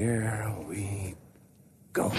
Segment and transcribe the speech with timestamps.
[0.00, 1.14] here we
[1.92, 2.10] go.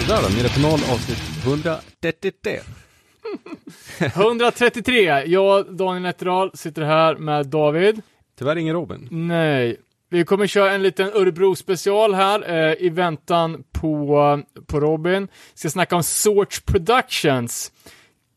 [0.00, 2.60] Sådär då, Mirapenal avsnitt 133.
[3.98, 5.22] 133.
[5.26, 8.02] Jag, Daniel Nätterdal, sitter här med David.
[8.38, 9.08] Tyvärr ingen Robin.
[9.10, 9.76] Nej.
[10.12, 15.28] Vi kommer köra en liten Örebro-special här eh, i väntan på, på Robin.
[15.54, 17.72] Ska snacka om Sorts Productions.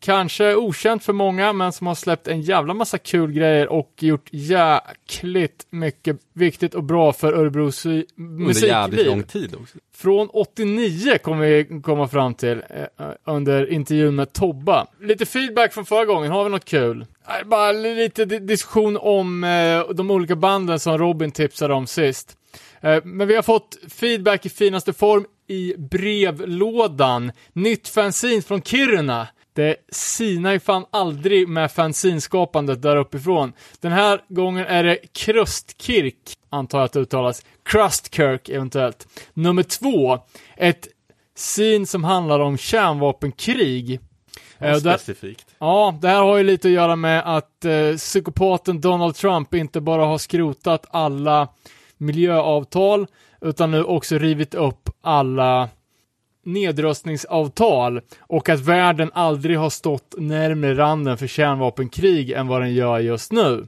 [0.03, 4.29] Kanske okänt för många, men som har släppt en jävla massa kul grejer och gjort
[4.31, 9.05] jäkligt mycket viktigt och bra för Örebros i- Under jävligt musikliv.
[9.05, 9.77] lång tid också.
[9.95, 14.87] Från 89 kommer vi komma fram till eh, under intervjun med Tobba.
[15.01, 17.05] Lite feedback från förra gången, har vi något kul?
[17.41, 22.37] Eh, Bara lite di- diskussion om eh, de olika banden som Robin tipsade om sist.
[22.81, 27.31] Eh, men vi har fått feedback i finaste form i brevlådan.
[27.53, 29.27] Nytt fanzine från Kiruna.
[29.53, 33.53] Det sinar ju fan aldrig med fanzinskapandet där uppifrån.
[33.81, 36.15] Den här gången är det Krustkirk,
[36.49, 37.45] antar jag att det uttalas.
[37.63, 39.07] Krustkirk eventuellt.
[39.33, 40.19] Nummer två,
[40.57, 40.87] ett
[41.35, 43.99] sin som handlar om kärnvapenkrig.
[44.59, 45.55] Eh, och där, Specifikt.
[45.59, 49.81] Ja, det här har ju lite att göra med att eh, psykopaten Donald Trump inte
[49.81, 51.47] bara har skrotat alla
[51.97, 53.07] miljöavtal,
[53.41, 55.69] utan nu också rivit upp alla
[56.43, 62.99] nedrustningsavtal och att världen aldrig har stått närmare randen för kärnvapenkrig än vad den gör
[62.99, 63.67] just nu.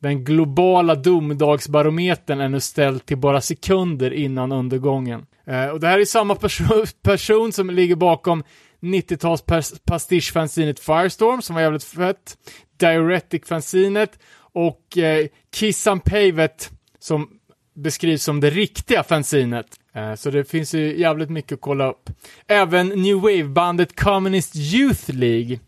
[0.00, 5.26] Den globala domedagsbarometern är nu ställd till bara sekunder innan undergången.
[5.46, 8.44] Eh, och det här är samma perso person som ligger bakom
[8.80, 9.44] 90-tals
[9.84, 12.36] pastischfanzinet Firestorm som var jävligt fett,
[12.76, 17.28] Diuretic-fanzinet och eh, Kiss and Pavet som
[17.74, 19.66] beskrivs som det riktiga fanzinet.
[19.94, 22.10] Eh, så det finns ju jävligt mycket att kolla upp.
[22.46, 25.60] Även New Wave-bandet Communist Youth League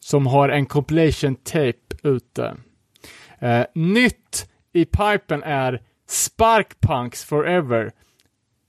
[0.00, 2.56] som har en compilation tape ute.
[3.38, 7.92] Eh, nytt i pipen är Sparkpunks Forever.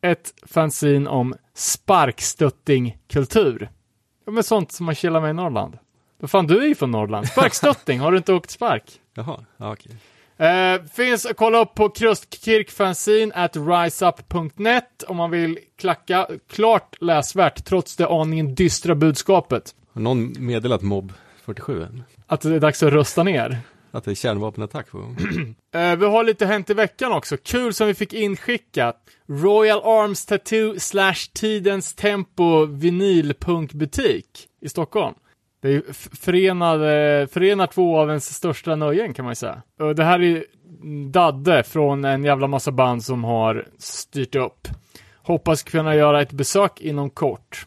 [0.02, 3.70] Ett fanzine om sparkstöttingkultur.
[4.26, 5.78] Ja, men sånt som man chillar med i Norrland.
[6.20, 7.28] Vad fan, du är ju från Norrland.
[7.28, 8.84] Sparkstötting, har du inte åkt spark?
[9.14, 9.92] Jaha, ja, okej.
[10.40, 16.28] Eh, finns att kolla upp på Krustkirkfanzine at riseup.net om man vill klacka.
[16.50, 19.76] Klart läsvärt, trots det aningen dystra budskapet.
[19.94, 21.14] Har någon meddelat Mobb
[21.46, 22.04] 47 än?
[22.28, 23.58] Att det är dags att rösta ner.
[23.92, 25.18] Att det är kärnvapenattack på gång?
[25.72, 27.38] Eh, vi har lite hänt i veckan också.
[27.38, 28.96] Kul som vi fick inskickat.
[29.28, 35.16] Royal Arms Tattoo slash Tidens Tempo vinylpunkbutik i Stockholm.
[35.62, 36.78] Det förenar,
[37.26, 39.62] förenar två av ens största nöjen kan man ju säga.
[39.80, 40.44] Och det här är
[41.12, 44.68] Dadde från en jävla massa band som har styrt upp.
[45.16, 47.66] Hoppas kunna göra ett besök inom kort.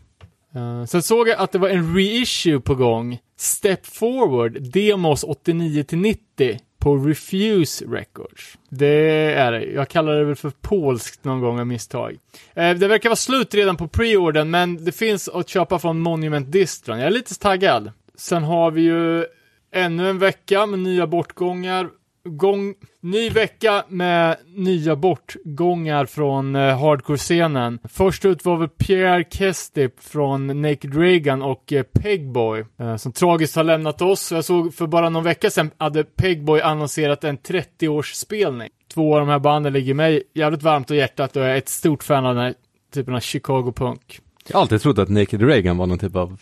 [0.56, 3.19] Uh, sen såg jag att det var en reissue på gång.
[3.36, 8.59] Step Forward, Demos 89-90 på Refuse Records.
[8.69, 9.65] Det är det.
[9.65, 12.19] Jag kallar det väl för polskt någon gång av misstag.
[12.54, 16.53] Eh, det verkar vara slut redan på preordern, men det finns att köpa från Monument
[16.53, 16.98] Distron.
[16.98, 17.91] Jag är lite taggad.
[18.15, 19.26] Sen har vi ju
[19.72, 21.88] ännu en vecka med nya bortgångar.
[22.25, 27.78] Gång, ny vecka med nya bortgångar från eh, hardcore-scenen.
[27.88, 33.56] Först ut var väl Pierre Kestip från Naked Reagan och eh, Pegboy, eh, som tragiskt
[33.56, 34.32] har lämnat oss.
[34.32, 38.69] Jag såg för bara någon vecka sedan hade Pegboy annonserat en 30-årsspelning.
[38.94, 41.69] Två av de här banden ligger mig jävligt varmt om hjärtat och jag är ett
[41.69, 42.55] stort fan av den här
[42.94, 44.21] typen av Chicago-punk.
[44.49, 46.41] Jag har alltid trott att Naked Reagan var någon typ av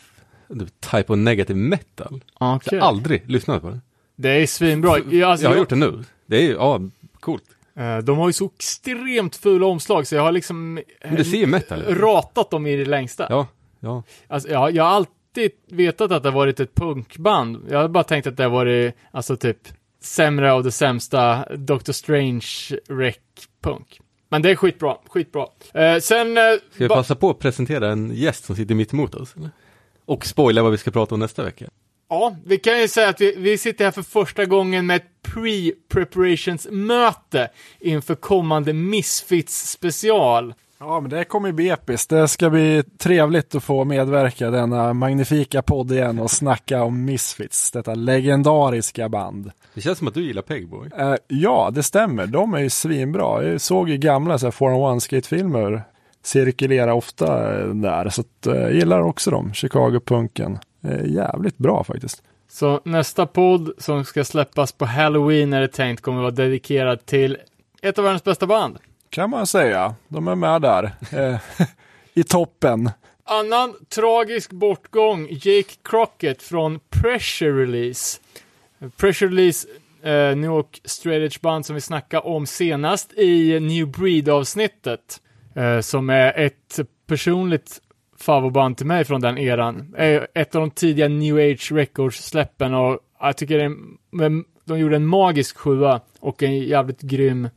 [0.90, 2.20] type of negative metal.
[2.40, 2.78] Jag Okej.
[2.78, 3.80] har aldrig lyssnat på det.
[4.20, 4.98] Det är svinbra.
[5.10, 6.04] Ja, alltså, jag har gjort det nu.
[6.26, 6.80] Det är ju, ja,
[7.20, 7.44] coolt.
[7.76, 11.46] Eh, De har ju så extremt fula omslag så jag har liksom Men det ser
[11.46, 13.26] metal ratat dem i det längsta.
[13.28, 13.46] Ja,
[13.80, 14.02] ja.
[14.28, 17.66] Alltså, jag, jag har alltid vetat att det har varit ett punkband.
[17.70, 19.58] Jag har bara tänkt att det har varit, alltså typ,
[20.02, 22.46] sämre av det sämsta Doctor Strange
[22.88, 23.16] rec
[23.62, 24.00] punk.
[24.28, 25.46] Men det är skitbra, skitbra.
[25.74, 26.38] Eh, sen...
[26.38, 26.42] Eh,
[26.74, 29.36] Ska vi passa på att presentera en gäst som sitter mitt emot oss?
[29.36, 29.50] Eller?
[30.04, 31.66] Och spoila vad vi ska prata om nästa vecka.
[32.10, 35.08] Ja, vi kan ju säga att vi, vi sitter här för första gången med ett
[35.22, 37.48] pre-preparations-möte
[37.80, 40.54] inför kommande Misfits special.
[40.80, 42.10] Ja, men det kommer ju bli episkt.
[42.10, 47.04] Det ska bli trevligt att få medverka i denna magnifika podd igen och snacka om
[47.04, 49.50] Misfits, detta legendariska band.
[49.74, 50.88] Det känns som att du gillar Pegboy.
[50.98, 52.26] Eh, ja, det stämmer.
[52.26, 53.44] De är ju svinbra.
[53.44, 55.82] Jag såg ju gamla så här 401 skate-filmer
[56.22, 60.58] cirkulera ofta eh, där, så att, eh, jag gillar också dem, Chicago-punken.
[60.82, 62.22] Eh, jävligt bra faktiskt.
[62.48, 67.36] Så nästa podd som ska släppas på Halloween är det tänkt kommer vara dedikerad till
[67.82, 68.78] ett av världens bästa band.
[69.10, 69.94] kan man säga.
[70.08, 70.90] De är med där.
[71.12, 71.40] Eh,
[72.14, 72.90] I toppen.
[73.24, 78.20] Annan tragisk bortgång, Jake Crockett från Pressure Release.
[78.96, 79.68] Pressure Release,
[80.02, 85.20] eh, New York Straight Edge Band som vi snackade om senast i New Breed-avsnittet.
[85.54, 87.80] Eh, som är ett personligt
[88.20, 89.94] favoritband till mig från den eran.
[90.34, 93.76] Ett av de tidiga New Age Records-släppen och jag tycker det
[94.64, 97.48] de gjorde en magisk sjua och en jävligt grym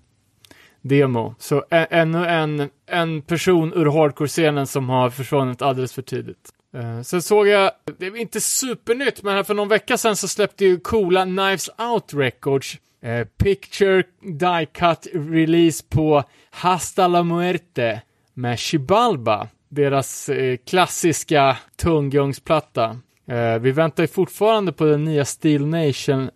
[0.82, 1.36] demo.
[1.40, 6.50] Så ä- ännu en, en person ur hardcore-scenen som har försvunnit alldeles för tidigt.
[6.76, 10.28] Eh, sen såg jag, det är inte supernytt, men här för någon vecka sedan så
[10.28, 18.02] släppte ju coola Knives Out Records eh, Picture Die Cut release på Hasta la Muerte
[18.34, 22.98] med Chibalba, deras eh, klassiska tunggungsplatta.
[23.28, 26.30] Eh, vi väntar ju fortfarande på den nya Steel Nation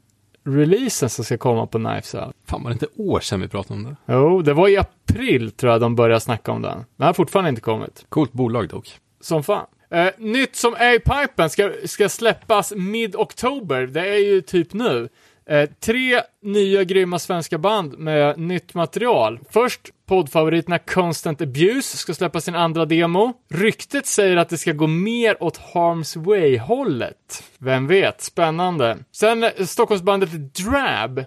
[0.46, 2.36] releasen som ska komma på Knives Out.
[2.48, 3.96] Fan var det inte år sedan vi pratade om det?
[4.14, 6.86] Jo, det var i april tror jag de började snacka om den.
[6.98, 8.06] Den har fortfarande inte kommit.
[8.10, 9.00] Coolt bolag dock.
[9.22, 9.66] Som fan.
[9.90, 13.88] Eh, nytt som är i pipen ska, ska släppas mid-oktober.
[13.88, 15.10] Det är ju typ nu.
[15.50, 19.40] Eh, tre nya grymma svenska band med nytt material.
[19.50, 23.34] Först poddfavoriterna Constant Abuse ska släppa sin andra demo.
[23.50, 27.44] Ryktet säger att det ska gå mer åt Harms Way-hållet.
[27.58, 28.22] Vem vet?
[28.22, 28.98] Spännande.
[29.12, 31.26] Sen eh, Stockholmsbandet Drab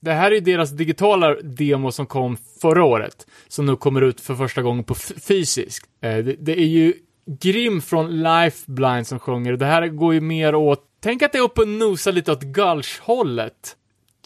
[0.00, 4.34] det här är deras digitala demo som kom förra året, som nu kommer ut för
[4.34, 5.88] första gången på fysiskt.
[6.02, 6.92] Eh, det, det är ju
[7.40, 11.38] Grim från Lifeline som sjunger, och det här går ju mer åt, tänk att det
[11.38, 13.76] är uppe och nosar lite åt Gulch-hållet.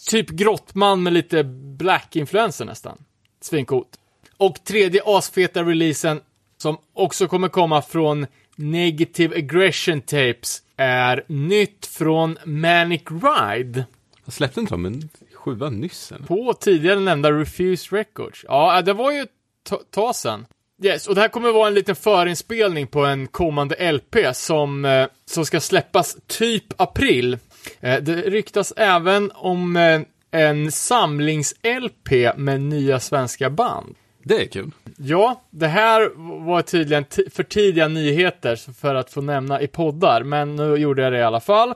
[0.09, 1.43] Typ Grottman med lite
[1.77, 2.97] black-influenser nästan.
[3.41, 3.99] Svincoolt.
[4.37, 6.21] Och tredje asfeta releasen,
[6.57, 13.85] som också kommer komma från Negative Aggression Tapes, är nytt från Manic Ride.
[14.25, 16.25] Jag släppte inte de en sjua nyss eller?
[16.25, 18.45] På tidigare nämnda Refused Records.
[18.47, 19.29] Ja, det var ju ett
[19.63, 20.45] ta- tag sedan.
[20.83, 25.07] Yes, och det här kommer vara en liten förinspelning på en kommande LP som, eh,
[25.25, 27.37] som ska släppas typ april.
[27.79, 30.01] Eh, det ryktas även om eh,
[30.31, 33.95] en samlings-LP med nya svenska band.
[34.23, 34.71] Det är kul.
[34.97, 36.11] Ja, det här
[36.45, 41.13] var tydligen för tidiga nyheter för att få nämna i poddar, men nu gjorde jag
[41.13, 41.73] det i alla fall.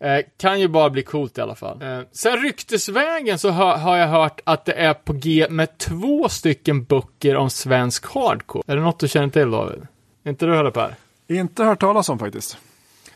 [0.00, 1.82] Eh, kan ju bara bli coolt i alla fall.
[1.82, 6.28] Eh, sen ryktesvägen så har, har jag hört att det är på G med två
[6.28, 8.62] stycken böcker om svensk hardcore.
[8.66, 9.86] Är det något du känner till David?
[10.26, 10.94] Inte du heller Per?
[11.28, 12.58] Inte hört talas om faktiskt.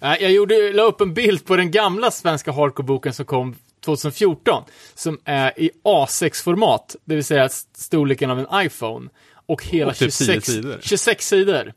[0.01, 4.65] Nej, jag gjorde, la upp en bild på den gamla svenska hardcore-boken som kom 2014,
[4.95, 9.09] som är i A6-format, det vill säga st- storleken av en iPhone,
[9.47, 10.79] och hela Och typ 10 26, sidor.
[10.83, 11.73] 26 sidor.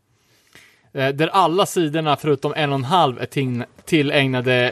[0.94, 3.26] Eh, där alla sidorna, förutom en och en halv, är
[3.86, 4.72] tillägnade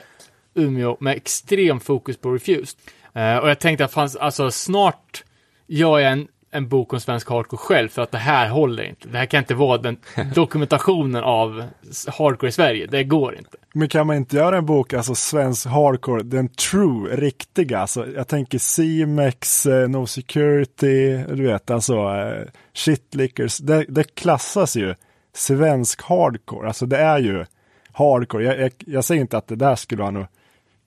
[0.56, 2.80] Umeå med extrem fokus på Refused.
[3.14, 5.24] Eh, och jag tänkte att fanns, alltså snart
[5.68, 9.08] gör jag en, en bok om svensk hardcore själv, för att det här håller inte.
[9.08, 9.98] Det här kan inte vara den
[10.36, 11.64] dokumentationen av
[12.08, 12.88] hardcore i Sverige.
[12.88, 13.58] Det går inte.
[13.74, 18.28] Men kan man inte göra en bok, alltså svensk hardcore, den true, riktiga, alltså jag
[18.28, 24.96] tänker C-Mex, eh, No Security, du vet, alltså eh, Shitlickers, det, det klassas ju
[25.34, 27.46] svensk hardcore, alltså det är ju
[27.92, 30.30] hardcore, jag, jag, jag säger inte att det där skulle vara något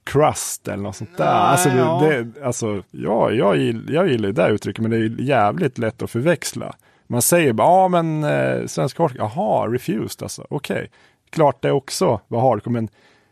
[0.06, 1.24] crust eller något sånt där.
[1.24, 2.00] Nej, alltså, det, ja.
[2.00, 6.02] det, alltså ja, jag, gill, jag gillar det uttrycket, men det är ju jävligt lätt
[6.02, 6.74] att förväxla.
[7.06, 10.90] Man säger bara, ja men eh, svensk hardcore, jaha, refused alltså, okej.
[11.30, 12.88] Klart det också var hardcore, men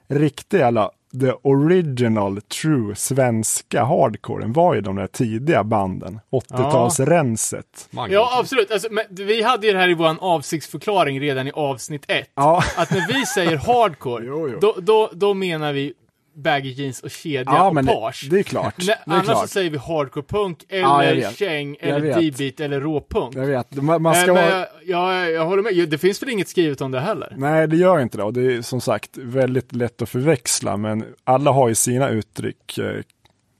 [0.09, 0.91] riktig alla,
[1.21, 7.89] the original true svenska hardcoren var ju de där tidiga banden, 80-talsrenset.
[8.09, 8.71] Ja, absolut.
[8.71, 12.31] Alltså, men vi hade ju det här i vår avsiktsförklaring redan i avsnitt ett.
[12.35, 12.65] Ja.
[12.77, 14.59] Att när vi säger hardcore, Jo, jo.
[14.61, 15.95] Då, då, då menar vi
[16.35, 18.27] baggy jeans och kedja Ja, och men det, page.
[18.31, 18.75] det är klart.
[18.79, 19.49] Nej, Det är annars så klart.
[19.51, 21.37] säger vi hardcore punk Ja, eller vet.
[21.39, 22.21] käng eller.
[22.21, 23.35] D-beat eller råpunk.
[23.37, 24.45] Jag vet, man, man ska Eh, vara...
[24.47, 24.69] men jag,
[25.23, 27.35] jag, jag håller med, det finns väl inget skrivet om det heller?
[27.37, 28.25] Nej, det gör inte det.
[28.25, 32.79] Och det är som sagt väldigt lätt att förväxla, men alla har ju sina uttryck.
[32.79, 33.01] eh,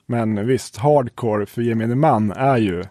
[0.07, 2.85] Men visst, hardcore för gemene man är ju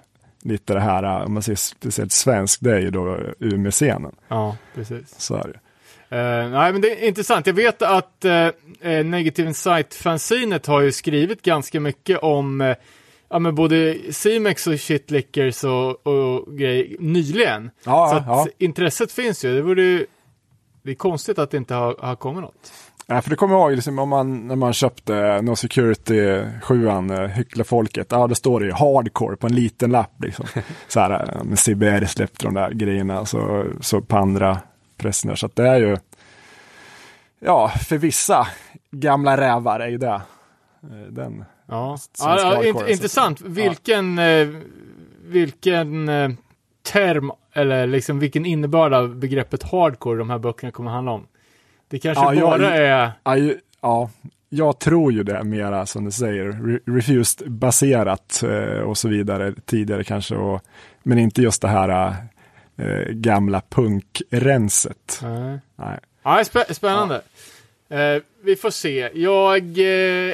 [0.46, 4.16] lite det här, eh, om man säger speciellt svensk, det är ju då Umeå-scenen.
[4.28, 5.16] Ja, precis.
[5.18, 5.60] Så är det.
[6.14, 7.48] Eh, nej, men det är intressant.
[7.48, 12.76] Jag vet att uh, Negative Insight-fanzinet har ju skrivit ganska mycket om eh,
[13.30, 17.72] ja, men både Simex och Shitlickers och, och grejer nyligen.
[17.84, 19.56] Ja, Så ja, intresset finns ju.
[19.56, 20.06] Det vore ju
[20.84, 22.74] det är konstigt att det inte har, har kommit något.
[23.08, 26.88] Ja, för det kommer jag ihåg liksom, om man, när man köpte No Security 7
[26.88, 30.46] uh, Hyckla folket, ja det står det ju hardcore på en liten lapp liksom.
[30.88, 34.60] så här, med CBR släppte de där grejerna så, så på andra
[34.98, 35.36] presser.
[35.36, 35.98] Så att det är ju,
[37.40, 38.48] ja, för vissa
[38.92, 40.22] gamla rävar är ju det.
[40.84, 41.46] eh, Den.
[41.68, 43.42] Ja, ja, ja int- intressant.
[43.42, 44.48] Vilken, eh,
[45.24, 46.30] vilken eh,
[46.92, 51.28] term eller liksom vilken innebörd av begreppet hardcore de här böckerna kommer handla om.
[51.88, 53.12] Det kanske Ja, jag- bara är...
[53.24, 54.10] Ja, ju- ja,
[54.50, 59.54] jag tror ju det mera som du säger, re- refused baserat eh, och så vidare
[59.66, 60.36] tidigare kanske.
[60.36, 60.62] Och,
[61.04, 62.16] men inte just det här
[62.78, 65.20] eh, gamla punkrenset.
[65.22, 65.60] Nej.
[65.76, 66.00] Nej.
[66.24, 67.22] Ja, spä- spännande.
[67.90, 69.10] Eh, vi får se.
[69.14, 70.34] Jag eh,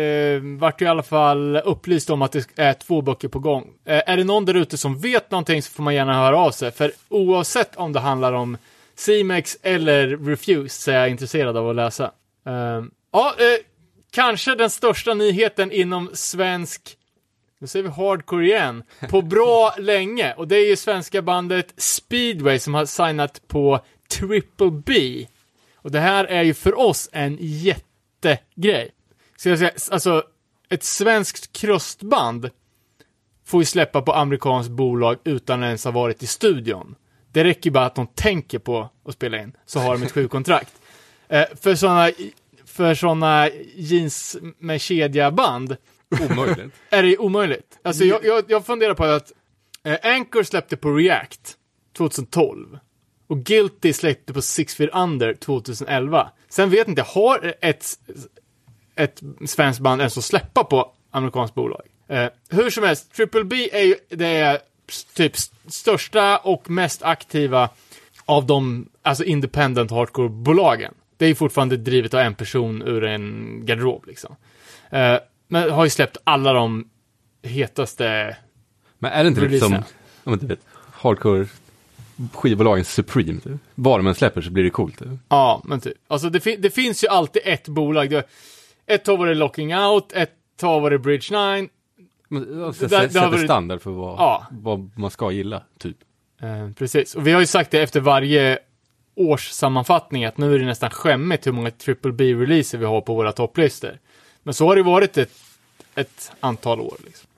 [0.00, 3.70] eh, vart i alla fall upplyst om att det är två böcker på gång.
[3.84, 6.50] Eh, är det någon där ute som vet någonting så får man gärna höra av
[6.50, 6.70] sig.
[6.72, 8.56] För oavsett om det handlar om
[8.94, 12.04] C-Mex eller Refuse så är jag intresserad av att läsa.
[12.46, 13.34] Eh, ja,
[14.10, 16.96] kanske den största nyheten inom svensk
[17.62, 18.82] nu säger vi hardcore igen.
[19.10, 20.34] På bra länge.
[20.34, 25.26] Och det är ju svenska bandet Speedway som har signat på Triple B.
[25.74, 28.90] Och det här är ju för oss en jättegrej.
[29.36, 30.22] Så jag säga, alltså,
[30.68, 32.50] ett svenskt krustband
[33.44, 36.94] får ju släppa på amerikanskt bolag utan att ens ha varit i studion.
[37.32, 40.12] Det räcker ju bara att de tänker på att spela in, så har de ett
[40.12, 40.72] skivkontrakt.
[41.28, 42.10] Eh, för sådana
[42.64, 45.76] för såna jeans med kedja-band
[46.30, 46.74] Omöjligt.
[46.90, 47.78] är det omöjligt.
[47.82, 49.32] Alltså jag, jag, jag funderar på att
[49.84, 51.56] eh, Anchor släppte på React
[51.96, 52.78] 2012
[53.26, 56.30] och Guilty släppte på Six Feet Under 2011.
[56.48, 57.84] Sen vet inte, har ett,
[58.96, 61.82] ett svenskt band ens att släppa på amerikanskt bolag?
[62.08, 64.58] Eh, hur som helst, Triple B är ju det är
[65.14, 65.32] typ
[65.66, 67.68] största och mest aktiva
[68.24, 70.94] av de alltså independent hardcore-bolagen.
[71.16, 74.36] Det är ju fortfarande drivet av en person ur en garderob liksom.
[74.90, 75.16] Eh,
[75.52, 76.88] men har ju släppt alla de
[77.42, 78.36] hetaste
[78.98, 79.82] Men är det inte lite som,
[80.24, 80.60] men du vet,
[80.92, 81.46] hardcore
[82.32, 83.40] skivbolagen Supreme?
[83.40, 83.52] Typ.
[83.74, 84.98] Bara man släpper så blir det coolt.
[84.98, 85.08] Typ.
[85.28, 85.94] Ja, men typ.
[86.08, 88.10] Alltså det, fin- det finns ju alltid ett bolag.
[88.10, 88.22] Det,
[88.86, 90.32] ett har varit Locking Out, ett
[90.62, 91.68] har varit Bridge 9.
[92.28, 94.46] Men, alltså, Det det sätter varit- standard för vad, Ja.
[94.50, 95.96] vad man ska gilla, typ.
[96.42, 97.14] Eh, precis.
[97.14, 98.58] Och vi har ju sagt det efter varje
[99.14, 103.32] årssammanfattning att nu är det nästan skämmigt hur många Triple B-releaser vi har på våra
[103.32, 103.98] topplistor.
[104.42, 105.32] Men så har det varit ett,
[105.94, 106.96] ett antal år.
[107.04, 107.28] Liksom.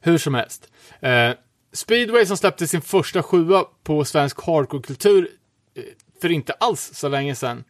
[0.00, 0.68] Hur som helst.
[1.00, 1.30] Eh,
[1.72, 5.28] Speedway som släppte sin första sjua på svensk hardcore-kultur
[5.74, 5.82] eh,
[6.20, 7.64] för inte alls så länge sedan.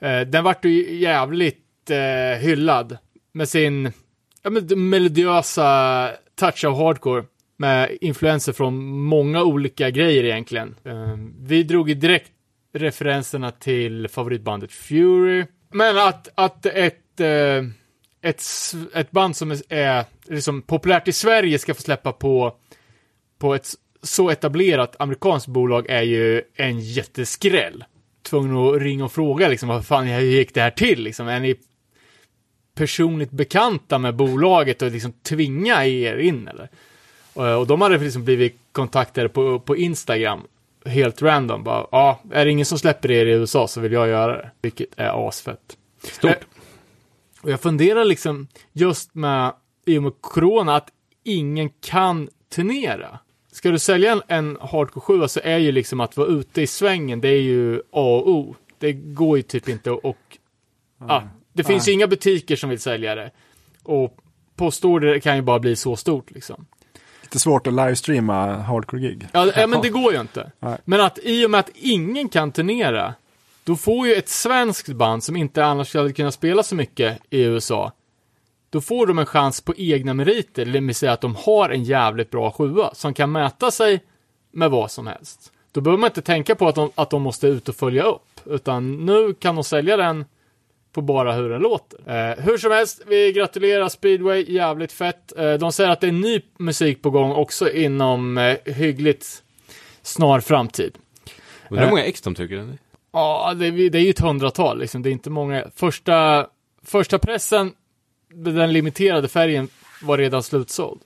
[0.00, 2.98] Eh, den vart ju jävligt eh, hyllad
[3.32, 3.92] med sin
[4.42, 7.24] ja, men, melodiösa touch av hardcore
[7.56, 10.74] med influenser från många olika grejer egentligen.
[10.84, 12.30] Eh, vi drog ju direkt
[12.72, 15.46] referenserna till favoritbandet Fury.
[15.70, 17.62] Men att, att ett, eh,
[18.24, 18.42] ett,
[18.94, 22.56] ett band som är, är liksom populärt i Sverige ska få släppa på,
[23.38, 27.84] på ett så etablerat amerikanskt bolag är ju en jätteskräll.
[28.22, 31.28] Tvungen att ringa och fråga liksom, vad fan, hur gick det här till liksom?
[31.28, 31.56] Är ni
[32.74, 36.68] personligt bekanta med bolaget och liksom tvinga er in eller?
[37.32, 40.42] Och, och de hade liksom blivit kontaktade på, på Instagram
[40.84, 41.64] helt random.
[41.64, 44.50] Bara, ja, är det ingen som släpper er i USA så vill jag göra det.
[44.62, 45.76] Vilket är asfett.
[46.02, 46.46] Stort.
[47.44, 49.52] Och jag funderar liksom just med,
[49.86, 50.88] i och med corona, att
[51.24, 53.18] ingen kan turnera.
[53.52, 56.66] Ska du sälja en, en hardcore 7 så är ju liksom att vara ute i
[56.66, 58.54] svängen, det är ju A och O.
[58.78, 60.38] Det går ju typ inte och,
[60.98, 61.22] ah,
[61.52, 63.30] det finns ju inga butiker som vill sälja det.
[63.82, 64.16] Och
[64.56, 66.66] postorder kan ju bara bli så stort liksom.
[67.22, 69.28] Lite svårt att livestreama hardcore-gig.
[69.32, 70.52] Ja, ja, men det går ju inte.
[70.60, 70.78] Nej.
[70.84, 73.14] Men att i och med att ingen kan turnera,
[73.64, 77.42] då får ju ett svenskt band som inte annars hade kunnat spela så mycket i
[77.42, 77.92] USA,
[78.70, 81.84] då får de en chans på egna meriter, det vill säga att de har en
[81.84, 84.04] jävligt bra sjua som kan mäta sig
[84.52, 85.52] med vad som helst.
[85.72, 88.40] Då behöver man inte tänka på att de, att de måste ut och följa upp,
[88.44, 90.24] utan nu kan de sälja den
[90.92, 91.98] på bara hur den låter.
[92.06, 95.38] Eh, hur som helst, vi gratulerar Speedway, jävligt fett.
[95.38, 99.42] Eh, de säger att det är ny musik på gång också inom eh, hyggligt
[100.02, 100.98] snar framtid.
[101.70, 102.78] Undrar hur många ex de tycker den är.
[103.14, 105.02] Ja, det, är- det är ju ett hundratal liksom.
[105.02, 105.64] Det är inte många.
[105.74, 106.46] Första,
[106.82, 107.72] första pressen,
[108.34, 109.68] den limiterade färgen,
[110.02, 111.00] var redan slutsåld.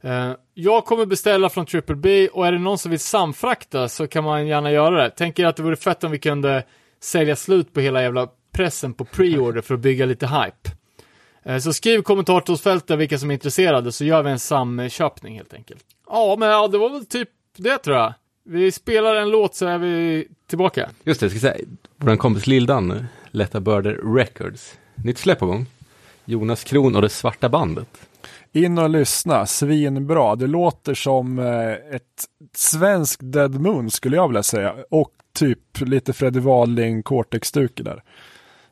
[0.00, 4.06] Eh, jag kommer beställa från Triple B och är det någon som vill samfrakta så
[4.06, 5.10] kan man gärna göra det.
[5.10, 6.64] Tänker att det vore fett om vi kunde
[7.00, 10.70] sälja slut på hela jävla pressen på preorder för att bygga lite hype.
[11.42, 15.84] Eh, så skriv kommentarsfältet vilka som är intresserade så gör vi en samköpning helt enkelt.
[16.10, 18.14] Ja, men ja, det var väl typ det tror jag.
[18.46, 20.90] Vi spelar en låt så är vi tillbaka.
[21.04, 21.64] Just det, jag ska säga,
[21.96, 24.78] vår kompis Lildan, Lätta Börder Records.
[24.94, 25.66] Nytt släpp på gång.
[26.24, 27.88] Jonas Kron och det svarta bandet.
[28.52, 30.36] In och lyssna, svinbra.
[30.36, 32.24] Det låter som eh, ett
[32.56, 34.74] svenskt Dead Moon skulle jag vilja säga.
[34.90, 38.02] Och typ lite Freddie Wadling Cortex-stuke där.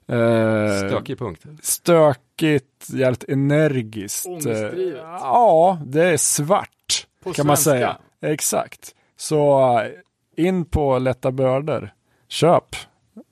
[0.08, 1.42] Eh, Stökig punkt.
[1.62, 4.26] Stökigt, jävligt energiskt.
[4.26, 5.00] Ångestdrivet.
[5.02, 7.96] Ja, det är svart På kan man svenska.
[8.20, 8.32] säga.
[8.32, 8.94] Exakt.
[9.22, 11.92] Så eh, in på lätta bördor.
[12.28, 12.76] Köp.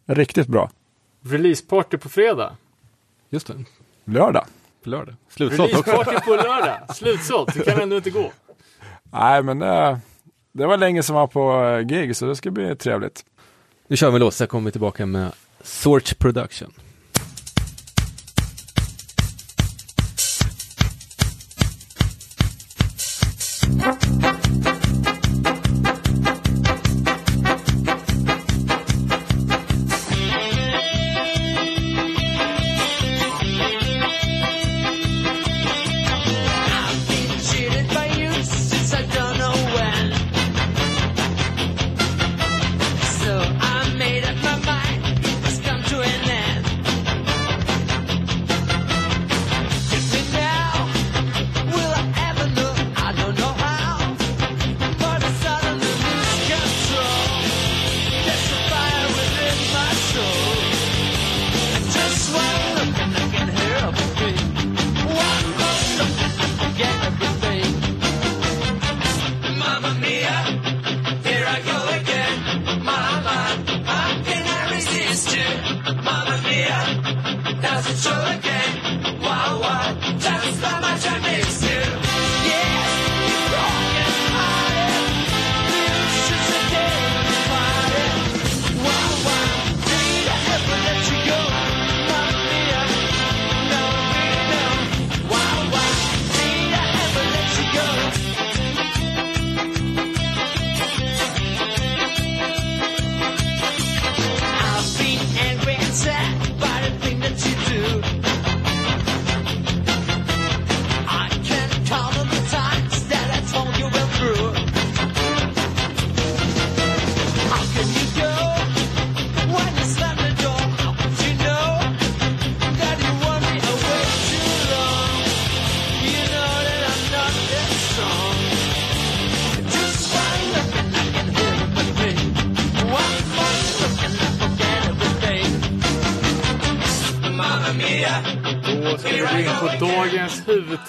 [0.06, 0.70] Riktigt bra.
[1.20, 2.56] Releaseparty på fredag.
[3.30, 3.64] Just det.
[4.04, 4.46] Lördag.
[4.84, 5.14] På lördag.
[5.28, 5.90] Slutsålt också.
[5.90, 6.78] Releaseparty på lördag.
[6.94, 7.54] Slutsålt.
[7.54, 8.32] Det kan ändå inte gå.
[9.12, 9.98] Nej, men eh,
[10.52, 13.24] det var länge som var på eh, gig så det ska bli trevligt.
[13.86, 15.32] Nu kör vi låt, så kommer vi tillbaka med
[15.62, 16.72] Sorch Production.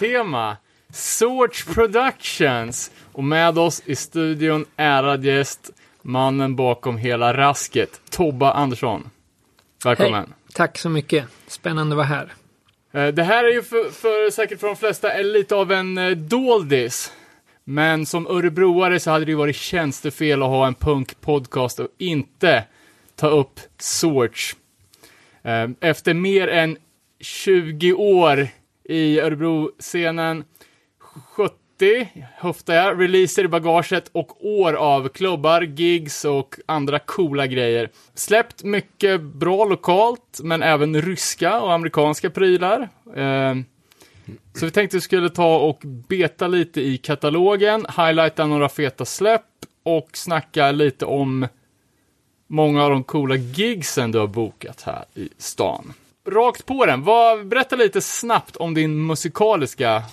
[0.02, 0.58] Huvudtema.
[0.94, 2.92] Sorts Productions.
[3.12, 5.70] Och med oss i studion, ärad gäst,
[6.02, 9.10] mannen bakom hela rasket, Tobba Andersson.
[9.86, 10.14] Välkommen.
[10.14, 10.54] Hej.
[10.54, 11.26] Tack så mycket.
[11.48, 12.34] Spännande att vara här.
[12.94, 16.10] Eh, Det här är ju för, för säkert för de flesta lite av en eh,
[16.12, 17.12] doldis.
[17.64, 22.64] Men som örebroare så hade det ju varit tjänstefel att ha en punkpodcast och inte
[23.16, 24.56] ta upp Sorts.
[25.44, 26.78] Eh, Efter mer än
[27.20, 28.48] 20 år
[28.92, 30.44] i Örebro-scenen,
[31.00, 37.90] 70 höftar jag, releaser i bagaget och år av klubbar, gigs och andra coola grejer.
[38.14, 42.90] Släppt mycket bra lokalt, men även ryska och amerikanska prylar.
[43.16, 43.56] Eh,
[44.54, 49.42] så vi tänkte vi skulle ta och beta lite i katalogen, highlighta några feta släpp
[49.84, 51.48] och snacka lite om
[52.48, 55.94] många av de coola gigsen du har bokat här i stan.
[56.26, 60.04] Rakt på den, vad, berätta lite snabbt om din musikaliska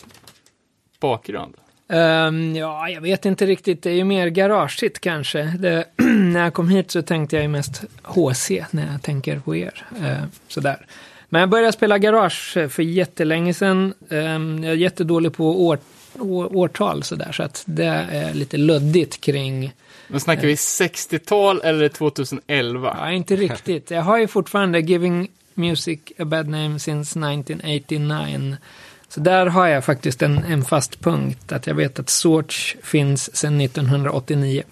[1.01, 1.55] bakgrund.
[1.89, 3.83] Ehm, ja, jag vet inte riktigt.
[3.83, 5.43] Det är ju mer garageigt kanske.
[5.43, 9.57] Det, när jag kom hit så tänkte jag ju mest HC när jag tänker på
[9.57, 9.87] er.
[10.01, 10.87] Uh, sådär.
[11.29, 13.95] Men jag började spela garage för jättelänge sedan.
[14.11, 15.79] Ehm, jag är jättedålig på år,
[16.19, 17.33] år, årtal sådär.
[17.33, 19.73] Så att det är lite luddigt kring
[20.09, 22.97] Men snackar vi 60-tal eller 2011?
[23.01, 23.91] Ja, inte riktigt.
[23.91, 28.57] Jag har ju fortfarande Giving Music a Bad Name since 1989.
[29.09, 33.37] Så där har jag faktiskt en, en fast punkt, att jag vet att Sorts finns
[33.37, 34.63] sedan 1989.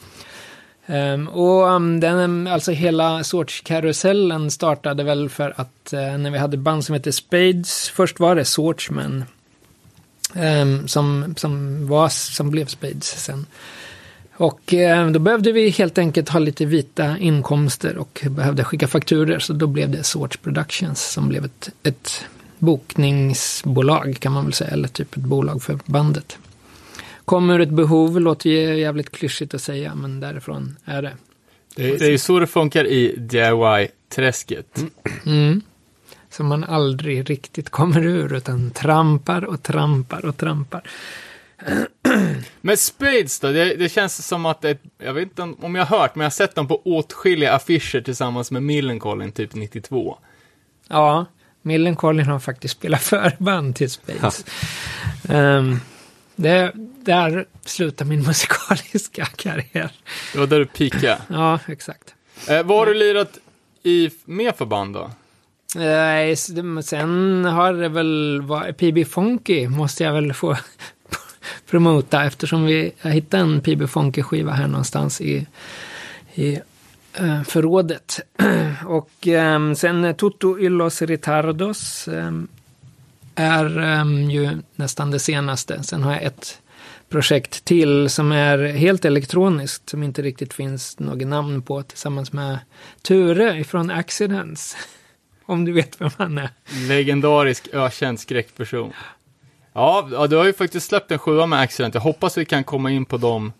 [0.86, 6.30] Um, ehm, och um, den, ehm, alltså hela Sorts-karusellen startade väl för att uh, när
[6.30, 9.24] vi hade band som hette Spades, först var det Sorts men
[10.34, 13.46] um, som, som, var, som blev Spades sen.
[14.36, 19.38] Och eh, då behövde vi helt enkelt ha lite vita inkomster och behövde skicka fakturer.
[19.38, 22.24] Så då blev det Sorts Productions som blev ett, ett
[22.58, 24.70] bokningsbolag kan man väl säga.
[24.70, 26.38] Eller typ ett bolag för bandet.
[27.24, 31.12] Kom ur ett behov, låter ju jävligt klyschigt att säga, men därifrån är det.
[31.76, 34.84] Det är, det är ju så det funkar i DIY-träsket.
[35.26, 35.60] Mm.
[36.30, 40.82] Som man aldrig riktigt kommer ur, utan trampar och trampar och trampar.
[42.60, 45.98] Men Spades då, det, det känns som att det, jag vet inte om jag har
[45.98, 50.18] hört, men jag har sett dem på åtskilliga affischer tillsammans med Millencolin typ 92.
[50.88, 51.26] Ja,
[51.62, 54.44] Millencolin har faktiskt spelat förband till Spades.
[55.28, 55.80] Ehm,
[56.36, 59.90] det, där slutar min musikaliska karriär.
[60.32, 61.18] Det var där du peakade.
[61.28, 62.14] Ja, exakt.
[62.48, 63.38] Eh, vad har du lirat
[63.82, 65.10] i mer förband då?
[65.74, 70.56] Nej, sen har det väl varit PB Funky måste jag väl få
[71.70, 75.46] promota eftersom vi jag hittade en PB Fonke skiva här någonstans i,
[76.34, 76.60] i
[77.14, 78.20] eh, förrådet.
[78.86, 82.32] Och ehm, eh, sen Toto Illos Ritardos eh,
[83.34, 85.82] är eh, ju nästan det senaste.
[85.82, 86.60] Sen har jag ett
[87.08, 92.58] projekt till som är helt elektroniskt som inte riktigt finns något namn på tillsammans med
[93.02, 94.76] Ture från Accidents.
[95.46, 96.50] Om du vet vem han är.
[96.88, 98.92] Legendarisk ökänd skräckperson.
[99.76, 101.94] Ja, du har ju faktiskt släppt en sjua med Accident.
[101.94, 103.52] Jag hoppas vi kan komma in på dem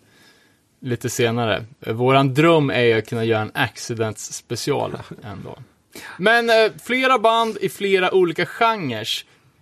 [0.81, 1.65] lite senare.
[1.87, 5.59] Våran dröm är ju att kunna göra en Accidents special en dag.
[6.19, 9.09] Men eh, flera band i flera olika genrer.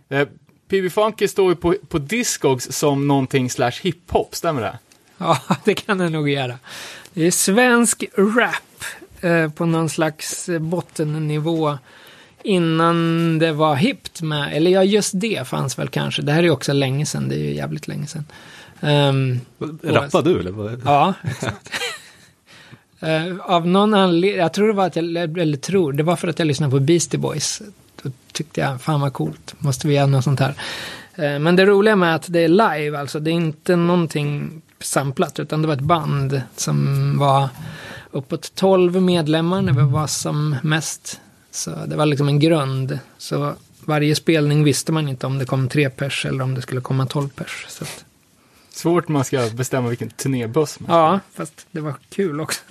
[0.08, 0.28] Eh,
[0.68, 4.78] PB Funky står ju på, på Discogs som någonting slash hiphop, stämmer det?
[5.18, 6.58] Ja, det kan det nog göra.
[7.12, 8.84] Det är svensk rap
[9.20, 11.78] eh, på någon slags bottennivå
[12.44, 16.22] innan det var hippt med, eller ja, just det fanns väl kanske.
[16.22, 18.24] Det här är också länge sedan, det är ju jävligt länge sedan.
[18.80, 19.40] Ehm,
[19.82, 20.50] Rappar du eller?
[20.50, 20.80] vad?
[20.84, 21.70] ja, exakt.
[23.00, 25.04] Eh, av någon anledning, jag tror det var att jag,
[25.38, 27.62] eller tror, det var för att jag lyssnade på Beastie Boys.
[28.02, 30.54] Då tyckte jag, fan vad coolt, måste vi göra något sånt här.
[31.14, 35.38] Eh, men det roliga med att det är live, alltså det är inte någonting samplat,
[35.38, 37.48] utan det var ett band som var
[38.10, 41.20] uppåt 12 medlemmar när vi var som mest.
[41.54, 42.98] Så det var liksom en grund.
[43.18, 46.80] Så varje spelning visste man inte om det kom tre pers eller om det skulle
[46.80, 47.66] komma 12 pers.
[47.68, 48.04] Så att,
[48.70, 52.62] Svårt man ska bestämma vilken turnébuss man ja, fast det var kul också.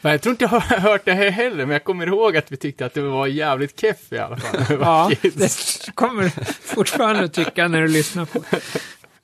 [0.00, 2.52] Men jag tror inte jag har hört det här heller, men jag kommer ihåg att
[2.52, 4.60] vi tyckte att det var jävligt keff i alla fall.
[4.80, 5.78] Ja, kids.
[5.84, 8.42] det kommer du fortfarande att tycka när du lyssnar på.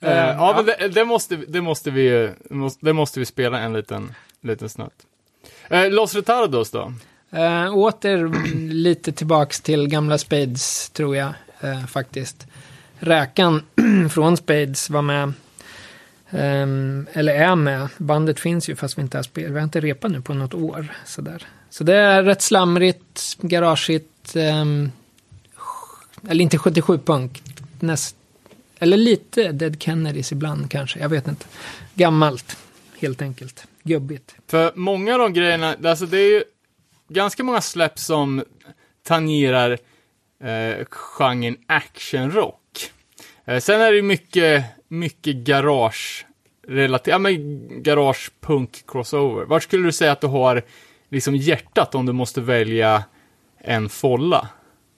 [0.00, 2.32] Eh, ja, men det, det, måste, det, måste vi,
[2.80, 5.06] det måste vi spela en liten, liten snutt.
[5.68, 6.92] Eh, Los Retardos då?
[7.34, 11.32] Uh, åter lite tillbaks till gamla Spades, tror jag,
[11.64, 12.46] uh, faktiskt.
[12.98, 13.62] Räkan
[14.10, 15.32] från Spades var med,
[16.30, 17.88] um, eller är med.
[17.98, 20.54] Bandet finns ju fast vi inte har spelat, vi har inte repat nu på något
[20.54, 20.86] år.
[21.06, 21.46] Sådär.
[21.70, 24.90] Så det är rätt slamrigt, garageigt, um, ehm,
[26.28, 27.42] eller inte 77-punk,
[27.80, 28.16] näst,
[28.78, 31.46] eller lite Dead Kennedys ibland kanske, jag vet inte.
[31.94, 32.56] Gammalt,
[32.98, 33.66] helt enkelt.
[33.82, 34.34] Gubbigt.
[34.46, 36.44] För många av de grejerna, alltså det är ju
[37.12, 38.44] ganska många släpp som
[39.02, 39.78] tangerar
[40.44, 42.90] eh, genren actionrock.
[43.44, 46.26] Eh, sen är det ju mycket, mycket garage
[46.68, 49.44] relaterat, ja men garage punk crossover.
[49.44, 50.62] Vart skulle du säga att du har
[51.08, 53.04] liksom hjärtat om du måste välja
[53.58, 54.48] en folla?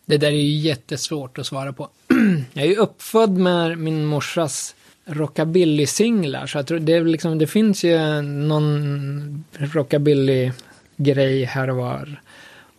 [0.07, 1.89] Det där är ju jättesvårt att svara på.
[2.53, 4.75] jag är ju uppfödd med min morsas
[5.07, 10.53] rockabilly-singlar, så jag tror det, är liksom, det finns ju någon rockabilly
[10.99, 12.21] rockabilly-grej här och var.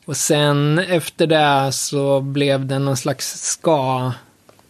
[0.05, 4.11] Och sen efter det så blev det någon slags ska.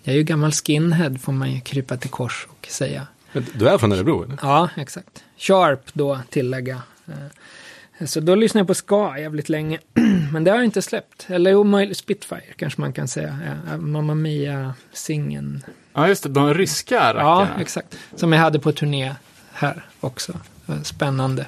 [0.03, 3.07] Jag är ju gammal skinhead får man ju krypa till kors och säga.
[3.53, 4.37] Du är från Örebro eller?
[4.41, 5.23] Ja, exakt.
[5.37, 6.81] Sharp då, tillägga.
[7.07, 9.79] Eh, Så då lyssnade jag på ska jävligt länge.
[10.33, 11.25] Men det har jag inte släppt.
[11.29, 13.37] Eller jo, Spitfire kanske man kan säga.
[13.69, 15.63] Ja, Mamma Mia-singeln.
[15.93, 17.61] Ja just det, de ryska Ja, rackarna.
[17.61, 17.97] exakt.
[18.15, 19.15] Som jag hade på turné
[19.53, 20.33] här också.
[20.67, 21.45] Eh, Spännande.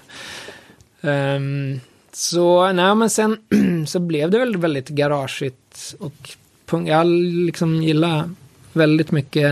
[1.07, 1.79] Ehm,
[2.11, 3.37] så, nej men sen
[3.87, 6.29] så blev det väl väldigt garageigt och.
[6.85, 8.29] Jag liksom gillar
[8.73, 9.51] väldigt mycket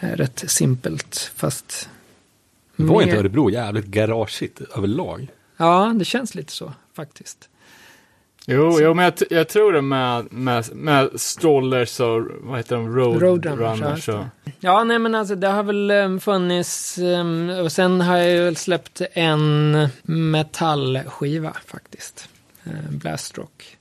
[0.00, 1.88] eh, rätt simpelt fast
[2.76, 5.28] Var inte mer- Örebro jävligt garageigt överlag?
[5.56, 7.48] Ja, det känns lite så faktiskt.
[8.50, 12.96] Jo, jo men jag, jag tror det med, med, med strollers och vad heter de,
[12.96, 14.24] road, Roadrunners, ja, runners och...
[14.60, 18.44] Ja, nej men alltså det har väl um, funnits um, och sen har jag ju
[18.44, 22.28] väl släppt en metallskiva faktiskt.
[22.66, 23.76] Uh, Blastrock.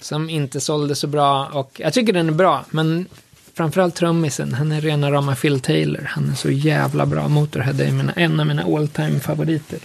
[0.00, 3.06] Som inte sålde så bra och jag tycker den är bra men
[3.54, 6.04] framförallt trummisen, han är rena rama Phil Taylor.
[6.08, 7.28] Han är så jävla bra.
[7.28, 9.78] Motorhead är mina, en av mina all time favoriter.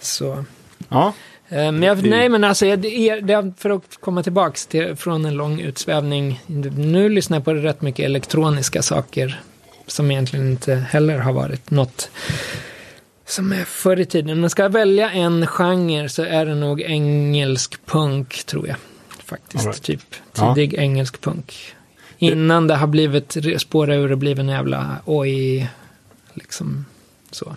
[0.00, 0.44] Så
[0.88, 1.12] Ja,
[1.48, 5.34] Men jag, nej, men alltså, jag- det det för att komma tillbaks till, från en
[5.34, 6.40] lång utsvävning.
[6.76, 9.40] Nu lyssnar jag på rätt mycket elektroniska saker
[9.86, 12.10] som egentligen inte heller har varit något
[13.26, 14.40] som är förr i tiden.
[14.40, 18.76] Man ska välja en genre så är det nog engelsk punk, tror jag.
[19.24, 19.82] Faktiskt, right.
[19.82, 20.00] typ
[20.36, 20.54] Ja.
[20.54, 21.74] tidig engelsk punk.
[22.18, 25.68] Innan det har blivit, spåra ur och blivit en jävla oj,
[26.34, 26.84] liksom
[27.30, 27.56] Så.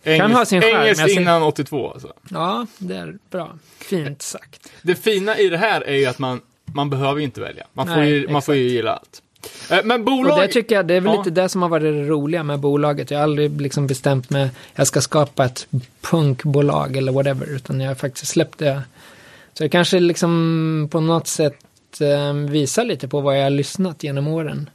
[0.00, 0.18] Okej.
[0.18, 2.12] Kan ha sin charm, Engelskt innan 82 alltså.
[2.30, 3.52] Ja, det är bra.
[3.78, 4.72] Fint sagt.
[4.82, 7.66] Det fina i det här är ju att man, man behöver ju inte välja.
[7.72, 9.22] Man får, Nej, ju, man får ju gilla allt.
[9.70, 10.32] Eh, Men bolag...
[10.32, 11.18] Och det tycker jag, det är väl Ja.
[11.18, 13.10] lite det som har varit det roliga med bolaget.
[13.10, 15.66] Jag har aldrig liksom bestämt mig, jag ska skapa ett
[16.00, 18.82] punkbolag eller whatever, utan jag har faktiskt släppt det.
[19.52, 24.02] Så jag kanske liksom på något sätt eh, visar lite på vad jag har lyssnat
[24.02, 24.70] genom åren.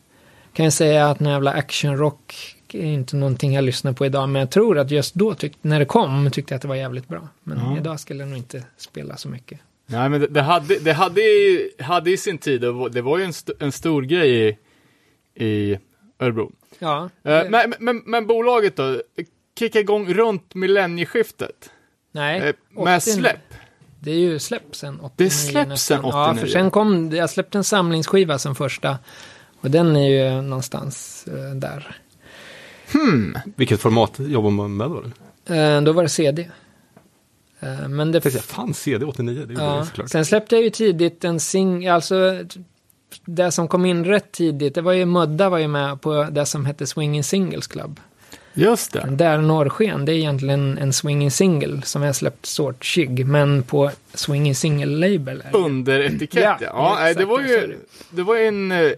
[0.54, 4.40] Kan jag säga att någon jävla actionrock är inte någonting jag lyssnar på idag, men
[4.40, 7.08] jag tror att just då, tyck, när det kom, tyckte jag att det var jävligt
[7.08, 7.28] bra.
[7.44, 7.78] Men Ja.
[7.78, 9.60] idag skulle jag nog inte spela så mycket.
[9.86, 13.18] Nej, men det, det, hade, det hade, i- hade i sin tid, och det var
[13.18, 15.80] ju en, st- en stor grej i, i
[16.20, 16.52] Örebro.
[16.80, 19.02] Ja, Eh, men, men, men bolaget då,
[19.60, 21.70] kicka igång runt millennieskiftet.
[22.12, 22.40] nej.
[22.40, 23.54] Eh, 80 med släpp.
[24.00, 25.10] Det är ju släpp sen 89.
[25.16, 26.00] Det släpps sen nästan.
[26.04, 26.42] Ja, 89.
[26.46, 28.98] för sen kom, jag släppte en samlingsskiva som första.
[29.62, 31.56] Och den är ju någonstans eh,
[32.94, 33.42] där.
[33.56, 35.04] Vilket format jobbar man med då?
[35.56, 36.50] Eh, då var det CD.
[37.60, 38.26] Eh, men det...
[38.26, 39.86] Jag fan CD 89, det Ja.
[39.86, 40.10] såklart.
[40.10, 42.40] Sen släppte jag ju tidigt en sing, alltså
[43.26, 46.46] det som kom in rätt tidigt, det var ju Mudda var ju med på det
[46.46, 48.00] som hette Swinging Singles Club.
[48.54, 49.08] Just det.
[49.10, 53.92] Där Norrsken, det är egentligen en Swinging Single som jag släppt sort Chig, men på
[54.14, 55.42] Swinging Single-label.
[55.46, 55.58] är det.
[55.58, 56.56] Under etikett, ja.
[56.62, 57.78] Ja, ja det var ju
[58.10, 58.24] det.
[58.24, 58.92] var ju en, eh,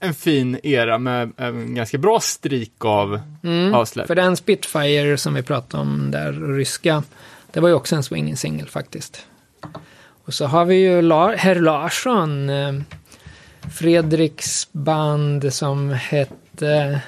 [0.00, 4.06] en fin era med en ganska bra strik av, Mm, av släpp.
[4.06, 7.02] För den Spitfire som vi pratade om där, ryska,
[7.52, 9.26] det var ju också en swinging single faktiskt.
[10.24, 12.72] Och så har vi ju La- Herr Larsson, eh,
[13.74, 17.00] Fredriks band som hette...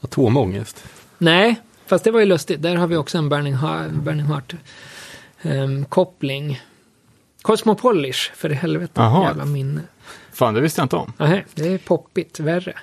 [0.00, 0.84] Atomångest.
[1.18, 2.62] Nej, fast det var ju lustigt.
[2.62, 4.54] Där har vi också en Burning, Heart, Burning Heart
[5.88, 6.60] koppling.
[7.46, 8.92] Cosmopolish, för i helvete.
[8.94, 9.24] Jaha.
[9.24, 9.80] Jävla minne.
[10.32, 11.12] Fan, det visste jag inte om.
[11.18, 12.74] Nej, det är poppigt, värre.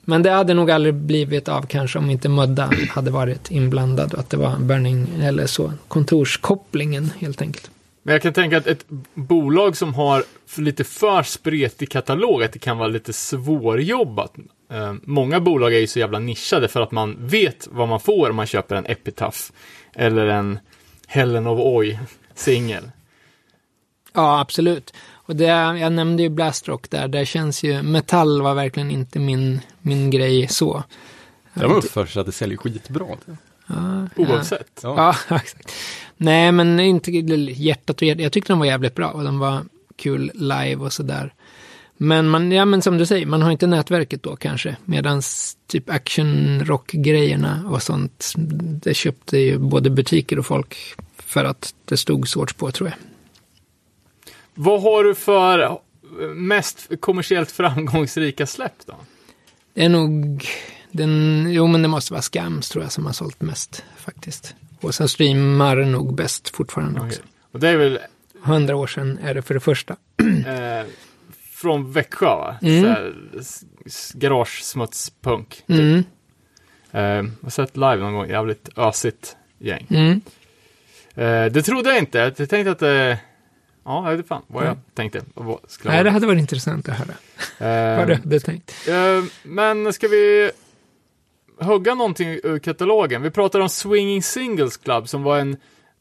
[0.00, 4.20] Men det hade nog aldrig blivit av kanske om inte Mudda hade varit inblandad och
[4.20, 7.70] att det var Burning, eller så, kontorskopplingen helt enkelt.
[8.02, 10.24] Men jag kan tänka att ett bolag som har
[10.56, 14.34] lite för spretig katalog, att det kan vara lite svårjobbat.
[14.72, 18.30] Eh, många bolag är ju så jävla nischade för att man vet vad man får
[18.30, 19.38] om man köper en Epitaph
[19.92, 20.58] eller en
[21.06, 21.98] Helen of Oi
[22.34, 22.90] singel.
[24.12, 24.92] Ja, absolut.
[25.12, 29.60] Och det, jag nämnde ju Blastrock där, där känns ju, metall var verkligen inte min,
[29.80, 30.84] min grej så.
[31.54, 33.06] Det var för sig att det säljer skitbra.
[33.66, 34.80] Ja, Oavsett.
[34.82, 35.14] Ja.
[35.28, 35.72] Ja, exakt.
[36.16, 38.22] Nej, men inte hjärtat och hjärtat.
[38.22, 39.62] Jag tyckte de var jävligt bra och de var
[39.96, 41.34] kul live och sådär.
[41.96, 44.76] Men, man, ja, men som du säger, man har inte nätverket då kanske.
[44.84, 45.22] Medan
[45.66, 48.32] typ action rock-grejerna och sånt,
[48.82, 50.76] det köpte ju både butiker och folk
[51.18, 53.09] för att det stod svårt på tror jag.
[54.54, 55.76] Vad har du för eh,
[56.34, 58.94] mest kommersiellt framgångsrika släpp då?
[59.74, 60.46] Det är nog
[60.90, 64.54] den, jo men det måste vara Skams tror jag som har sålt mest faktiskt.
[64.80, 67.22] Och sen streamar nog bäst fortfarande också.
[67.52, 67.98] Och det är väl
[68.42, 69.96] Hundra år sedan är det för det första.
[70.46, 70.86] eh,
[71.52, 72.56] från Växjö va?
[72.62, 72.94] Mm.
[74.14, 75.48] Garagesmutspunk.
[75.66, 75.68] Typ.
[75.68, 76.04] Mm,
[76.92, 79.86] Eh, jag har sett live någon gång, jävligt ösigt gäng.
[79.90, 80.20] mm.
[81.14, 82.18] Eh, det trodde jag inte.
[82.18, 83.16] Jag tänkte att eh,
[83.90, 84.82] Ja, jag vet fan vad jag Mm.
[84.94, 85.22] tänkte.
[85.34, 87.14] och Vad skulle Nej, det hade varit intressant att höra
[87.92, 88.88] Eh, vad du hade tänkt.
[88.88, 90.50] eh, men ska vi
[91.60, 93.22] hugga någonting ur katalogen?
[93.22, 95.56] Vi pratar om Swinging Singles Club som var en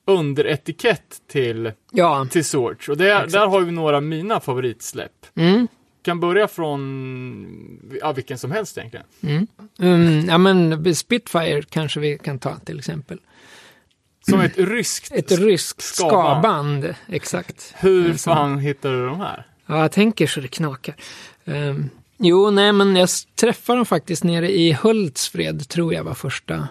[0.07, 2.91] underetikett till, Ja, till Sorge.
[2.91, 3.31] Och det, Exakt.
[3.31, 5.25] där har vi några av mina favoritsläpp.
[5.35, 5.67] mm.
[6.01, 9.05] Kan börja från ja, vilken som helst egentligen.
[9.21, 9.47] Mm.
[9.79, 13.19] Mm, ja, men Spitfire kanske vi kan ta till exempel.
[14.29, 15.11] Som ett ryskt.
[15.11, 16.11] Ett ryskt Ska-band.
[16.83, 17.73] skaband, exakt.
[17.77, 19.45] Hur som- fan hittade du de här?
[19.65, 20.95] Ja, jag tänker så det knakar.
[21.45, 26.67] Ehm, jo, nej, men jag träffade dem faktiskt nere i Hultsfred, tror jag var första,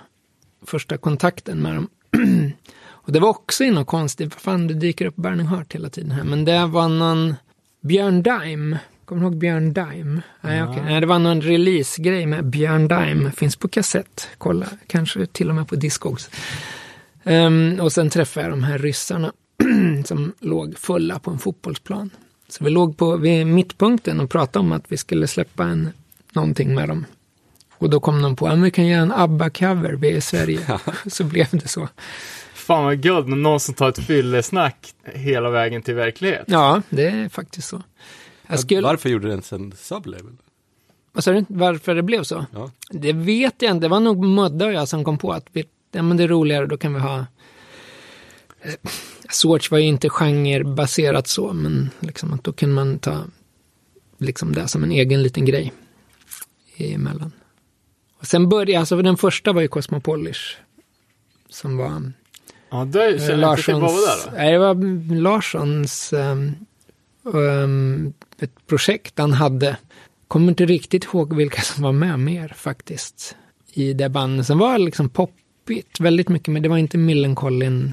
[0.67, 1.89] första kontakten med dem.
[2.89, 5.89] och det var också i något konstigt, vad fan det dyker upp Burning Heart hela
[5.91, 7.35] tiden här, men det var någon
[7.83, 8.79] Björn Dime.
[9.05, 10.21] Kommer du ihåg Björn Dime?
[10.41, 10.83] Nej, okej.
[10.85, 13.33] Nej, det var någon release-grej med Björn Dime.
[13.33, 14.29] Finns på kassett.
[14.39, 16.31] Kolla, kanske till och med på Discogs.
[17.29, 19.33] Ehm, och sen träffade jag de här ryssarna
[20.05, 22.11] som låg fulla på en fotbollsplan.
[22.49, 25.89] Så vi låg på vid mittpunkten och pratade om att vi skulle släppa en,
[26.33, 27.05] någonting med dem.
[27.79, 30.61] Och då kom de på att vi kan göra en ABBA-cover, vi är i Sverige.
[31.07, 31.89] Så blev det så.
[32.55, 36.45] Fan vad guld när någon som tar ett fyllesnack hela vägen till verklighet.
[36.47, 37.83] Ja, det är faktiskt så.
[38.47, 40.37] Jag skulle, Varför gjorde den sen sublabel?
[41.13, 41.45] vad sa du?
[41.49, 42.47] Varför det blev så?
[42.53, 42.71] Ja.
[42.91, 43.85] Det vet jag inte.
[43.85, 46.29] Det var nog Mudda och jag som kom på att vi, ja, men det är
[46.29, 47.27] roligare, då kan vi ha...
[48.61, 48.75] Eh,
[49.31, 53.25] Sorts var ju inte genrebaserat så, men liksom att då kan man ta
[54.19, 55.73] liksom det som en egen liten grej
[56.77, 57.33] emellan.
[58.21, 60.57] Och sen började, alltså den första var ju Cosmopolish.
[61.49, 62.13] Som var
[62.71, 63.75] Ja, det känner jag inte till.
[63.75, 64.37] Vad var det då?
[64.37, 66.55] Nej, det var Larssons um,
[67.23, 69.77] um, ett projekt han hade.
[70.29, 73.37] Kommer inte riktigt ihåg vilka som var med mer faktiskt.
[73.73, 74.47] I det bandet.
[74.47, 75.09] Sen var det liksom
[75.69, 77.93] poppigt väldigt mycket, men det var inte Millencolin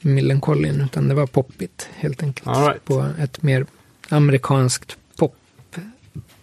[0.00, 2.46] Millencolin, utan det var poppigt helt enkelt.
[2.46, 2.84] Right.
[2.84, 3.66] På ett mer
[4.08, 6.42] amerikanskt pop-sätt.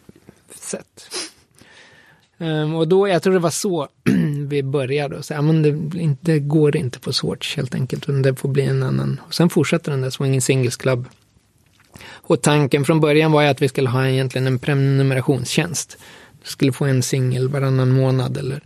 [2.38, 3.88] Ehm, och då, jag tror det var så
[4.48, 5.24] vi började.
[5.24, 5.72] Så, ja, men det,
[6.22, 8.04] det går inte på Swatch helt enkelt.
[8.04, 9.22] Utan det får bli en annan.
[9.28, 11.08] Och sen fortsätter den där Swinging Singles Club.
[12.06, 15.98] Och tanken från början var ju att vi skulle ha egentligen en prenumerationstjänst.
[16.44, 18.62] Du skulle få en singel varannan månad eller...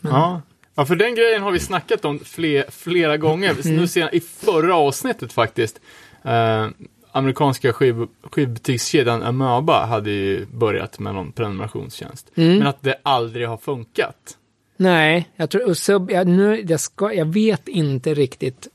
[0.00, 0.42] Ja.
[0.80, 3.56] Ja, för den grejen har vi snackat om fler, flera gånger.
[3.64, 3.76] Mm.
[3.76, 5.80] Nu sen, I förra avsnittet faktiskt.
[6.24, 6.68] Eh,
[7.12, 12.30] amerikanska skiv, skivbutikskedjan Amöba hade ju börjat med någon prenumerationstjänst.
[12.34, 12.58] Mm.
[12.58, 14.36] Men att det aldrig har funkat.
[14.76, 18.68] Nej, jag tror, och sub, jag, nu, jag, ska, jag vet inte riktigt,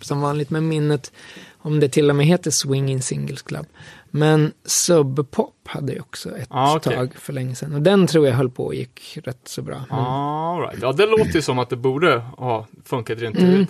[0.00, 1.12] som vanligt med minnet,
[1.58, 3.66] om det till och med heter Swinging Singles Club.
[4.14, 6.94] Men Sub Pop hade ju också ett Ah, okej.
[6.96, 7.74] tag för länge sedan.
[7.74, 9.84] Och den tror jag höll på och gick rätt så bra.
[9.90, 10.78] Men, All right.
[10.82, 13.66] Ja, det låter ju som att det borde ha funkat rent Mm.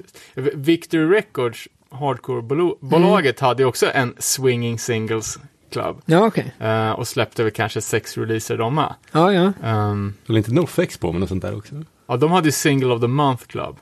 [0.55, 5.39] Victory Records, Hardcore-bolaget, hade ju också en Swinging Singles
[5.73, 6.03] Club.
[6.05, 6.55] Ja, okej.
[6.59, 8.95] eh, och släppte väl kanske sex releaser de med.
[9.13, 9.53] Ja, ja.
[9.63, 11.75] Ehm, Eller inte NoFX på med något sånt där också?
[12.07, 13.77] Ja, de hade ju Single of the Month Club.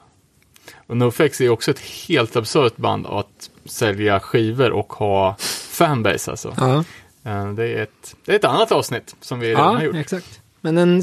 [0.87, 5.37] Och NoFX är ju också ett helt absurt band att sälja skivor och ha
[5.85, 6.55] fanbase alltså.
[6.59, 6.85] Ja,
[7.25, 9.97] Eh, Det är ett, det är ett annat avsnitt som vi redan har ja gjort.
[9.97, 10.40] exakt.
[10.61, 11.03] Men den,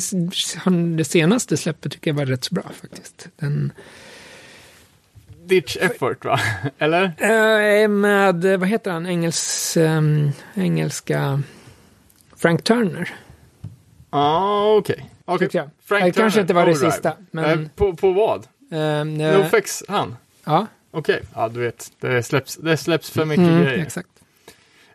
[0.98, 3.28] det senaste släppet tycker jag var rätt så bra faktiskt.
[3.40, 3.72] Den,
[5.46, 6.40] Ditch Effort va?
[6.78, 7.04] Eller?
[7.84, 11.42] eh, med, vad heter han, Engels, ehm, engelska
[12.36, 13.16] Frank Turner.
[14.12, 15.10] Ja, okej.
[15.26, 15.40] Okej.
[15.40, 15.70] Tyckte jag.
[15.86, 16.92] Frank det kanske inte var det Overdrive.
[16.92, 17.13] sista.
[17.32, 18.48] Men, Eh, på, på vad?
[18.72, 20.16] ehm, eh, NoFX, han?
[20.46, 23.84] ja, Okej, ja du vet, det släpps, det släpps för mycket mm, grejer.
[23.86, 24.10] exakt.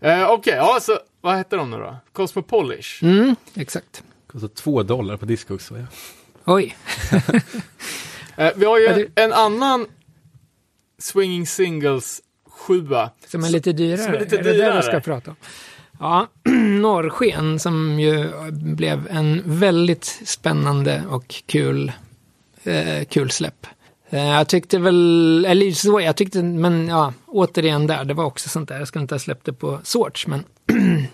[0.03, 1.97] Eh, Okej, ja så vad heter de nu då?
[2.12, 3.03] Cosmopolish?
[3.03, 4.03] Mm, exakt.
[4.27, 5.67] Kostar två dollar på Discogs.
[5.67, 5.85] så Ja.
[6.45, 6.77] Oj,
[8.37, 9.87] Eh, vi har ju Ja, det- en annan
[10.99, 13.11] Swinging Singles sjua.
[13.29, 13.99] som är lite dyrare.
[14.05, 14.77] som är lite det det dyrare.
[14.77, 15.37] vi ska prata om?
[16.01, 16.27] Ja,
[16.81, 21.93] Norrsken som ju blev en väldigt spännande och kul,
[22.65, 23.67] eh, kul släpp.
[24.12, 28.48] Eh, jag tyckte väl, eller så, jag tyckte, men ja, återigen där, det var också
[28.48, 30.44] sånt där, jag skulle inte ha släppt det på Sorts, men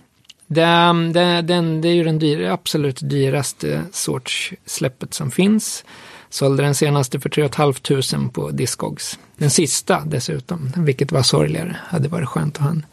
[0.46, 0.64] det,
[1.12, 5.84] det, den, det är ju den dyra, absolut dyraste Sorts-släppet som finns.
[6.30, 9.18] Sålde den senaste för 3 500 på Discogs.
[9.36, 11.76] Den sista dessutom, vilket var sorgligare.
[11.86, 12.86] Hade varit skönt att ha en,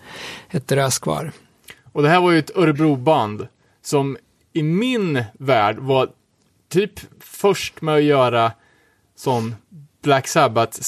[0.49, 1.31] ett rös kvar.
[1.91, 3.47] Och det här var ju ett Örebroband
[3.81, 4.17] som
[4.53, 6.09] i min värld var
[6.69, 8.51] typ först med att göra
[9.15, 9.55] sån
[10.05, 10.79] Black Sabbath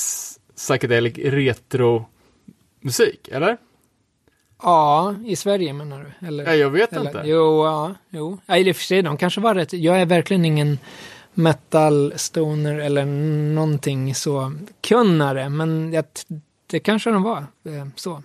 [0.55, 2.05] psychedelic retro
[2.81, 3.57] musik, eller?
[4.63, 6.27] Ja, i Sverige menar du?
[6.27, 6.45] Eller?
[6.45, 7.21] Ja, jag vet Eller, inte.
[7.25, 8.37] Jo, ja, jo.
[8.45, 9.73] Ja, i och för sig, de kanske var rätt.
[9.73, 10.79] Jag är verkligen ingen
[11.33, 13.05] metal, stoner eller
[13.55, 16.05] någonting så kunnare, men jag,
[16.67, 17.37] det kanske de var.
[17.37, 18.23] eh, Så.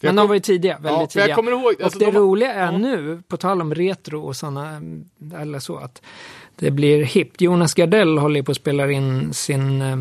[0.00, 1.34] Men de var ju tidiga, väldigt Ja, tidiga.
[1.34, 2.78] kommer ihåg, alltså, och det de roliga är ja.
[2.78, 4.80] nu, på tal om retro och sådana,
[5.40, 6.02] eller så, att
[6.56, 7.40] det blir hippt.
[7.40, 9.96] Jonas Gardell håller på att spela in sin eh,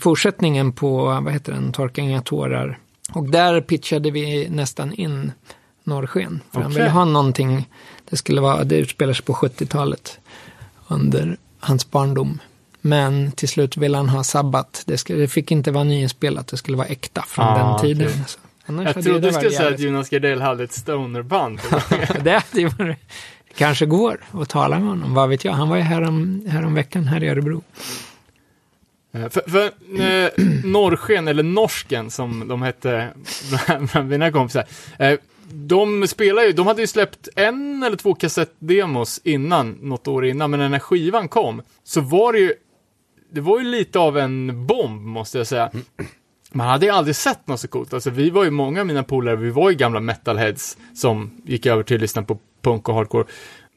[0.00, 2.78] fortsättningen på, vad heter den, Torka inga tårar.
[3.12, 5.32] Och där pitchade vi nästan in
[5.84, 6.40] Norrsken.
[6.52, 6.82] För han Okej.
[6.82, 7.68] ville ha någonting,
[8.10, 10.18] det skulle vara, det utspelar sig på 70-talet.
[10.88, 12.38] Under hans barndom.
[12.80, 14.82] Men till slut ville han ha Sabbat.
[14.86, 18.08] Det, skulle, det fick inte vara nyinspelat, det skulle vara äkta från Ah, den tiden.
[18.08, 18.24] okej.
[18.26, 18.38] Så.
[18.66, 21.60] Annars Jag trodde du skulle säga att Jonas Gardell hade ett stonerband.
[22.24, 22.96] det det
[23.56, 25.52] kanske går att tala med honom, vad vet jag.
[25.52, 27.62] Han var ju här om, här om veckan här i Örebro.
[29.12, 29.64] Eh, för för
[30.00, 30.30] eh,
[30.64, 33.08] Norrsken, eller Norsken som de hette
[33.92, 34.64] bland mina kompisar.
[34.98, 35.18] Eh,
[35.54, 40.50] de spelar ju, de hade ju släppt en eller två kassettdemos innan, något år innan,
[40.50, 42.54] men när den här skivan kom så var det ju,
[43.32, 45.70] det var ju lite av en bomb måste jag säga.
[46.52, 47.92] Man hade ju aldrig sett något så coolt.
[47.92, 51.66] Alltså vi var ju många av mina polare, vi var ju gamla metalheads som gick
[51.66, 53.24] över till att lyssna på punk och hardcore.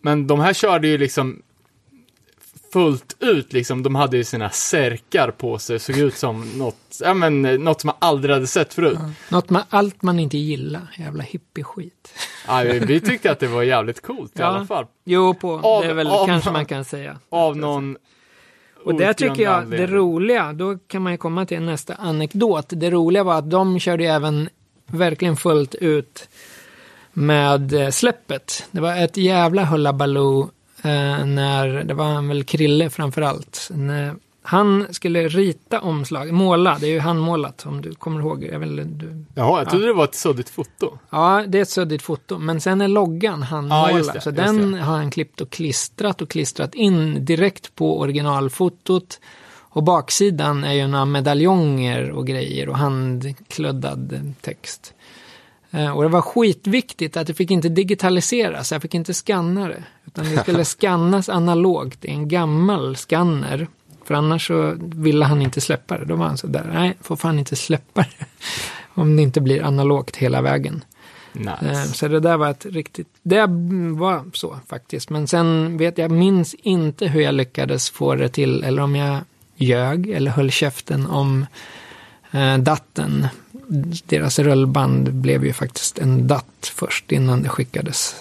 [0.01, 1.41] Men de här körde ju liksom
[2.75, 3.83] fullt ut liksom.
[3.83, 7.87] De hade ju sina särkar på sig, såg ut som något, ja men något som
[7.87, 8.97] man aldrig hade sett förut.
[9.29, 12.13] Något man, allt man inte gillar, jävla hippie-skit.
[12.47, 14.45] Ja, vi, vi tyckte att det var jävligt coolt i Ja.
[14.45, 14.85] alla fall.
[15.05, 17.17] Jo, på, Av- det är väl av- kanske man kan säga.
[17.29, 17.97] Av någon
[18.85, 22.65] Och där tycker jag, det roliga, då kan man ju komma till nästa anekdot.
[22.69, 24.49] Det roliga var att de körde ju även
[24.87, 26.29] verkligen fullt ut
[27.13, 28.65] med eh, släppet.
[28.71, 30.49] Det var ett jävla hullabaloo
[31.25, 34.15] när, det var väl Krille framför allt, när
[34.47, 38.43] han skulle rita omslag, måla, det är ju handmålat om du kommer ihåg.
[38.51, 40.97] Jag vill, du, Jaha, jag trodde det var ett suddigt foto.
[41.09, 44.11] ja, det är ett suddigt foto, men sen är loggan handmålad.
[44.13, 49.19] Ja, så den har han klippt och klistrat och klistrat in direkt på originalfotot.
[49.75, 54.93] Och baksidan är ju några medaljonger och grejer och handkluddad text.
[55.75, 59.83] Eh, Och det var skitviktigt att det fick inte digitaliseras, jag fick inte skanna det.
[60.07, 63.67] Utan det skulle skannas analogt i en gammal skanner.
[64.05, 66.05] För annars så ville han inte släppa det.
[66.05, 68.25] Då var han så där, nej, får fan inte släppa det.
[69.01, 70.83] Om det inte blir analogt hela vägen.
[71.35, 71.87] Eh, Nice.
[71.93, 73.45] Så det där var ett riktigt, det
[73.97, 75.09] var så faktiskt.
[75.09, 79.17] Men sen vet jag, minns inte hur jag lyckades få det till, eller om jag
[79.55, 81.45] ljög eller höll käften om
[82.31, 83.27] eh, datten.
[84.05, 88.15] Deras rullband blev ju faktiskt en datt först innan det skickades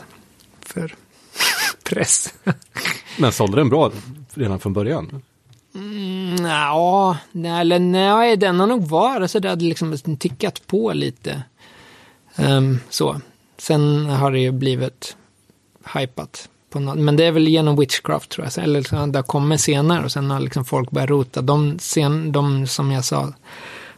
[0.61, 0.95] för
[1.83, 2.35] press.
[3.19, 3.91] Men sålde den bra
[4.35, 5.23] redan från början?
[5.75, 10.93] Mm, Ja, nej, eller nej, den har nog varit så det hade liksom tickat på
[10.93, 11.43] lite.
[12.37, 13.21] Ehm, så.
[13.59, 15.17] Sen har det ju blivit
[15.95, 16.49] hypat.
[16.71, 18.65] På något, men det är väl genom Witchcraft tror jag.
[18.65, 21.43] Eller så det kommit senare och sen har liksom folk börjat rota.
[21.43, 23.33] De, sen, de som jag sa,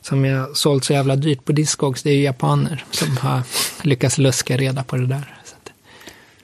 [0.06, 3.42] som jag sålt så jävla dyrt på Discogs, det är ju japaner som har
[3.82, 5.34] lyckats luska reda på det där.
[5.40, 5.72] Att,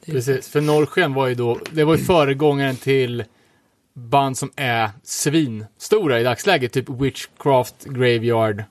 [0.07, 3.25] Precis, för Norrsken var ju då, det var ju föregångaren till
[3.95, 8.65] band som är svinstora i dagsläget, typ Witchcraft, Graveyard,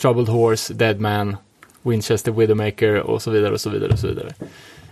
[0.00, 1.36] Troubled Horse, Dead Man,
[1.82, 4.34] Winchester Widowmaker och så vidare och så vidare och så vidare.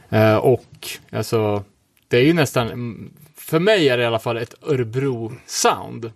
[0.09, 1.65] Eh, och alltså,
[2.09, 6.13] det är ju nästan, mm, för mig är det i alla fall ett Örebro-sound.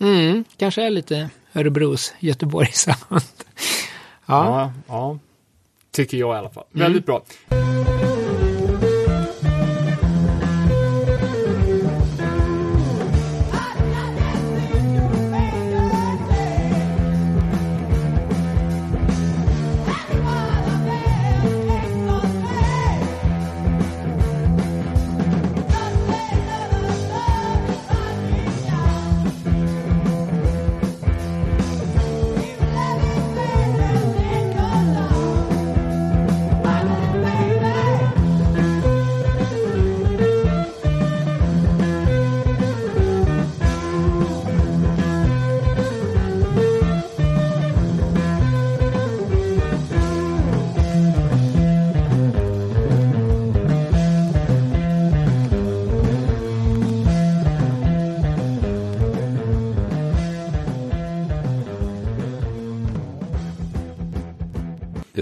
[0.00, 3.22] mm, kanske är lite Örebros Göteborg-sound.
[4.26, 4.44] ja.
[4.46, 5.18] Ja, ja.
[5.92, 6.64] Tycker jag i alla fall.
[6.72, 7.22] Väldigt bra.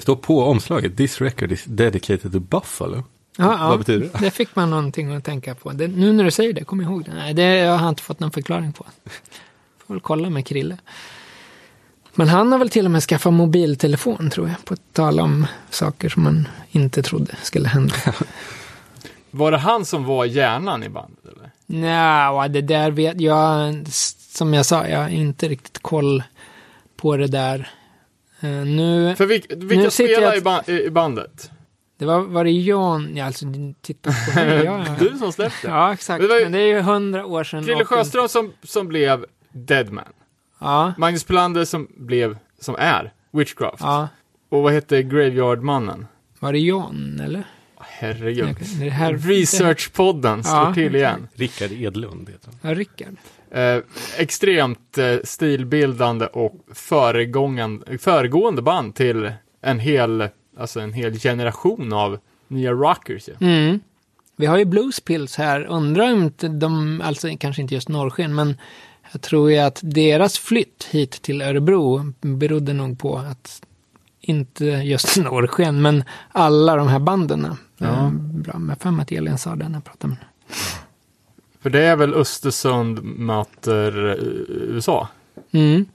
[0.08, 3.02] Står på omslaget, this record is dedicated to Buffalo.
[3.36, 4.18] Ja, ja, Vad betyder det?
[4.24, 5.72] Det fick man någonting att tänka på.
[5.72, 7.14] Det, nu när du säger det, kom ihåg det.
[7.14, 8.86] Nej, det jag har inte fått någon förklaring på.
[9.86, 10.76] Får väl kolla med Krille.
[12.14, 14.64] Men han har väl till och med skaffat mobiltelefon, tror jag.
[14.64, 17.94] På att tala om saker som man inte trodde skulle hända.
[19.30, 21.50] Var det han som var hjärnan i bandet eller?
[21.66, 23.74] Nja, det där vet jag.
[24.34, 26.22] Som jag sa, jag har inte riktigt koll
[26.96, 27.70] på det där.
[28.40, 31.50] Eh, nu, För vilka, Nu vilka sitter spelar jag- i, ba- i bandet?
[31.98, 33.46] det var, var det Jan, ja alltså
[33.80, 34.64] titta på mig.
[34.64, 34.96] Ja, ja.
[34.98, 35.68] Du som släppte.
[35.68, 36.22] ja, exakt.
[36.22, 37.64] Det var ju- Men det är ju hundra år sedan.
[37.64, 40.04] Krille Sjöström som, som blev Deadman.
[40.58, 43.80] Ja, Magnus Pelander som blev, som är Witchcraft.
[43.80, 44.08] ja.
[44.48, 46.06] Och vad hette Graveyard-mannen?
[46.40, 47.44] Var det Jan, eller?
[47.80, 48.56] Herregud.
[48.80, 50.74] Det här, Researchpodden slår Ja.
[50.74, 51.28] till igen.
[51.34, 52.70] Rickard Edlund heter han.
[52.70, 53.16] Ja, Rickard.
[53.50, 53.78] Eh,
[54.18, 60.28] extremt eh, stilbildande och föregående band till en hel,
[60.58, 62.18] alltså en hel generation av
[62.48, 63.28] nya rockers.
[63.28, 63.46] Ja.
[63.46, 63.80] Mm.
[64.36, 65.64] Vi har ju Bluespills här.
[65.64, 68.56] Undrar om inte de, alltså kanske inte just Norrsken, men
[69.12, 73.62] jag tror ju att deras flytt hit till Örebro berodde nog på att
[74.20, 77.56] inte just Norrsken, men alla de här banden.
[77.78, 78.10] Ja.
[78.12, 80.28] Bra, med mig att Elin sa det när jag pratade med henne.
[81.60, 84.14] För det är väl Östersund möter eh,
[84.48, 85.08] USA.
[85.52, 85.86] Mm.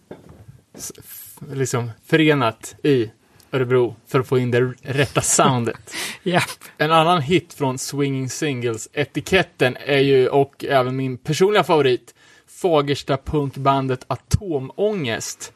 [1.54, 3.12] Liksom förenat i
[3.52, 5.94] Örebro för att få in det rätta soundet.
[6.24, 6.42] Ja,
[6.78, 12.16] En annan hit från Swinging Singles-etiketten är ju, och även min personliga favorit,
[12.48, 15.54] Fagersta punkbandet Atomångest.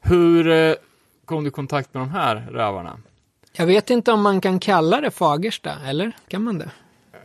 [0.00, 0.74] Hur eh,
[1.24, 2.98] kom du i kontakt med de här rövarna?
[3.52, 6.12] jag vet inte om man kan kalla det Fagersta, eller?
[6.28, 6.70] Kan man det?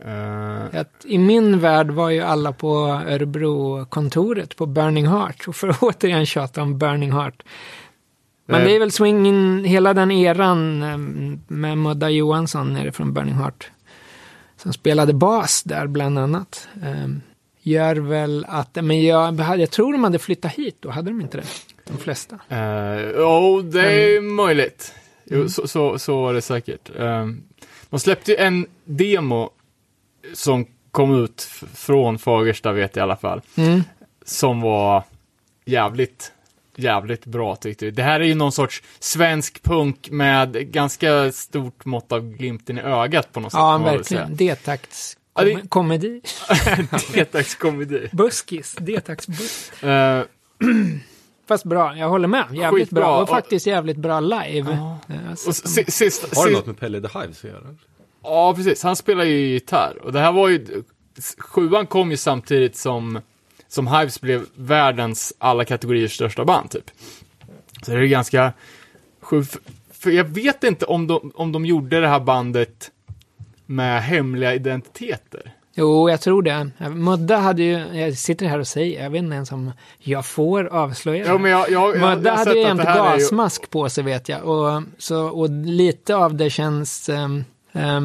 [0.04, 2.68] Eh, Att I min värld var ju alla på
[3.08, 5.48] Örebro-kontoret på Burning Heart.
[5.48, 7.42] Och för att återigen tjata om Burning Heart.
[8.46, 8.66] Men Eh.
[8.66, 10.98] det är väl swingen, hela den eran eh,
[11.54, 13.70] med Mudda Johansson nere från Burning Heart.
[14.56, 16.68] som spelade bas där bland annat.
[16.84, 17.20] Ehm,
[17.62, 21.36] gör väl att, men jag, jag tror de hade flyttat hit då, hade de inte
[21.36, 21.44] det?
[21.86, 22.34] De flesta.
[22.48, 24.94] Eh, oh, det är möjligt.
[25.24, 26.90] Jo, så, så, så var det säkert.
[26.96, 27.42] Um,
[27.90, 29.50] de släppte ju en demo
[30.32, 31.42] som kom ut
[31.74, 33.40] från Fagersta vet jag i alla fall.
[33.56, 33.82] Mm.
[34.24, 35.02] Som var
[35.64, 36.32] jävligt,
[36.76, 37.90] jävligt bra tyckte vi.
[37.90, 42.80] Det här är ju någon sorts svensk punk med ganska stort mått av glimten i
[42.80, 43.58] ögat på något sätt.
[43.58, 44.36] Ja, man väl verkligen.
[44.36, 46.20] D-takts Ja, det- kom- komedi.
[46.64, 46.88] säga.
[47.14, 48.08] D-tagskomedi.
[48.12, 49.72] Buskis, D-taktsbuss.
[49.82, 50.20] Eh,
[51.48, 52.44] Fast bra, jag håller med.
[52.52, 53.00] Jävligt Skitbra.
[53.00, 53.16] bra.
[53.16, 54.72] Och Och- faktiskt jävligt bra live.
[54.72, 54.98] Ja.
[55.14, 57.74] Eh, och att de- si- sist, Har det något med Pelle the Hives att göra?
[58.24, 58.82] Ja, precis.
[58.82, 59.98] Han spelar ju gitarr.
[60.02, 60.66] Och det här var ju...
[61.38, 63.20] Sjuan kom ju samtidigt som,
[63.68, 66.90] som Hives blev världens alla kategoriers största band, typ.
[67.82, 68.52] Så det är ganska
[69.22, 69.56] sjukt.
[69.92, 72.90] För- jag vet inte om de, om de gjorde det här bandet
[73.66, 75.52] med hemliga identiteter.
[75.76, 76.70] Jo, jag tror det.
[76.90, 80.64] Mudda hade ju, jag sitter här och säger, jag vet inte ens om jag får
[80.66, 81.38] avslöja Ja, det.
[81.38, 83.18] men jag, jag, jag, jag Mudda har hade ju jämt här är ju...
[83.20, 84.44] gasmask på sig vet jag.
[84.44, 87.44] Och, så, och lite av det känns ehm,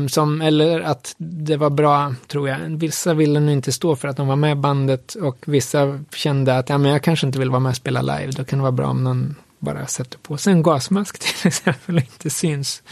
[0.09, 2.57] som, eller att det var bra, tror jag.
[2.59, 6.57] Vissa ville nu inte stå för att de var med i bandet och vissa kände
[6.57, 8.31] att ja, men jag kanske inte vill vara med och spela live.
[8.31, 11.95] Då kan det vara bra om någon bara sätter på sig en gasmask till exempel
[11.95, 12.83] och inte syns.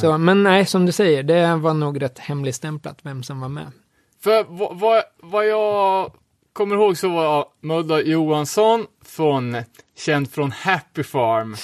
[0.00, 3.72] Så, men nej, som du säger, det var nog rätt hemligstämplat vem som var med.
[4.20, 6.12] För vad, vad, vad jag
[6.52, 9.56] kommer ihåg så var Mudda Johansson från,
[9.96, 11.56] känd från Happy Farm.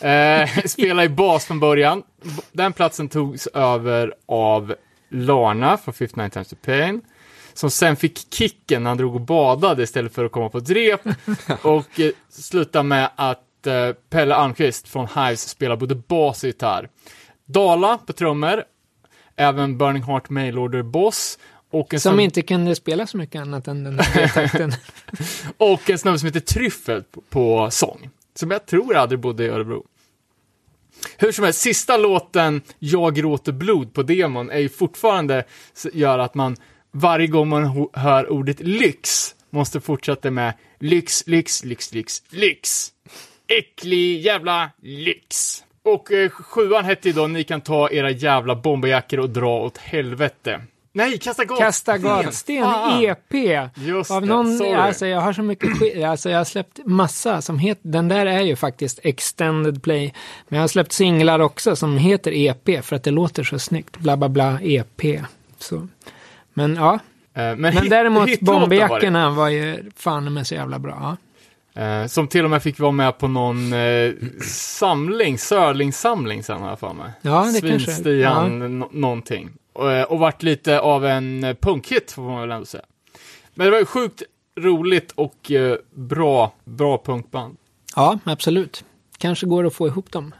[0.00, 2.02] Eh, spelade i bas från början.
[2.52, 4.74] Den platsen togs över av
[5.10, 7.00] Larna från 59 Times to Pain.
[7.54, 10.70] Som sen fick kicken när han drog och badade istället för att komma på ett
[10.70, 11.00] rep.
[11.62, 16.88] och eh, slutade med att eh, Pelle Almqvist från Hives spelar både bas och gitarr.
[17.46, 18.62] Dala på trummor.
[19.36, 21.38] Även Burning Heart Mailorder Boss.
[21.70, 24.72] Och en Som snubbe- inte kunde spela så mycket annat än den här takten.
[25.56, 28.10] och en snubbe som heter Tryffel på, på sång.
[28.38, 29.86] Som jag tror aldrig bodde i Örebro.
[31.16, 35.44] Hur som helst, sista låten, Jag gråter blod på demon, är ju fortfarande,
[35.92, 36.56] gör att man
[36.92, 42.92] varje gång man hör ordet lyx, måste fortsätta med lyx, lyx, lyx, lyx, lyx.
[43.48, 45.62] Äcklig jävla lyx.
[45.82, 49.78] Och eh, sjuan hette ju då Ni kan ta era jävla bomberjackor och dra åt
[49.78, 50.60] helvete.
[50.96, 51.58] Nej, kasta gat!
[51.58, 53.04] Kasta gatsten Fan.
[53.04, 53.34] EP.
[53.74, 54.72] Just Av det, någon, sorry.
[54.74, 58.26] alltså jag har så mycket skit, alltså jag har släppt massa som heter, den där
[58.26, 60.12] är ju faktiskt extended play.
[60.48, 63.96] Men jag har släppt singlar också som heter EP för att det låter så snyggt.
[63.98, 65.02] Bla bla bla EP.
[65.58, 65.88] Så.
[66.54, 66.98] Men ja,
[67.34, 68.66] Eh, men men hit- däremot hitlåtar var det.
[68.66, 71.16] bomberjackorna var ju fan med så jävla bra.
[71.74, 71.82] Ja.
[71.82, 74.12] Eh, som till och med fick vara med på någon eh,
[74.50, 77.10] samling, Sörlingssamling sen har jag för mig.
[77.22, 79.50] Ja, det kanske- Svinstian nå- någonting.
[79.76, 82.84] Och, eh, och vart lite av en punkhit får man väl ändå säga.
[83.54, 84.22] Men det var ju sjukt
[84.60, 87.56] roligt och eh, bra, bra punkband.
[87.96, 88.84] ja, absolut.
[89.18, 90.34] Kanske går att få ihop dem.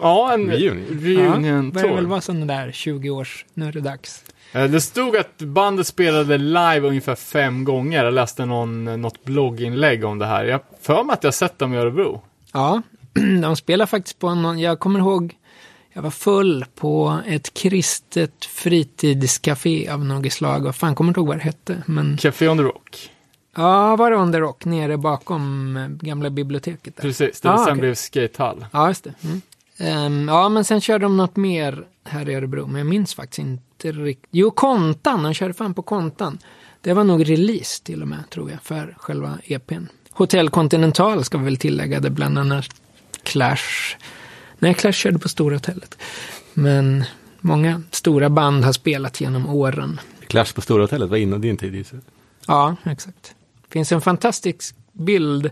[0.00, 1.00] Ja, en Reunion.
[1.00, 4.24] reunion ja, börjar väl vara sån där 20 års, nu är det dags.
[4.52, 8.04] Eh, Det stod att bandet spelade live ungefär fem gånger.
[8.04, 10.44] Jag läste någon, något blogginlägg om det här.
[10.44, 12.22] Jag för mig att jag sett dem i Örebro.
[12.52, 12.82] Ja,
[13.42, 15.34] de spelar faktiskt på någon, jag kommer ihåg,
[15.92, 20.60] jag var full på ett kristet fritidscafé av något slag.
[20.62, 21.82] Vad fan, kommer inte ihåg vad det hette.
[21.86, 23.10] Men Café on the Rock.
[23.56, 27.02] ja, var det on the rock nere bakom eh, gamla biblioteket där.
[27.02, 27.80] Precis, det Ah, sen okej.
[27.80, 28.66] blev skatehall.
[28.72, 29.14] Ja, just det.
[29.24, 29.40] Mm.
[29.76, 33.38] Ehm, ja, men sen körde de något mer här i Örebro, men jag minns faktiskt
[33.38, 34.28] inte riktigt.
[34.30, 36.38] Jo, Kontan, de körde fan på Kontan.
[36.80, 39.84] Det var nog release till och med, tror jag, för själva EPn.
[40.10, 42.66] Hotell Continental ska vi väl tillägga, det bland annat
[43.22, 43.96] Clash.
[44.62, 45.98] Nej, Clash körde på Stora Hotellet.
[46.54, 47.04] Men
[47.40, 50.00] många stora band har spelat genom åren.
[50.26, 52.00] Clash på Stora Hotellet var innan din tid gissar.
[52.46, 53.34] Ja, exakt.
[53.62, 55.50] Det finns en fantastisk bild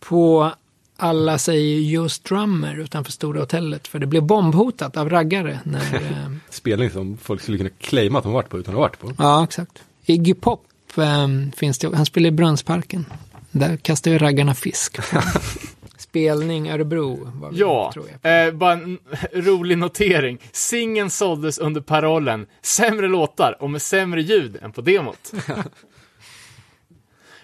[0.00, 0.52] på
[0.96, 3.88] alla säger just drummer utanför Stora Hotellet.
[3.88, 5.60] För det blev bombhotat av raggare.
[5.64, 8.82] När, eh, Spelning som folk skulle kunna claima att de varit på utan att ha
[8.82, 9.12] varit på.
[9.18, 9.82] ja, exakt.
[10.06, 10.62] Iggy Pop
[10.96, 13.06] eh, finns det, han spelar i Brunnsparken.
[13.50, 14.98] Där kastar ju raggarna fisk.
[16.16, 18.46] Spelning Örebro var vi, Ja, tror jag.
[18.46, 18.98] eh, bara en
[19.32, 20.38] rolig notering.
[20.52, 25.32] Singeln såldes under parollen sämre låtar och med sämre ljud än på demot.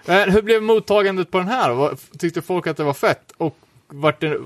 [0.07, 1.97] eh, hur blev mottagandet på den här?
[2.18, 3.33] Tyckte folk att det var fett?
[3.37, 3.59] Och
[3.89, 4.39] var det,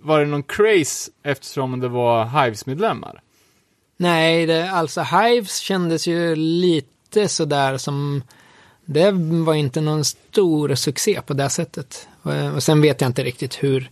[0.00, 3.20] var det någon craze eftersom det var Hives-medlemmar?
[3.96, 8.22] Nej, det, alltså Hives kändes ju lite sådär som...
[8.84, 9.10] Det
[9.44, 12.08] var inte någon stor succé på det sättet.
[12.22, 13.90] Och, och sen vet jag inte riktigt hur...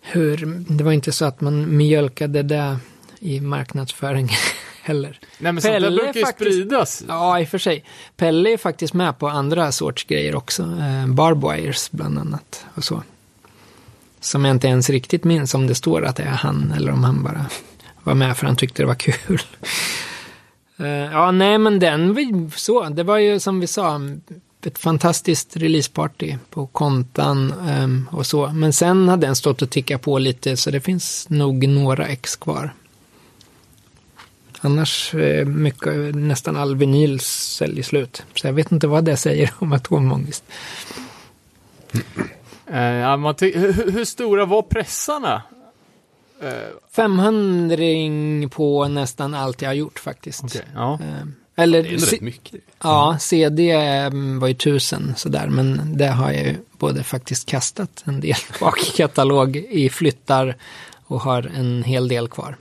[0.00, 2.78] hur det var inte så att man mjölkade det
[3.18, 4.30] i marknadsföring
[4.82, 5.18] heller.
[5.38, 7.02] Nej men sånt där Pelle brukar ju faktiskt- spridas.
[7.08, 7.84] Ja, i och för sig.
[8.16, 10.62] Pelle är faktiskt med på andra sorts grejer också.
[10.62, 13.02] Eh, Barbwires bland annat och så.
[14.20, 17.04] Som jag inte ens riktigt minns om det står att det är han eller om
[17.04, 17.46] han bara
[18.02, 19.40] var med för han tyckte det var kul.
[20.80, 22.88] Eh, ja, nej men den var ju så.
[22.88, 24.00] Det var ju som vi sa
[24.66, 27.52] ett fantastiskt releaseparty på kontan
[27.82, 28.48] um, och så.
[28.48, 32.36] Men sen har den stått och tickat på lite så det finns nog några ex
[32.36, 32.74] kvar.
[34.60, 38.22] Annars eh, mycket, nästan all vinyl säljer slut.
[38.34, 40.44] Så jag vet inte vad det säger om atomångest.
[42.66, 45.42] Eh, ja, hur, hur stora var pressarna?
[46.42, 46.50] Eh,
[46.96, 47.76] 500
[48.50, 50.44] på nästan allt jag har gjort faktiskt.
[50.44, 50.98] okej, ja.
[51.02, 52.60] Eh, Eller, Det är rätt mycket.
[52.82, 58.02] ja, CD mm, var ju tusen sådär, men det har jag ju både faktiskt kastat
[58.04, 60.56] en del bakkatalog i flyttar
[61.06, 62.56] och har en hel del kvar.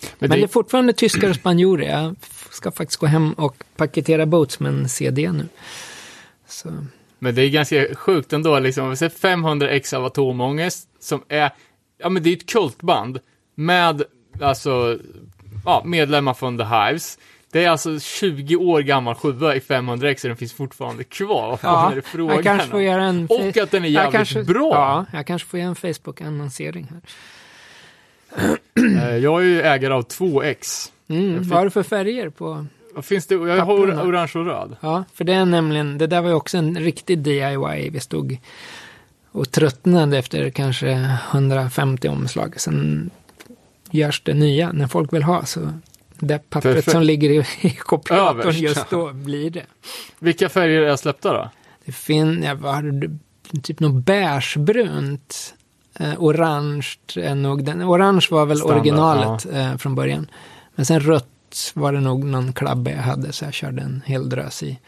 [0.00, 1.90] Men, Men det, är fortfarande tyskar och spanjorer.
[1.90, 2.16] Jag
[2.50, 5.48] ska faktiskt gå hem och paketera Boats med en CD nu.
[6.48, 6.84] Så,
[7.18, 8.90] men det är ganska sjukt ändå, liksom.
[8.90, 11.50] Vi ser 500 ex av Atomångest, som är,
[11.98, 13.18] ja men det är ett kultband
[13.54, 14.02] med,
[14.40, 14.98] alltså,
[15.64, 17.18] ja, medlemmar från The Hives.
[17.52, 21.48] Det är alltså 20 år gammal sjua i 500 ex och den finns fortfarande kvar.
[21.48, 23.26] Vad ja, är frågan jag kanske får göra en...
[23.30, 24.70] Och att den är jävligt kanske, bra.
[24.72, 27.00] Ja, jag kanske får göra en Facebook-annonsering här.
[28.76, 30.92] Eh, Jag är ju ägare av två ex.
[31.08, 32.66] Mm, vad har du för färger på?
[33.02, 33.34] Finns det?
[33.34, 34.76] Jag har orange och röd.
[34.80, 37.90] Ja, för det är nämligen, det där var ju också en riktig DIY.
[37.90, 38.38] Vi stod
[39.34, 42.60] och tröttnade efter kanske 150 omslag.
[42.60, 43.10] Sen
[43.90, 45.44] görs det nya när folk vill ha.
[45.44, 45.60] Så
[46.18, 46.90] det pappret Perfekt.
[46.90, 49.66] som ligger i, i kopiatorn just då blir det.
[50.18, 51.50] Vilka färger är släppta då?
[51.84, 52.82] Det finns, ja,
[53.62, 55.54] typ något beigebrunt.
[55.98, 57.82] Eh, orange är nog den.
[57.82, 60.26] Orange var väl Standard, originalet eh, från början.
[60.74, 64.28] Men sen rött var det nog någon klabbe jag hade så jag körde en hel
[64.28, 64.78] drös i.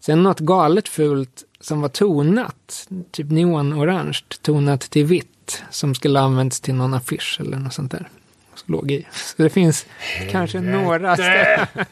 [0.00, 5.62] Sen något galet fult som var tonat, typ neonorange, tonat till vitt.
[5.70, 8.08] Som skulle använts till någon affisch eller något sånt där.
[8.54, 9.06] Som låg i.
[9.12, 9.86] Så det finns
[10.30, 11.66] kanske några ställen.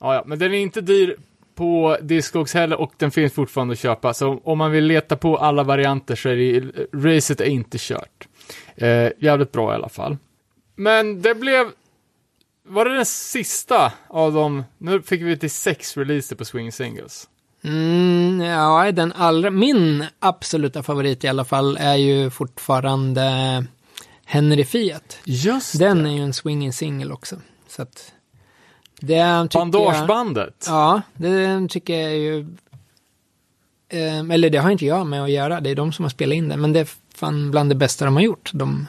[0.00, 1.16] Ja, ja, men den är inte dyr
[1.54, 4.14] på Discogs heller och den finns fortfarande att köpa.
[4.14, 6.60] Så om man vill leta på alla varianter så är det,
[6.92, 8.28] racet är inte kört.
[8.76, 10.16] Eh, jävligt bra i alla fall.
[10.76, 11.66] Men det blev,
[12.66, 17.28] var det den sista av dem, nu fick vi till sex releaser på Swing Singles.
[17.64, 23.64] Mm, ja, den allra, min absoluta favorit i alla fall är ju fortfarande
[24.24, 25.18] Henry Fiat.
[25.24, 27.36] Just Den är ju en swinging single också.
[27.68, 28.12] Så att
[29.00, 30.64] det tycker jag, Bandagebandet.
[30.68, 32.46] Ja, det tycker jag är ju...
[33.88, 36.34] Eh, eller det har inte jag med att göra, det är de som har spelat
[36.34, 36.56] in det.
[36.56, 38.50] Men det är fan bland det bästa de har gjort.
[38.54, 38.86] De,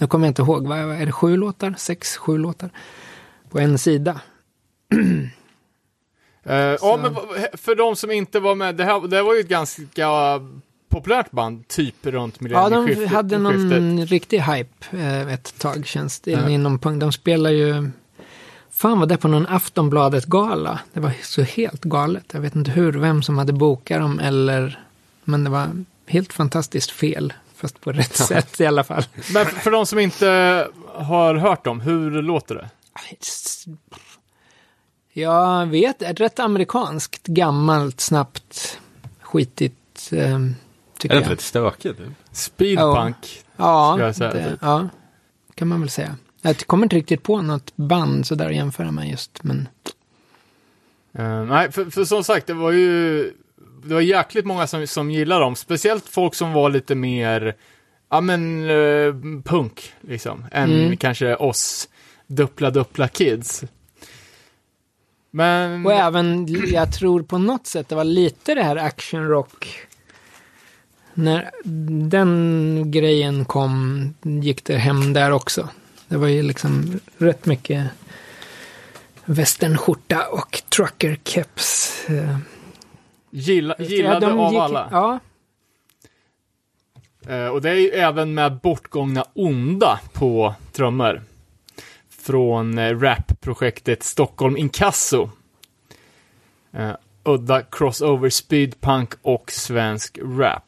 [0.00, 1.74] nu kommer jag inte ihåg, vad är det sju låtar?
[1.78, 2.70] Sex, sju låtar?
[3.50, 4.20] På en sida.
[6.44, 7.14] Eh, ja, men
[7.52, 10.08] för de som inte var med, det här det var ju ett ganska
[10.88, 13.08] populärt band, typ runt Ja, millennieskiftet.
[13.10, 14.10] de hade någon skiftet.
[14.10, 16.48] riktig hype eh, ett tag känns det Ja.
[16.48, 17.00] inom punk.
[17.00, 17.90] De spelar ju,
[18.70, 20.80] fan var det på någon Aftonbladet-gala.
[20.92, 22.24] Det var så helt galet.
[22.32, 24.80] Jag vet inte hur, vem som hade bokat dem eller,
[25.24, 25.68] men det var
[26.06, 27.32] helt fantastiskt fel.
[27.60, 29.04] Fast på rätt sätt i alla fall.
[29.34, 30.26] Men för de som inte
[30.94, 32.70] har hört dem, hur låter det?
[35.12, 38.78] Jag vet, ett rätt amerikanskt, gammalt, snabbt,
[39.20, 40.54] skitigt, eh, Är
[40.98, 42.00] tycker det inte lite stökigt?
[42.32, 43.44] Speedpunk.
[43.56, 44.58] Ja, ska jag säga, det, typ.
[44.62, 44.88] ja,
[45.54, 46.16] kan man väl säga.
[46.42, 49.68] Jag kommer inte riktigt på något band sådär att jämföra med just, men
[51.12, 53.32] Eh, nej, för, för som sagt, det var ju
[53.84, 55.56] det var jäkligt många som, som gillade dem.
[55.56, 57.54] Speciellt folk som var lite mer,
[58.10, 59.14] ja men, eh,
[59.44, 60.44] punk, liksom.
[60.52, 60.96] Än Mm.
[60.96, 61.88] kanske oss
[62.26, 63.64] duppla duppla kids.
[65.30, 69.78] Men, Och även, jag tror på något sätt det var lite det här action rock.
[71.14, 71.50] När
[72.08, 75.68] den grejen kom gick det hem där också.
[76.08, 77.86] Det var ju liksom rätt mycket
[79.24, 81.92] västernskjorta och trucker keps.
[82.08, 82.36] eh.
[83.30, 84.88] Gilla, Ja, gillade de av gick- alla.
[84.92, 85.18] Ja,
[87.28, 91.22] Eh, och det är ju även med bortgångna onda på trummor.
[92.10, 95.30] Från eh, rapprojektet Stockholm Inkasso.
[96.72, 96.92] Eh,
[97.24, 100.64] udda crossover speedpunk och svensk rap.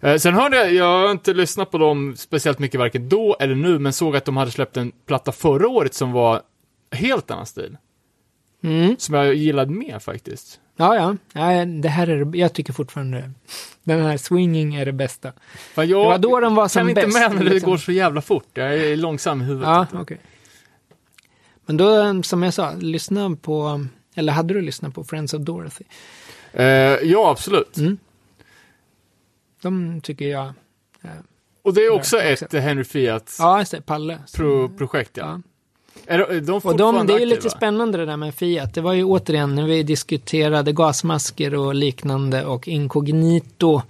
[0.00, 3.54] Eh, sen hörde jag, jag har inte lyssnat på dem speciellt mycket varken då eller
[3.54, 6.42] nu, men såg att de hade släppt en platta förra året som var
[6.90, 7.76] helt annan stil.
[8.62, 8.96] mm.
[8.98, 10.60] Som jag gillade mer faktiskt.
[10.76, 11.16] Ja, ja.
[11.32, 13.30] ja det här är Jag tycker fortfarande
[13.84, 15.32] den här swinging är det bästa.
[15.74, 17.70] Fan, jag Det var då de var kan som inte bäst, med när det liksom.
[17.70, 18.48] går så jävla fort.
[18.54, 19.68] Jag är långsam i huvudet.
[19.68, 20.18] Ja, okej.
[21.66, 25.84] Men då, som jag sa, lyssna på, eller hade du lyssnat på Friends of Dorothy?
[26.52, 26.64] Eh,
[27.02, 27.76] ja, absolut.
[27.76, 27.98] Mm.
[29.62, 30.52] De tycker jag,
[31.62, 32.52] Och det är också Ja, ett.
[32.52, 34.18] Henry Fiat ja, Palle.
[34.34, 35.26] pro projekt, ja.
[35.26, 35.40] Ja.
[36.06, 38.74] Är de, Och de, det är ju lite spännande det där med Fiat.
[38.74, 43.82] Det var ju återigen när vi diskuterade gasmasker och liknande och inkognito.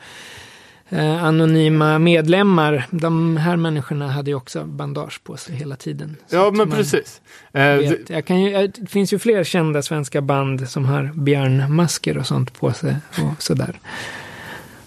[0.88, 2.86] Eh, anonyma medlemmar.
[2.90, 6.16] De här människorna hade ju också bandage på sig hela tiden.
[6.28, 7.20] Ja, men precis.
[7.52, 8.10] Eh, Vet.
[8.10, 12.60] Jag kan ju, det finns ju fler kända svenska band som har björnmasker och sånt
[12.60, 13.80] på sig och sådär.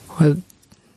[0.07, 0.23] Och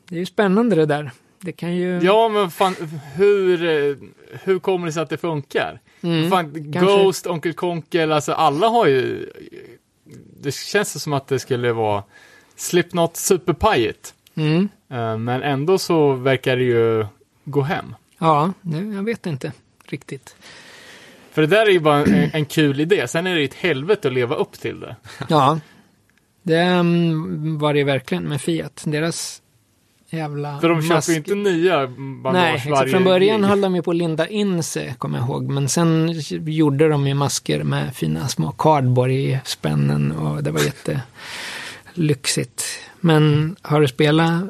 [0.08, 1.10] det är ju spännande det där.
[1.40, 2.00] Det kan ju...
[2.02, 2.74] ja, men fan,
[3.14, 3.96] hur, eh,
[4.44, 5.80] hur kommer det sig att det funkar?
[6.02, 6.50] Mm, fan.
[6.54, 9.30] Ghost, Onkel Konkel, alltså alla har ju...
[10.40, 12.02] Det känns som att det skulle vara
[12.56, 14.14] Slipknot superpajigt.
[14.34, 14.68] Mm.
[14.88, 17.06] Eh, men ändå så verkar det ju
[17.44, 17.94] gå hem.
[18.18, 19.52] Ja, nu, jag vet inte
[19.84, 20.36] riktigt.
[21.32, 23.08] För det där är ju bara en, en kul idé.
[23.08, 24.96] Sen är det ett helvete att leva upp till det.
[25.28, 25.60] Ja,
[26.42, 28.82] det mm, var det verkligen med Fiat.
[28.86, 29.42] Deras
[30.10, 32.70] jävla För de köper mask- ju inte nya bandage Nej, exakt.
[32.70, 35.50] varje från början höll de ju på att linda in sig, kommer jag ihåg.
[35.50, 40.60] Men sen gjorde de ju masker med fina små cardboard-spännen och det var
[41.94, 42.64] jättelyxigt.
[43.00, 44.42] Men har du spelat,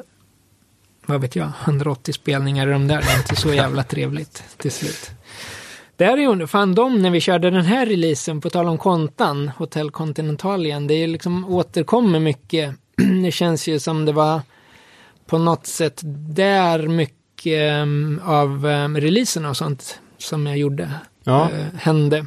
[1.05, 4.71] vad vet jag, 180 spelningar i de där, det är inte så jävla trevligt till
[4.71, 5.09] slut.
[5.95, 9.51] Det är ju, fan de, när vi körde den här releasen, på tal om kontan,
[9.57, 12.75] Hotel Continental igen, det är liksom återkommer mycket.
[13.23, 14.41] Det känns ju som det var
[15.31, 16.01] på något sätt
[16.35, 20.91] där mycket um, av um, releaserna och sånt som jag gjorde
[21.23, 21.49] Ja.
[21.51, 22.25] eh, hände.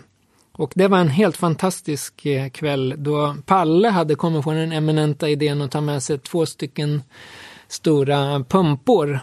[0.52, 5.28] Och det var en helt fantastisk eh, kväll då Palle hade kommit på den eminenta
[5.28, 7.02] idén att ta med sig två stycken
[7.68, 9.20] stora pumpor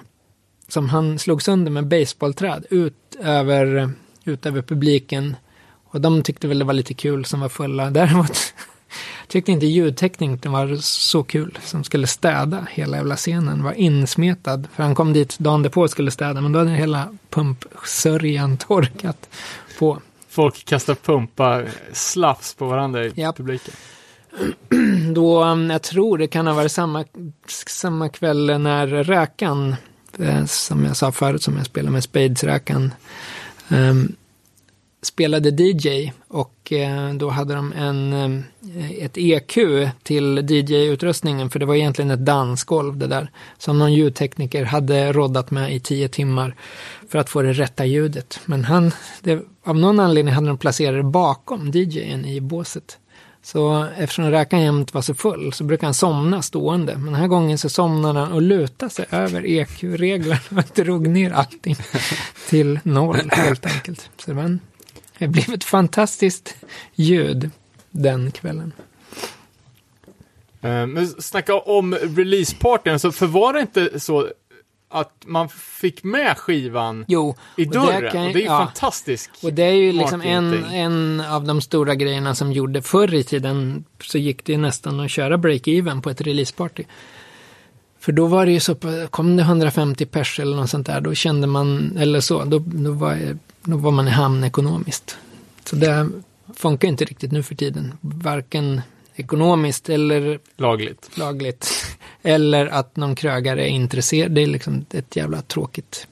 [0.67, 3.91] som han slog sönder med baseballträd ut över,
[4.23, 5.35] ut över publiken.
[5.91, 7.89] Och de tyckte väl det var lite kul som var fulla.
[7.91, 8.37] Däremot
[9.31, 13.63] tyckte inte ljudtekniken var så kul som skulle städa hela jävla scenen.
[13.63, 14.63] Var insmetad.
[14.73, 19.29] För han kom dit dagen därpå och skulle städa men då hade hela pumpsörjan torkat
[19.79, 20.01] på.
[20.29, 21.63] Folk kastar pumpa
[21.93, 23.37] slafs på varandra i Japp.
[23.37, 23.73] publiken.
[25.13, 27.05] Då, um, jag tror det kan ha varit samma,
[27.67, 29.75] samma kväll när Räkan,
[30.19, 32.91] eh, som jag sa förut, som jag spelade med Spades-Räkan,
[33.69, 34.15] um,
[35.01, 39.57] spelade DJ och eh, då hade de en, eh, ett EQ
[40.03, 45.51] till DJ-utrustningen för det var egentligen ett dansgolv det där som någon ljudtekniker hade roddat
[45.51, 46.55] med i tio timmar
[47.09, 48.39] för att få det rätta ljudet.
[48.45, 48.91] Men han,
[49.21, 52.97] det, av någon anledning hade de placerat det bakom DJen i båset.
[53.43, 56.93] Så eftersom räkan jämt var så full så brukar han somna stående.
[56.93, 61.31] Men den här gången så somnade han och lutade sig över EQ-reglerna och drog ner
[61.31, 61.75] allting
[62.49, 64.09] till noll helt enkelt.
[64.17, 64.59] Så det, var en,
[65.21, 66.55] det blev ett fantastiskt
[66.95, 67.49] ljud
[67.91, 68.71] den kvällen.
[70.61, 74.27] Eh, Men snacka om releasepartyn, så för var det inte så
[74.89, 78.11] att man fick med skivan Jo, i och det dörren?
[78.11, 78.57] kan- och det är ju ja.
[78.65, 79.29] fantastiskt.
[79.43, 83.23] Och det är ju liksom en, en av de stora grejerna som gjorde förr i
[83.23, 86.83] tiden så gick det ju nästan att köra break-even på ett releaseparty.
[87.99, 88.75] För då var det ju så,
[89.09, 92.91] kom det 150 pers eller något sånt där, då kände man, eller så, då, då,
[92.91, 95.17] var, var man i hamn ekonomiskt.
[95.65, 96.09] Så det
[96.55, 98.81] funkar inte riktigt nu för tiden, varken
[99.15, 101.17] ekonomiskt eller Lagligt.
[101.17, 101.87] lagligt.
[102.23, 104.31] Eller att någon krögare är intresserad.
[104.31, 106.07] Det är liksom ett jävla tråkigt.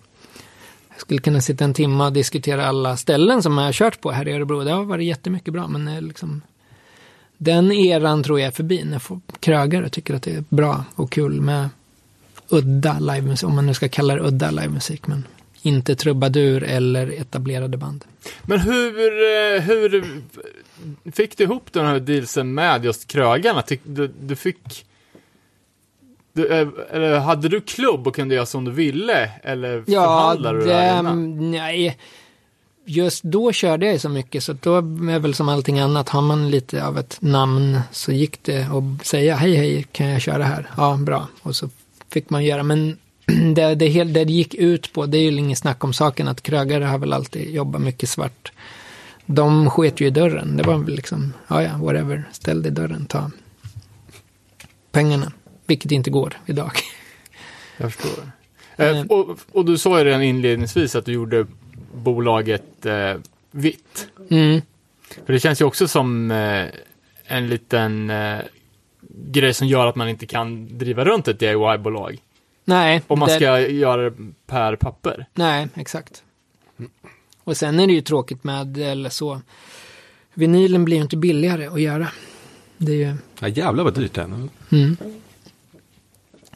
[0.89, 4.11] Jag skulle kunna sitta en timme och diskutera alla ställen som jag har kört på
[4.11, 4.63] här i Örebro.
[4.63, 6.41] Det har varit jättemycket bra, men är liksom
[7.37, 9.01] den eran tror jag är förbi när
[9.39, 11.69] krögare tycker att det är bra och kul med
[12.49, 15.25] udda livemusik, om man nu ska kalla det udda livemusik, men
[15.61, 18.05] inte trubadur eller etablerade band.
[18.43, 20.05] Men hur, eh, hur
[21.11, 23.63] fick du ihop den här dealsen med just krögarna?
[23.83, 24.85] Du, du fick...
[26.33, 29.31] Du, eh, eller hade du klubb och kunde göra som du ville?
[29.43, 31.01] Eller Ja, förhandlade du det
[31.57, 31.97] nej.
[32.85, 36.49] Just då körde jag så mycket så då är väl som allting annat, har man
[36.51, 40.69] lite av ett namn så gick det att säga hej hej, kan jag köra här?
[40.77, 41.27] Ja, bra.
[41.41, 41.69] Och så
[42.09, 42.97] fick man göra, men
[43.55, 46.41] det det, hel- det gick ut på, det är ju inget snack om saken att
[46.41, 48.51] krögare har väl alltid jobbat mycket svart.
[49.25, 52.75] De sket ju i dörren, det var väl liksom, ja ja, whatever, ställ dig i
[52.75, 53.31] dörren, ta
[54.91, 55.31] pengarna.
[55.65, 56.71] Vilket inte går idag.
[57.77, 58.23] Jag förstår.
[58.79, 59.05] Eh.
[59.05, 61.45] och, och du sa ju redan inledningsvis att du gjorde
[61.93, 63.13] bolaget eh,
[63.51, 64.07] vitt.
[64.29, 64.61] Mm.
[65.25, 66.65] För det känns ju också som eh,
[67.25, 68.39] en liten eh,
[69.09, 72.17] grej som gör att man inte kan driva runt ett DIY-bolag.
[72.69, 74.15] Nej, Om man det- ska göra det
[74.47, 75.25] per papper.
[75.33, 76.23] Nej, exakt.
[77.43, 79.41] Och sen är det ju tråkigt med, eller så,
[80.33, 82.07] vinylen blir ju inte billigare att göra.
[82.77, 84.25] Det är ju, Ja, jävlar vad dyrt det är.
[84.71, 84.97] mm.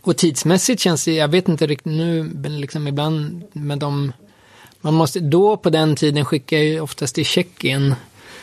[0.01, 4.11] Och tidsmässigt känns det, jag vet inte riktigt nu, men liksom ibland med de,
[4.81, 7.95] man måste, då på den tiden skicka ju oftast till Tjeckien.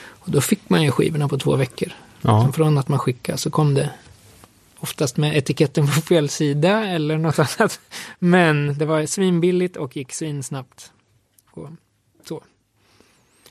[0.09, 1.93] Och då fick man ju skivorna på två veckor.
[2.23, 2.53] Ja.
[2.53, 3.91] Från att man skickade så kom det
[4.81, 7.81] oftast med etiketten på fel sida eller något annat.
[8.19, 10.93] Men det var svinbilligt och gick svinsnabbt.
[11.51, 11.69] Och
[12.29, 12.43] så.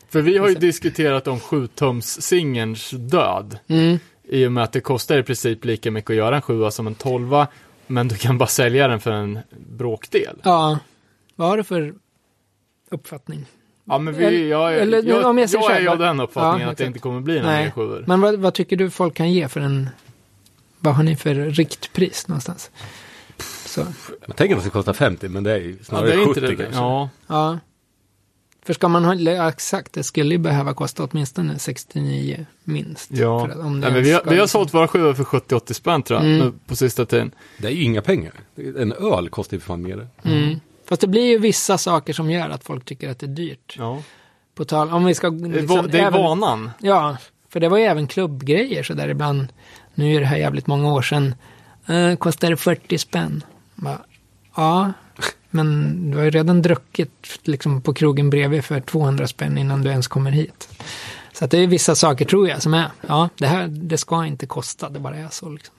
[0.09, 3.59] För vi har ju diskuterat om 7-tums-singelns död.
[3.67, 3.99] Mm.
[4.23, 6.87] I och med att det kostar i princip lika mycket att göra en sjua som
[6.87, 7.47] en tolva.
[7.87, 10.41] Men du kan bara sälja den för en bråkdel.
[10.43, 10.79] Ja,
[11.35, 11.93] vad har du för
[12.89, 13.45] uppfattning?
[13.85, 16.71] Ja men vi, jag, jag, eller jag, jag jag så är av den uppfattningen Ja,
[16.71, 18.03] att det inte kommer bli några mer sjuor.
[18.07, 19.89] Men vad, vad tycker du folk kan ge för en...
[20.79, 22.71] Vad har ni för riktpris någonstans?
[23.65, 23.81] Så,
[24.27, 26.17] Man tänker att det ska kosta 50, men det är ju Ja, snarare det är
[26.25, 26.55] 70 inte det.
[26.55, 26.75] kanske.
[26.81, 27.09] Ja.
[27.27, 27.59] ja.
[28.65, 33.11] För ska man ha, ja, exakt, det skulle ju behöva kosta åtminstone 69 minst.
[33.11, 34.87] Ja, För att- om det Nej, men vi, har, ska vi har liksom- sålt våra
[34.87, 36.59] skivor för 70-80 spänn tror jag, Mm.
[36.67, 37.31] på sista tiden.
[37.57, 38.33] Det är ju inga pengar.
[38.77, 40.07] En öl kostar ju för fan mer.
[40.23, 40.59] Mm.
[40.89, 43.75] Fast det blir ju vissa saker som gör att folk tycker att det är dyrt.
[43.77, 44.01] Ja.
[44.55, 45.29] På tal, om vi ska...
[45.29, 46.71] Det är, liksom det är även- vanan.
[46.79, 47.17] Ja,
[47.49, 49.47] för det var ju även klubbgrejer så där ibland.
[49.99, 51.35] Nu är det här jävligt många år sedan.
[51.87, 53.43] Eh, kostar det 40 spänn?
[53.75, 53.99] Bara,
[54.55, 54.93] ja,
[55.49, 59.89] men du har ju redan druckit liksom, på krogen bredvid för 200 spänn innan du
[59.89, 60.69] ens kommer hit.
[61.33, 64.25] Så att det är vissa saker tror jag som är, ja, det här det ska
[64.25, 65.49] inte kosta, det bara är så.
[65.49, 65.75] Liksom.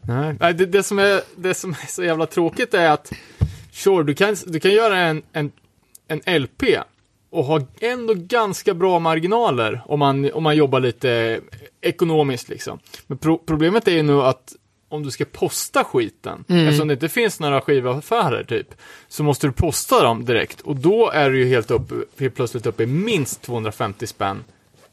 [0.00, 3.12] Nej, Nej, det, det, som är, det som är så jävla tråkigt är att
[3.72, 5.52] sure, du kan, du kan göra en, en,
[6.08, 6.62] en LP
[7.34, 11.40] och ha ändå ganska bra marginaler om man, om man jobbar lite
[11.80, 12.78] ekonomiskt liksom.
[13.06, 14.52] Men pro, problemet är ju nu att
[14.88, 16.66] om du ska posta skiten, Mm.
[16.66, 18.74] eftersom det inte finns några skivaffärer typ,
[19.08, 22.66] så måste du posta dem direkt och då är du ju helt, upp, helt plötsligt
[22.66, 24.44] uppe i minst 250 spänn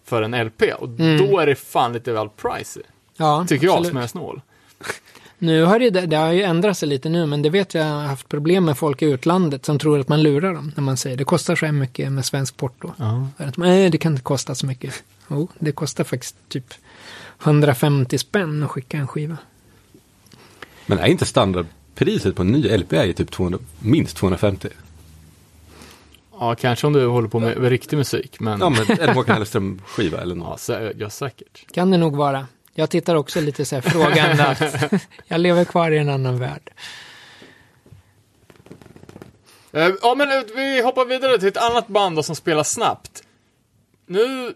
[0.06, 2.84] för en LP och då är det fan lite väl pricey,
[3.18, 3.90] Ja, tycker jag absolut.
[3.90, 4.42] som är snål.
[5.42, 8.02] Nu har det, det har ju ändrat sig lite nu, men det vet jag har
[8.02, 11.18] haft problem med folk i utlandet som tror att man lurar dem när man säger
[11.18, 12.92] det kostar så här mycket med svensk porto.
[12.98, 13.28] Ja.
[13.38, 15.04] Att, Nej, det kan inte kosta så mycket.
[15.28, 16.74] Jo, det kostar faktiskt typ
[17.44, 19.38] 150 spänn att skicka en skiva.
[20.86, 24.68] Men är inte standardpriset på en ny LP är ju typ 200, minst 250?
[26.40, 29.36] Ja, kanske om du håller på med, med riktig musik, men Ja, men en Håkan
[29.38, 30.70] Hellström-skiva eller något.
[30.98, 31.72] ja, säkert.
[31.72, 32.48] Kan det nog vara.
[32.74, 34.94] Jag tittar också lite så här frågande att
[35.28, 36.72] jag lever kvar i en annan värld.
[39.72, 43.24] Eh, ja, men eh, vi hoppar vidare till ett annat band då, som spelar snabbt.
[44.06, 44.48] Nu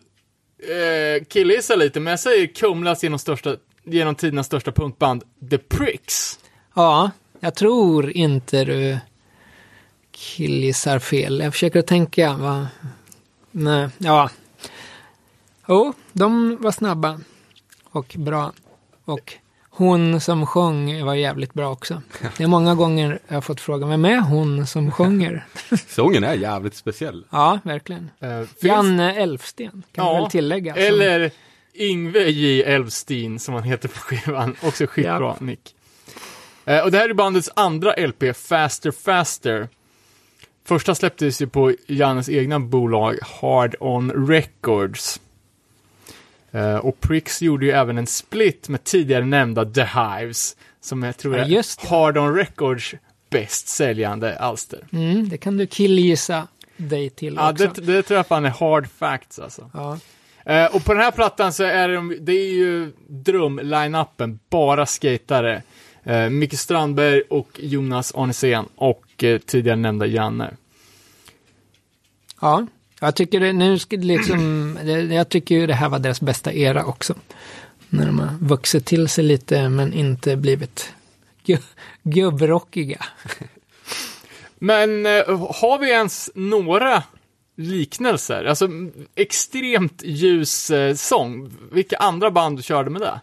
[0.59, 6.39] eh, killgissar lite, men jag säger Kumlas genom, största, genom tidernas största punkband, The Pricks.
[6.75, 8.97] Ja, jag tror inte du
[10.11, 11.39] killgissar fel.
[11.39, 12.33] Jag försöker att tänka.
[12.33, 12.67] Va?
[13.51, 14.29] Nej, ja.
[15.67, 17.19] Jo, de var snabba
[17.95, 18.53] och bra.
[19.05, 19.33] Och
[19.69, 22.01] hon som sjöng var jävligt bra också.
[22.37, 25.45] Det är många gånger jag har fått frågan, vem är hon som sjunger?
[25.87, 27.25] Sången är jävligt speciell.
[27.29, 28.09] Ja, verkligen.
[28.19, 30.73] Eh, finns- Janne Elfsten, kan man väl tillägga.
[30.73, 31.31] som- Eller
[31.73, 32.63] Ingve J.
[32.63, 34.55] Elfstin, som han heter på skivan.
[34.63, 35.37] Också skitbra Ja.
[35.39, 35.75] nick.
[36.65, 39.69] Eh, och det här är bandets andra LP, Faster Faster.
[40.65, 45.21] Första släpptes ju på Jannes egna bolag, Hard On Records.
[46.55, 51.17] Eh, och Pricks gjorde ju även en split med tidigare nämnda The Hives, som jag
[51.17, 51.89] tror Ja, är.
[51.89, 52.93] Hard On Records
[53.29, 54.79] bäst säljande alster.
[54.91, 56.47] Mm, det kan du killgissa
[56.77, 57.67] dig till Ja, också.
[57.67, 59.69] det, det tror jag fan är hard facts alltså.
[59.73, 59.99] Ja.
[60.45, 65.61] Eh, och på den här plattan så är det, det är ju dröm-line-upen, bara skatare.
[66.03, 70.53] Eh, Micke Strandberg och Jonas Arnesen och eh, tidigare nämnda Janne.
[72.41, 72.67] Ja,
[73.05, 74.77] jag tycker det, nu liksom,
[75.11, 77.15] jag tycker ju det här var deras bästa era också.
[77.89, 80.93] När de har vuxit till sig lite men inte blivit
[81.45, 81.57] gu,
[82.03, 83.05] gubbrockiga.
[84.59, 87.03] Men eh, har vi ens några
[87.55, 88.45] liknelser?
[88.45, 88.69] Alltså
[89.15, 91.51] extremt ljus eh, sång.
[91.71, 93.21] Vilka andra band körde med det?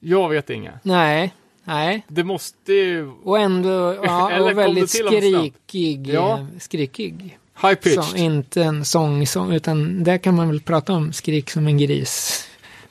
[0.00, 0.72] Jag vet inga.
[0.82, 2.04] Nej, nej.
[2.08, 3.10] Det måste ju...
[3.24, 6.08] Och ändå, ja, och väldigt skrikig.
[6.08, 6.46] Ja.
[6.58, 7.38] skrikig.
[7.62, 8.04] High pitched.
[8.04, 11.78] Så, inte en sång, sång, utan där kan man väl prata om skrik som en
[11.78, 12.46] gris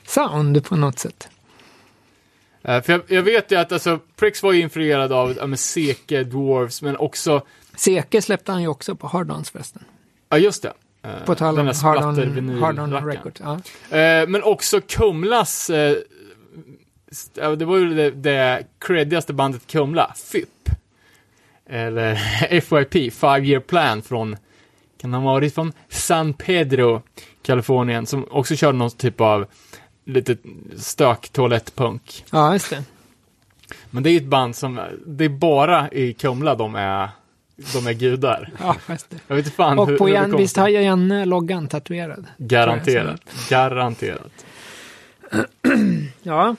[0.06, 1.28] sound på något sätt.
[2.62, 6.24] Eh, för jag, jag vet ju att alltså, Pricks var ju influerad av ja, Seke,
[6.24, 7.42] Dwarves, men också
[7.76, 9.84] Seke släppte han ju också på Hardons förresten.
[10.28, 10.72] Ja, just det.
[11.02, 12.58] Eh, På tal om Hardon.
[12.58, 13.40] Hardon Records.
[13.40, 13.54] Ja.
[13.98, 15.70] Eh, men också Kumlas
[17.34, 20.70] det var ju det, det creddigaste bandet Kumla, FYP.
[21.66, 22.14] Eller
[22.60, 24.36] FYP, Five Year Plan från,
[25.00, 27.02] kan ha varit från San Pedro,
[27.42, 29.46] Kalifornien, som också körde någon typ av
[30.04, 30.36] lite
[30.76, 32.24] stök toalettpunk.
[32.32, 32.84] Ja, just det.
[33.90, 37.08] Men det är ju ett band som, det är bara i Kumla de är,
[37.72, 38.52] de är gudar.
[38.60, 39.16] Ja, just det.
[39.26, 42.26] Jag vet inte fan Och hur, på hur Jan, visst har jag Janne loggan tatuerad?
[42.38, 43.20] Garanterat.
[43.50, 44.44] Garanterat.
[46.22, 46.56] Ja.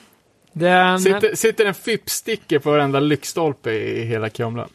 [0.53, 4.67] Den, Sitter, sitter en FIP-sticker på varenda lyktstolpe i hela Kumla.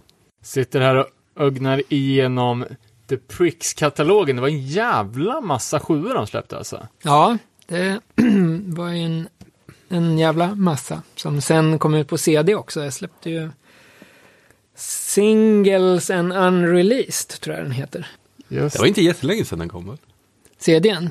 [0.42, 1.06] Sitter här och
[1.36, 2.64] ögnar igenom
[3.10, 4.36] The Pricks-katalogen.
[4.36, 6.88] Det var en jävla massa sjuor de släppte alltså.
[7.02, 8.00] Ja, det
[8.66, 9.28] var ju en,
[9.88, 12.84] en jävla massa som sen kom ut på CD också.
[12.84, 13.50] Jag släppte ju
[14.74, 18.06] Singles and Unreleased, tror jag den heter.
[18.48, 19.98] Just Det var inte jättelänge sedan den kom väl?
[20.58, 21.10] CDn?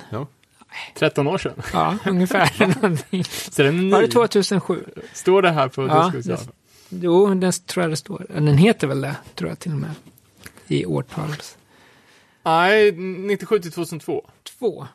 [0.99, 1.61] 13 år sedan.
[1.73, 2.67] Ja, ungefär.
[2.81, 3.23] någonting.
[3.51, 3.89] Så den.
[3.89, 4.85] Var det 2007?
[5.13, 6.13] Står det här på Ja?
[6.25, 6.37] Ja,
[6.89, 8.25] Jo, den tror jag det står.
[8.29, 9.91] Den heter väl det, tror jag till och med.
[10.67, 11.57] I årtals.
[12.49, 14.25] Nej, 97 till 2002.
[14.59, 14.87] Två.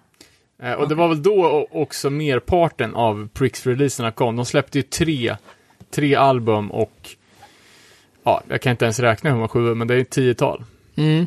[0.63, 4.37] Eh, och det var väl då också merparten av Pricks-releaserna kom.
[4.37, 5.37] De släppte ju tre,
[5.91, 7.09] tre album och
[8.23, 10.65] ja, jag kan inte ens räkna hur många sjuor, men det är ett tiotal.
[10.97, 11.27] Mm.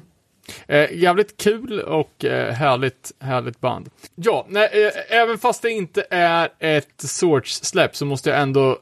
[0.67, 3.89] Eh, jävligt kul och eh, härligt, härligt band.
[4.15, 8.77] Ja, nej, eh, även fast det inte är ett Sorts-släpp så måste jag ändå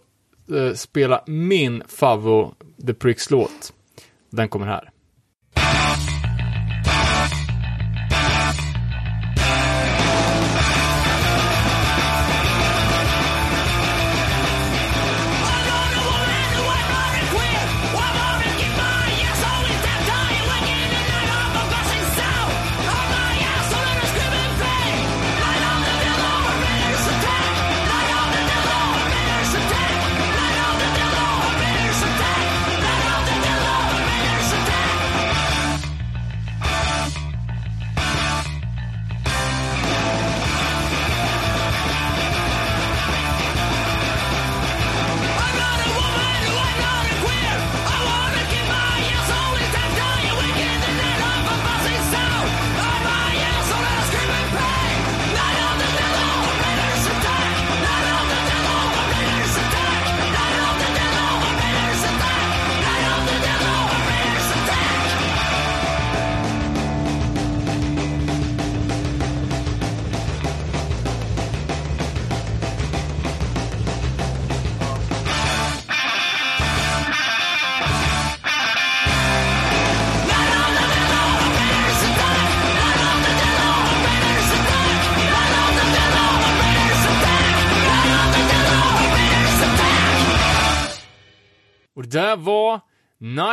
[0.55, 2.53] eh, spela min favvo
[2.87, 3.73] The Pricks-låt.
[4.29, 4.89] Den kommer här.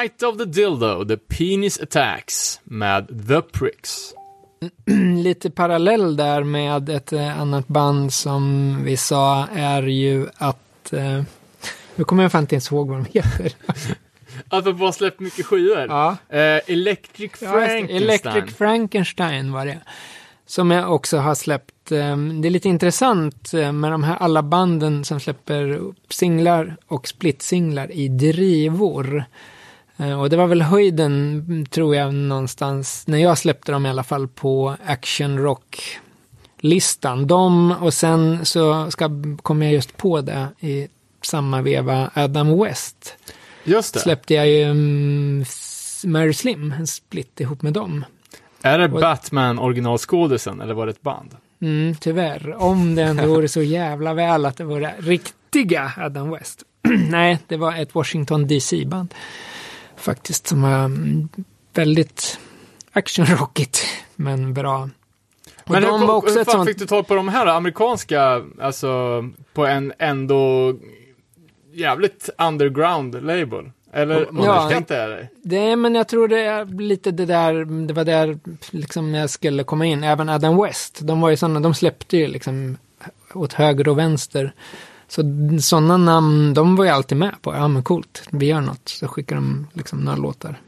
[0.03, 4.15] Night of the Dildo, The Penis Attacks med The Pricks.
[5.23, 10.93] Lite parallell där med ett eh, annat band som vi sa är ju att...
[10.93, 11.23] Eh,
[11.95, 13.53] nu kommer jag fan inte ens ihåg vad de heter.
[14.49, 15.87] Att släppt mycket skivor.
[15.89, 16.17] Ja.
[16.29, 17.51] Eh, Electric Ja.
[17.53, 18.03] Frankenstein.
[18.03, 19.79] Electric Frankenstein var det.
[20.47, 21.93] Som jag också har släppt.
[21.93, 27.09] eh, Det är lite intressant eh, med de här alla banden som släpper singlar och
[27.09, 29.25] splitsinglar i drivor.
[30.03, 33.89] Eh, Och det var väl höjden, mm, tror jag, någonstans, när jag släppte dem i
[33.89, 37.27] alla fall, på Action Rock-listan.
[37.27, 39.11] De och sen så ska,
[39.43, 40.89] kom jag just på det i
[41.23, 43.17] samma veva, Adam West.
[43.65, 44.01] Just det.
[44.01, 45.45] Släppte jag ju um,
[46.05, 48.05] Mary Slim, en split ihop med dem.
[48.63, 51.37] Är det Batman originalskådisen eller var det ett band?
[51.61, 52.63] Mm, tyvärr.
[52.63, 56.63] Om det ändå vore så jävla väl att det vore riktiga Adam West.
[57.11, 59.15] Nej, det var ett Washington DC-band.
[60.03, 61.29] Faktiskt, som var mm,
[61.75, 62.39] väldigt
[62.93, 63.87] actionrockigt,
[64.17, 64.91] men bra.
[65.65, 66.69] Och Men de hur, var också hur fan sånt...
[66.69, 69.23] fick du tag på de här amerikanska, alltså
[69.55, 70.75] på en ändå
[71.73, 73.71] jävligt underground label?
[73.93, 74.73] Eller Ja.
[74.73, 75.29] jag det?
[75.43, 78.39] Det, men jag tror det är lite det där, det var där
[78.71, 80.05] liksom jag skulle komma in.
[80.05, 82.79] Även Adam West, de var ju sådana, de släppte ju liksom
[83.35, 84.53] åt höger och vänster.
[85.13, 85.23] Så
[85.61, 88.89] sådana namn, de var ju alltid med på, ja men coolt, vi gör något.
[88.89, 90.61] Så skickar de liksom några låtar.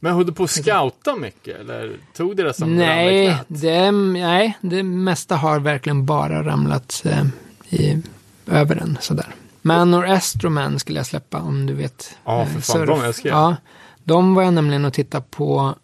[0.00, 4.82] Men höll du på att scouta mycket eller tog det i Nej det, nej, det
[4.82, 7.24] mesta har verkligen bara ramlat eh,
[7.68, 8.02] i,
[8.46, 9.34] över en sådär.
[9.62, 12.16] Manor Astroman skulle jag släppa om du vet.
[12.24, 12.88] Ja, eh, för fan, surf.
[12.88, 13.38] de älskar jag.
[13.38, 13.56] Ja,
[14.04, 15.74] de var jag nämligen och tittade på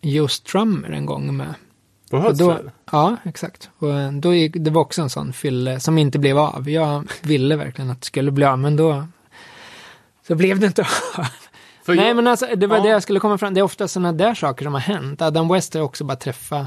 [0.00, 1.54] Joe Strummer en gång med.
[2.10, 2.70] På Hultsfred?
[2.92, 3.70] ja, exakt.
[3.78, 6.70] Och eh, då gick, det var också en sån fylle som inte blev av.
[6.70, 9.06] Jag ville verkligen att det skulle bli av, men då
[10.26, 11.24] så blev det inte av.
[11.84, 12.82] För Nej, jag- men alltså, det var Ja.
[12.82, 15.22] det jag skulle komma fram Det är ofta sådana där saker som har hänt.
[15.22, 16.66] Adam West har också bara träffat.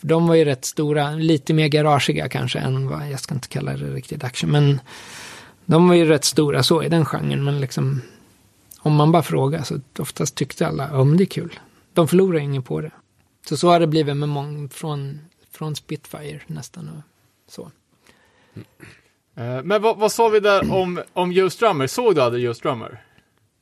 [0.00, 3.72] De var ju rätt stora, lite mer garagiga kanske än vad, jag ska inte kalla
[3.72, 4.80] det riktigt action, men
[5.64, 8.02] de var ju rätt stora så i den genren, men liksom
[8.80, 11.58] om man bara frågar så oftast tyckte alla om det är kul.
[11.92, 12.90] De förlorar ingen på det.
[13.48, 15.20] Så så har det blivit med många från,
[15.52, 17.02] från Spitfire nästan och
[17.52, 17.70] så.
[19.36, 21.86] Eh, Men vad, vad sa vi där om, om Joe Strummer?
[21.86, 23.02] Såg du aldrig Joe Strummer?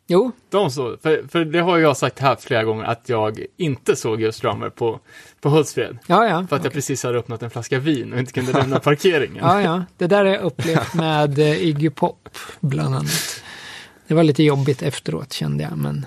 [0.07, 3.97] Jo, De såg, för, för det har jag sagt här flera gånger att jag inte
[3.97, 5.01] såg Joe Strummer på,
[5.41, 5.99] på Hultsfred.
[6.07, 6.47] ja ja.
[6.49, 9.45] För att jag precis hade öppnat en flaska vin och inte kunde lämna parkeringen.
[9.45, 9.85] Ja, ja.
[9.97, 12.29] Det där har jag upplevt med eh, Iggy Pop,
[12.61, 13.43] bland annat.
[14.07, 16.07] Det var lite jobbigt efteråt, kände jag, men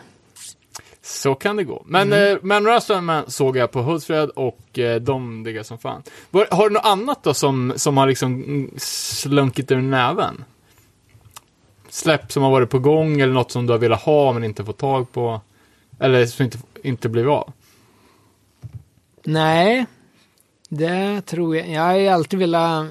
[1.10, 1.84] Så kan det gå.
[1.86, 2.32] Men, Mm.
[2.32, 2.62] eh,
[3.02, 6.04] men såg jag på Hultsfred och eh, de diggar som fan.
[6.30, 10.44] Var, har du något annat då som, som har liksom slunkit ur näven?
[11.90, 14.66] Släpp som har varit på gång eller något som du har velat ha men inte
[14.66, 15.42] fått tag på?
[16.00, 17.54] Eller som inte, inte blev av?
[19.24, 19.86] nej.
[20.70, 21.70] Det tror jag.
[21.70, 22.86] Jag har ju alltid velat,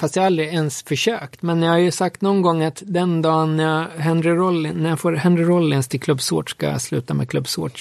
[0.00, 3.22] fast jag har aldrig ens försökt, men jag har ju sagt någon gång att den
[3.22, 7.14] dagen jag, Henry Rollins, när jag får Henry Rollins till Club Sword ska jag sluta
[7.14, 7.80] med Club Sword.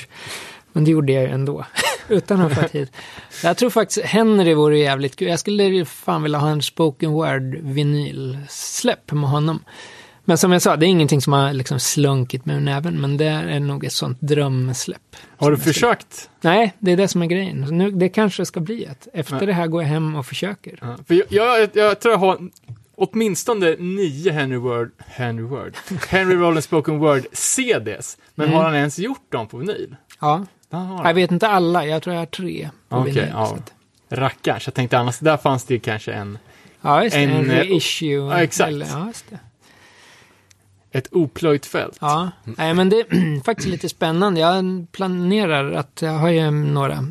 [0.72, 1.65] Men det gjorde jag ju ändå,
[2.07, 2.91] utan att ha fått hit.
[3.43, 5.28] Jag tror faktiskt Henry vore jävligt kul.
[5.28, 9.59] Jag skulle ju fan vilja ha en spoken word vinylsläpp med honom.
[10.30, 13.25] Men som jag sa, det är ingenting som har liksom slunkit med näven, men det
[13.25, 15.15] är nog ett sånt drömsläpp.
[15.38, 16.30] Har du jag skulle- försökt?
[16.41, 17.61] Nej, det är det som är grejen.
[17.71, 19.07] Nu, det kanske ska bli ett.
[19.13, 19.45] Efter Nej.
[19.45, 20.80] det här går jag hem och försöker.
[20.82, 22.38] Ja, för jag, jag, jag tror jag har
[22.95, 25.73] åtminstone nio Henry Word, Henry Word,
[26.09, 28.17] Henry Rollins Spoken Word CDs.
[28.36, 28.57] Men Mm.
[28.57, 29.95] har han ens gjort dem på vinyl?
[30.21, 31.86] Ja, Ja, jag vet inte alla.
[31.86, 33.30] Jag tror jag har tre på Okej, vinyl.
[33.34, 33.43] ja.
[33.57, 33.73] att-
[34.19, 36.38] Rackarns, jag tänkte annars, där fanns det ju kanske en,
[36.82, 37.21] ja, just det.
[37.23, 38.09] En, En, eh, reissue.
[38.09, 38.67] ja, exakt.
[38.67, 39.39] Eller, ja, just det.
[40.91, 41.97] Ett oplöjt fält.
[42.01, 44.39] Ja, nej men det är faktiskt lite spännande.
[44.39, 47.07] Jag planerar att jag har ju några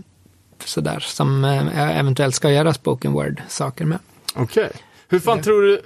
[0.64, 3.98] sådär som eh, jag eventuellt ska göra spoken word-saker med.
[4.34, 4.70] Okej.
[5.08, 5.80] Hur fan Det- tror du,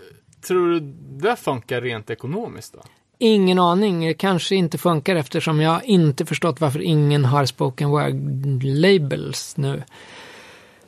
[0.46, 0.80] tror du
[1.28, 2.80] det funkar rent ekonomiskt då?
[3.18, 9.54] Ingen aning, det kanske inte funkar eftersom jag inte förstått varför ingen har spoken word-labels
[9.56, 9.82] nu.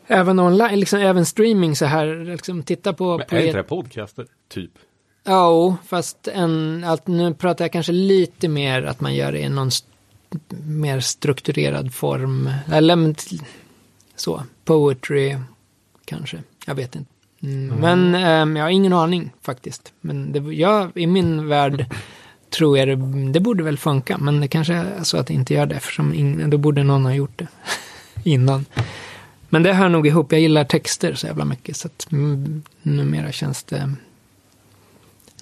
[0.07, 3.19] Även online, liksom, även streaming så här, liksom, titta på...
[3.31, 4.27] Men är inte det podcaster?
[4.49, 4.71] Typ.
[5.25, 9.49] Ja, fast en, att nu pratar jag kanske lite mer att man gör det i
[9.49, 9.89] någon st-
[10.67, 12.51] mer strukturerad form.
[12.73, 13.15] Eller
[14.17, 15.37] så, poetry
[16.05, 16.43] kanske.
[16.67, 17.11] Jag vet inte.
[17.43, 17.77] Mm.
[17.77, 19.93] Men ehm, jag har ingen aning faktiskt.
[20.01, 21.87] Men det, jag, i min värld
[22.51, 24.19] tror jag det, det borde väl funka.
[24.19, 27.05] Men det kanske är så att det inte gör det eftersom ingen, då borde någon
[27.05, 27.47] ha gjort det
[28.31, 28.65] innan.
[29.49, 30.33] Men det hör nog ihop.
[30.33, 31.77] Jag gillar texter så jävla mycket.
[31.77, 33.95] Så att mm, numera känns det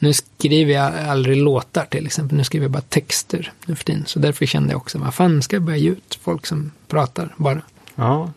[0.03, 4.07] nu skriver jag aldrig låtar till exempel, nu skriver jag bara texter nu för tiden.
[4.07, 7.35] Så därför kände jag också, vad fan ska jag börja ge ut folk som pratar
[7.37, 7.63] bara.
[7.95, 8.33] Ja.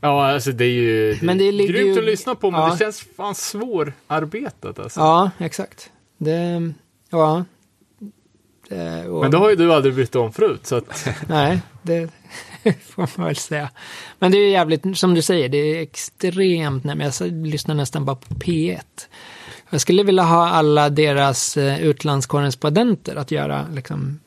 [0.00, 2.60] Ja, alltså det är ju det Men det är grymt ju- att lyssna på, men
[2.60, 2.70] ja.
[2.72, 5.00] det känns fan svårarbetat alltså.
[5.00, 5.90] Ja, exakt.
[6.18, 6.72] Det,
[7.10, 7.44] ja.
[8.68, 11.08] Det, och, Men det har ju du aldrig brytt om förut, så att...
[11.28, 12.10] Nej, det
[12.82, 13.70] får man väl säga.
[14.18, 17.74] Men det är ju jävligt, som du säger, det är extremt, nej, men jag lyssnar
[17.74, 18.80] nästan bara på P1.
[19.70, 24.18] Jag skulle vilja ha alla deras eh, utlandskorrespondenter att göra liksom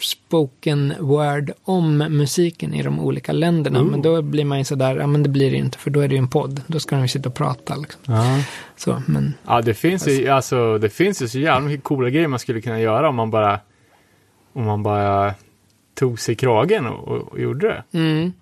[0.00, 3.82] spoken word om musiken i de olika länderna.
[3.82, 6.08] Men då blir man ju sådär, ja men det blir det inte för då är
[6.08, 6.62] det ju en podd.
[6.66, 8.00] Då ska de ju sitta och prata liksom.
[8.14, 8.42] Ja.
[8.76, 12.28] Så, men Ja, det finns ju, alltså, det finns ju så jävla mycket coola grejer
[12.28, 13.60] man skulle kunna göra om man bara,
[14.52, 15.34] om man bara
[15.94, 17.98] tog sig kragen och, och, och gjorde det.
[17.98, 18.32] mm,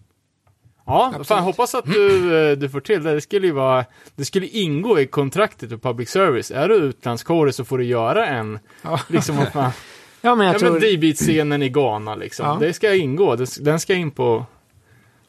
[0.91, 1.27] Ja, Absolut.
[1.27, 3.15] fan hoppas att du, eh, du får till det.
[3.15, 3.85] Det skulle ju vara,
[4.17, 6.51] det skulle ingå i kontraktet med public service.
[6.51, 9.01] Är du utlandskåre så får du göra en, ja.
[9.09, 9.71] liksom, vad fan,
[10.21, 10.81] ja men jag ja tror...
[10.81, 12.47] D-beat-scenen i Ghana liksom.
[12.47, 12.57] Ja.
[12.61, 14.47] Det ska ingå, den ska in på,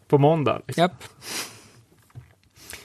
[0.07, 0.61] på måndag.
[0.67, 0.81] Liksom.
[0.81, 1.03] Japp.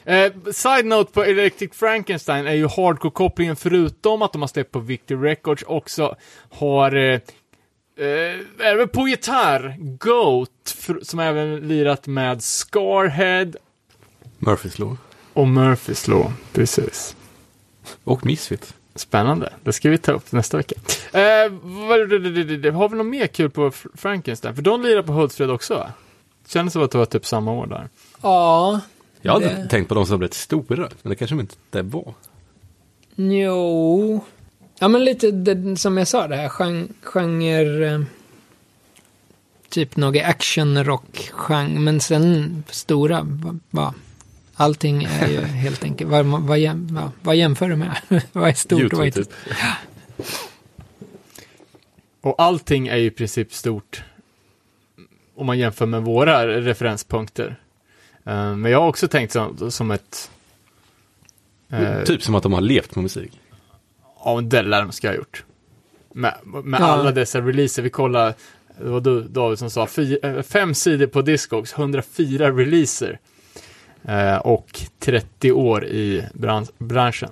[0.04, 4.78] Eh, side note på Electric Frankenstein är ju hardcore-kopplingen förutom att de har släppt på
[4.78, 6.16] Victor Records också
[6.50, 7.20] har eh,
[7.96, 13.52] eh, även på gitarr, Goat, som även lirat med Scarhead
[14.38, 14.96] Murphys Law.
[15.32, 16.32] och Murphys Law.
[16.52, 17.16] Precis.
[18.04, 18.74] Och Misfit.
[18.94, 19.52] Spännande.
[19.64, 20.74] Det ska vi ta upp nästa vecka.
[21.12, 21.20] Eh,
[22.72, 24.54] har vi något mer kul på Frankenstein?
[24.54, 25.92] För de lirar på Hultsfred också va?
[26.48, 27.88] Kändes som att det var typ samma år där.
[28.22, 28.80] Ja.
[29.22, 31.82] Jag hade Det- tänkt på de som blev stora, men det kanske de inte det
[31.82, 32.14] var.
[33.16, 34.20] Jo.
[34.78, 38.04] Ja, men lite det, som jag sa, det här gen, genre...
[39.68, 41.78] typ något action-rock-genre.
[41.78, 43.94] Men sen stora, va, va,
[44.54, 47.96] allting är ju helt enkelt, vad, vad, jäm- vad jämför du med?
[48.32, 49.56] vad är stort och vad är YouTube inte typ.
[52.20, 54.04] Och allting är ju i princip stort
[55.36, 57.60] om man jämför med våra referenspunkter.
[58.24, 60.30] Eh, men jag har också tänkt som, som ett...
[61.70, 63.40] eh, Typ som att de har levt med musik.
[64.26, 65.44] Ja, det lär de ska ha gjort.
[66.14, 66.84] Med, med Ja.
[66.86, 67.82] alla dessa releaser.
[67.82, 68.34] Vi kollar,
[68.78, 73.18] det var du David som sa, fy, eh, fem sidor på Discogs, 104 releaser.
[74.04, 77.30] Eh, och 30 år i bran- branschen.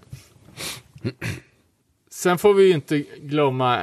[2.11, 3.81] Sen får vi ju inte glömma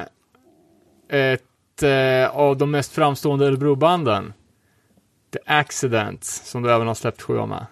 [1.08, 4.32] ett eh, av de mest framstående Örebrobanden.
[5.32, 7.66] The Accidents, som du även har släppt sju med.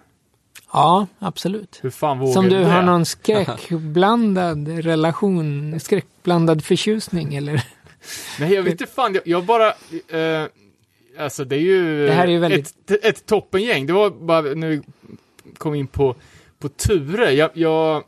[0.73, 1.79] Ja, absolut.
[1.81, 2.65] Hur fan vågar Som du det?
[2.65, 3.05] har någon
[3.71, 7.63] skräckblandad relation, skräckblandad förtjusning eller?
[8.39, 9.13] Nej, jag vet inte fan.
[9.13, 9.67] Jag, jag bara...
[9.67, 10.45] Eh,
[11.19, 12.07] alltså det är ju...
[12.07, 13.85] Det här är ju väldigt- Ett, ett toppengäng.
[13.85, 14.81] Det var bara när vi
[15.57, 16.15] kom in på,
[16.59, 17.31] på Ture.
[17.31, 18.03] Jag, jag,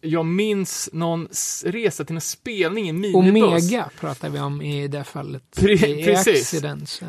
[0.00, 1.28] jag minns någon
[1.64, 3.42] resa till en spelning i minibuss.
[3.72, 5.42] Omega pratar vi om i det fallet.
[5.56, 6.42] Pre- I precis.
[6.54, 7.02] Accidents.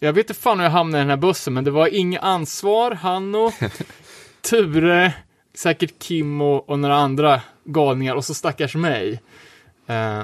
[0.00, 2.22] Jag vet inte fan hur jag hamnade i den här bussen, men det var inget
[2.22, 2.90] ansvar.
[2.90, 3.52] Hanno,
[4.42, 5.14] Ture,
[5.54, 9.20] säkert Kim och, och några andra galningar och så stackars mig.
[9.86, 10.22] Eh,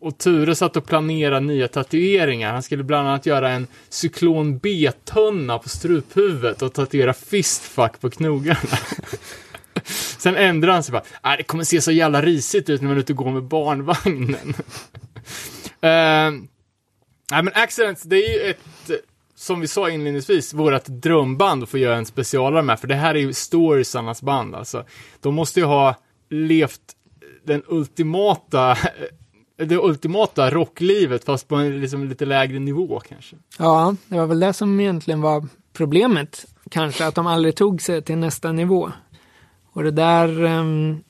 [0.00, 2.52] och Ture satt och planerade nya tatueringar.
[2.52, 8.78] Han skulle bland annat göra en cyklon B-tunna på struphuvudet och tatuera fistfuck på knogarna.
[10.18, 12.96] Sen ändrade han sig bara, Äh, det kommer se så jävla risigt ut när man
[12.96, 14.54] är ute och går med barnvagnen.
[15.84, 16.48] uh,
[17.30, 18.90] Nej men Accidents, det är ju ett,
[19.44, 23.14] som vi sa inledningsvis, vårt drömband att få göra en specialare med, för det här
[23.14, 24.84] är ju storiesarnas band alltså.
[25.20, 25.94] De måste ju ha
[26.30, 26.80] levt
[27.44, 28.76] den ultimata,
[29.56, 33.36] det ultimata rocklivet, fast på en liksom lite lägre nivå kanske.
[33.58, 36.46] Ja, det var väl det som egentligen var problemet.
[36.70, 38.92] Kanske att de aldrig tog sig till nästa nivå.
[39.72, 41.04] Och det där um,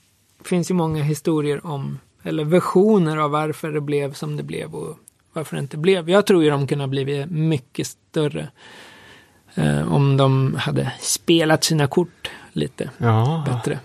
[0.44, 4.98] finns ju många historier om, eller versioner av varför det blev som det blev och
[5.34, 6.10] varför det inte blev.
[6.10, 8.48] Jag tror ju de kunde ha blivit mycket större
[9.54, 13.44] eh, om de hade spelat sina kort lite Ja.
[13.46, 13.78] bättre.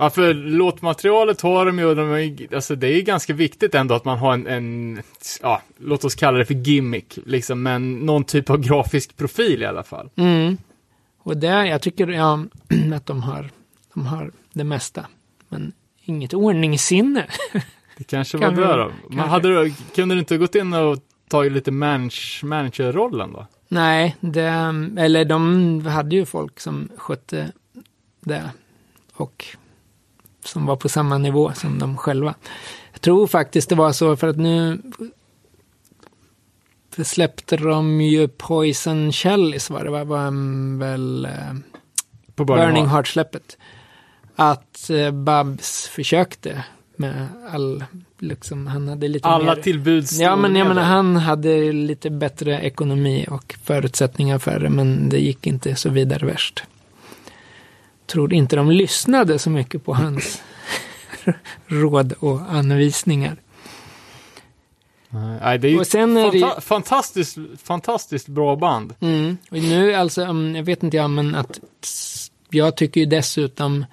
[0.00, 4.04] Ja, för låtmaterialet har de ju, de är, alltså det är ganska viktigt ändå att
[4.04, 5.02] man har en, en,
[5.42, 9.66] ja, låt oss kalla det för gimmick, liksom, men någon typ av grafisk profil i
[9.66, 10.10] alla fall.
[10.16, 10.56] Mm.
[11.18, 12.44] Och det, jag tycker ja,
[12.94, 13.50] att de har,
[13.94, 15.06] de har det mesta.
[15.48, 15.72] Men
[16.04, 17.26] inget ordningssinne.
[17.98, 18.92] Det kanske Kan var det då.
[19.08, 20.98] Man hade, du- kunde du inte gått in och
[21.28, 23.46] tagit lite manage, managerrollen då?
[23.68, 24.44] Nej, det,
[24.98, 27.52] eller de hade ju folk som skötte
[28.20, 28.50] det.
[29.14, 29.46] Och
[30.44, 32.34] som var på samma nivå som de själva.
[32.92, 34.82] Jag tror faktiskt det var så för att nu
[37.04, 40.04] släppte de ju Poison Chalice var det va?
[40.04, 41.32] var en väl eh,
[42.34, 42.90] På Burning Heart.
[42.92, 43.58] Heart-släppet.
[44.36, 46.64] Att eh, Babs försökte
[46.98, 47.84] med all,
[48.18, 49.62] liksom, han hade lite Alla mer...
[49.62, 55.08] tillbuds Ja, men jag menar, han hade lite bättre ekonomi och förutsättningar för det, men
[55.08, 56.62] det gick inte så vidare värst.
[58.06, 60.42] Tror inte de lyssnade så mycket på hans
[61.66, 63.36] råd och anvisningar.
[65.10, 68.94] Nej, det är ju Och sen är det fantastiskt, fantastiskt bra band.
[69.00, 69.36] Mm.
[69.50, 71.60] Och nu alltså, um, jag vet inte jag, men att
[72.50, 73.84] jag tycker ju dessutom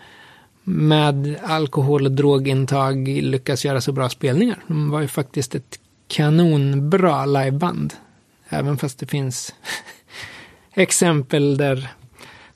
[0.68, 4.64] med alkohol och drogintag lyckas göra så bra spelningar.
[4.68, 7.94] De var ju faktiskt ett kanonbra liveband.
[8.50, 9.56] Även fast det finns
[10.74, 11.90] exempel där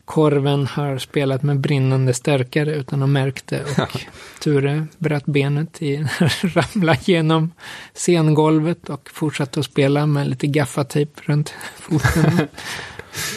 [0.06, 4.06] korven har spelat med brinnande stärkare utan att märkt det och
[4.40, 5.98] Ture bröt benet i
[6.42, 7.52] ramla genom
[7.94, 12.48] scengolvet och fortsatte att spela med lite gaffatejp runt foten.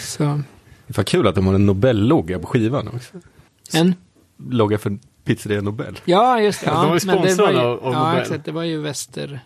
[0.02, 0.42] Så
[0.86, 3.16] Det fan kul att de har en Nobel-logga på skivan också.
[3.72, 3.94] en
[4.50, 6.00] Logga för Pizzeria Nobel.
[6.04, 6.66] Ja, just det.
[6.66, 8.22] Ja, de var ju men det sponsrade ju- av- av Ja, Nobel.
[8.22, 8.44] exakt.
[8.44, 9.40] Det var ju Väster...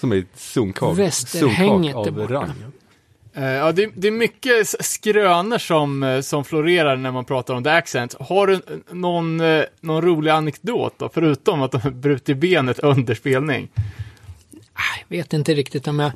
[0.00, 0.98] Som är ett zonkak.
[0.98, 2.50] Västerhänget av rang.
[3.34, 7.64] Eh, ja, det, det är mycket skrönor som, eh, som florerar när man pratar om
[7.64, 8.14] The Accent.
[8.20, 8.60] Har du
[8.90, 13.68] någon, eh, någon rolig anekdot då, förutom att de brutit benet under spelning?
[15.08, 16.12] Jag vet inte riktigt om jag...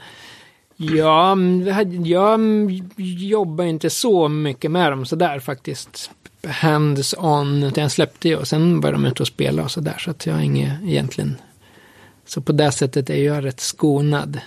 [0.77, 6.11] Ja, mm, jag, mm, jobbar inte så mycket med dem sådär faktiskt.
[6.43, 9.97] Hands-on, utan jag släppte ju och sen var de ute och spelade och sådär.
[9.99, 11.37] Så att jag har inget egentligen...
[12.27, 14.41] Så på det sättet är jag rätt skonad.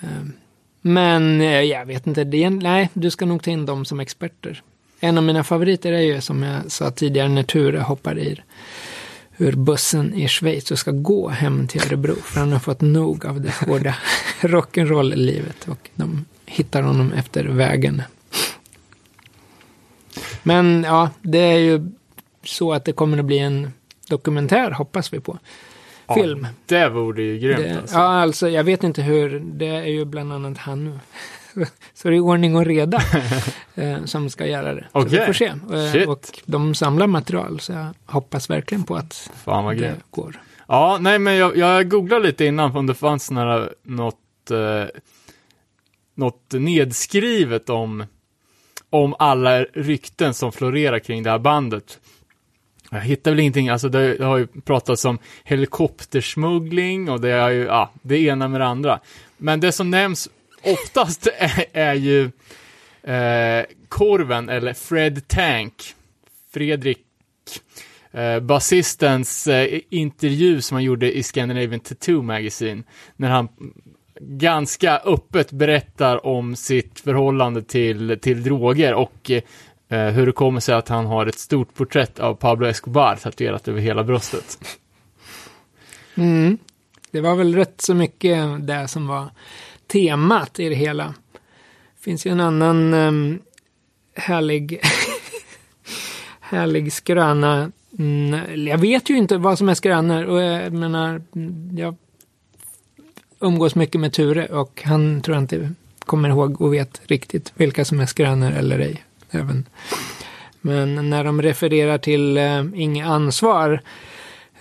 [0.00, 0.32] Ehm,
[0.80, 4.00] men eh, jag vet inte, det är, nej, du ska nog ta in dem som
[4.00, 4.62] experter.
[5.00, 8.40] En av mina favoriter är ju som jag sa tidigare när Ture hoppar i
[9.40, 12.14] ur bussen i Schweiz och ska gå hem till Örebro.
[12.14, 13.94] För han har fått nog av det hårda
[14.40, 18.02] rock'n'roll-livet och de hittar honom efter vägen.
[20.42, 21.90] Men ja, det är ju
[22.44, 23.72] så att det kommer att bli en
[24.08, 25.38] dokumentär, hoppas vi på.
[26.14, 26.46] Film.
[26.66, 27.96] Det vore ju grymt Det, alltså.
[27.96, 30.98] Ja, alltså jag vet inte hur, det är ju bland annat han nu.
[31.94, 33.02] Så det är ordning och reda
[33.74, 34.86] eh, som ska göra det.
[34.92, 35.18] Så Okej.
[35.18, 35.46] vi får se.
[35.46, 36.08] Eh, Shit.
[36.08, 40.40] och de samlar material, så jag hoppas verkligen på att Fan vad det går.
[40.68, 44.84] Ja, nej men jag, jag googlade lite innan om det fanns några, något, eh,
[46.14, 48.04] något nedskrivet om,
[48.90, 51.98] om alla rykten som florerar kring det här bandet.
[52.90, 57.50] Jag hittar väl ingenting, alltså det, det har ju pratats om helikoptersmuggling och det är
[57.50, 59.00] ju, ja, det ena med det andra.
[59.36, 60.28] Men det som nämns
[60.62, 62.24] oftast är, är ju
[63.02, 65.94] eh, Korven eller Fred Tank,
[66.52, 67.06] Fredrik
[68.12, 72.82] eh, basistens eh, intervju som han gjorde i Scandinavian Tattoo Magazine,
[73.16, 73.48] när han
[74.20, 79.30] ganska öppet berättar om sitt förhållande till, till droger och
[79.88, 83.68] eh, hur det kommer sig att han har ett stort porträtt av Pablo Escobar tatuerat
[83.68, 84.58] över hela bröstet.
[86.14, 86.58] Mm.
[87.10, 89.28] Det var väl rätt så mycket det som var
[89.92, 91.14] temat i det hela.
[91.94, 93.38] Det finns ju en annan um,
[94.14, 94.80] härlig,
[96.40, 97.72] härlig skröna.
[97.98, 101.22] Mm, jag vet ju inte vad som är skrönor och jag menar,
[101.76, 101.96] jag
[103.40, 107.84] umgås mycket med Ture och han tror jag inte kommer ihåg och vet riktigt vilka
[107.84, 109.04] som är skrönor eller ej.
[109.30, 109.66] Även.
[110.60, 113.80] Men när de refererar till eh, uh, inget ansvar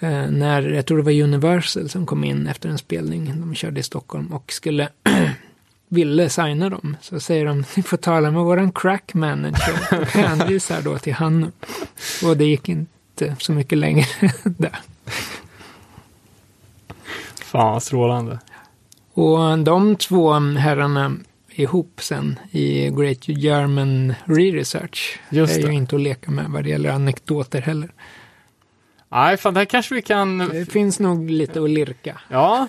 [0.02, 3.84] när, jag tror det var Universal som kom in efter en spelning, de körde i
[3.84, 4.90] Stockholm och skulle
[5.90, 6.98] ville signa dem.
[7.02, 9.74] Så säger de, ni får tala med våran crack manager.
[10.02, 11.52] Och hänvisar då till han.
[12.24, 14.06] Och det gick inte så mycket längre
[14.44, 14.80] där.
[17.42, 18.40] Fan strålande.
[19.14, 21.16] Och de två herrarna
[21.50, 25.68] ihop sen i Great German Re-Research Just är det.
[25.68, 27.90] ju inte att leka med vad det gäller anekdoter heller.
[29.12, 32.68] Nej, fan det här kanske vi kan, Det finns nog lite att lirka ja,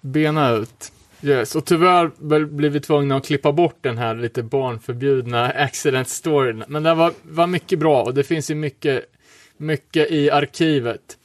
[0.00, 0.92] bena ut.
[1.22, 6.64] Yes, och tyvärr blev vi tvungna att klippa bort den här lite barnförbjudna accident storyn.
[6.68, 9.04] Men det var, var mycket bra och det finns ju mycket,
[9.56, 11.18] mycket i arkivet.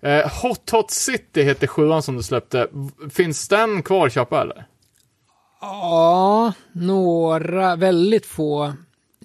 [0.00, 2.68] Eh, Hot Hot City heter sjuan som du släppte.
[3.10, 4.66] Finns den kvar att köpa eller?
[5.60, 8.72] Ja, några, väldigt få.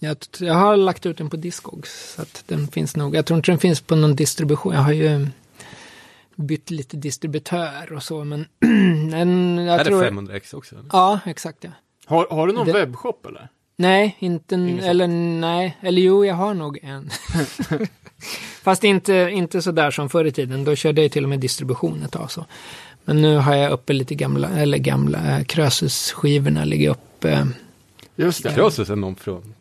[0.03, 3.15] Jag, jag har lagt ut den på Discogs, så att den finns nog.
[3.15, 4.73] Jag tror inte den finns på någon distribution.
[4.73, 5.27] Jag har ju
[6.35, 8.45] bytt lite distributör och så, men
[9.11, 10.03] den, jag är tror...
[10.03, 10.75] det 500x också?
[10.75, 10.89] eller?
[10.91, 11.69] Ja, exakt ja.
[12.05, 13.49] Har, har du någon Det- webbshop eller?
[13.75, 14.79] Nej, inte, sån.
[14.79, 17.09] eller nej, eller jo, jag har nog en.
[18.63, 21.39] Fast inte, inte så där som förr i tiden, då körde jag till och med
[21.39, 22.45] distribution ett tag så.
[23.05, 27.47] Men nu har jag uppe lite gamla, eller gamla, äh, Krösus-skivorna ligger uppe.
[28.15, 28.53] Just det.
[28.53, 29.53] Krösus är någon från...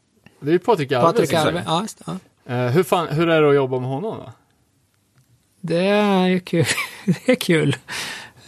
[0.42, 1.12] Det är ju Patrik Alves.
[1.12, 1.64] Patrik som Alve, säger.
[1.66, 2.16] ja, just ja.
[2.46, 4.32] Eh, hur, fan, hur är det att jobba med honom då?
[5.60, 6.64] Det är kul.
[7.04, 7.76] det är kul.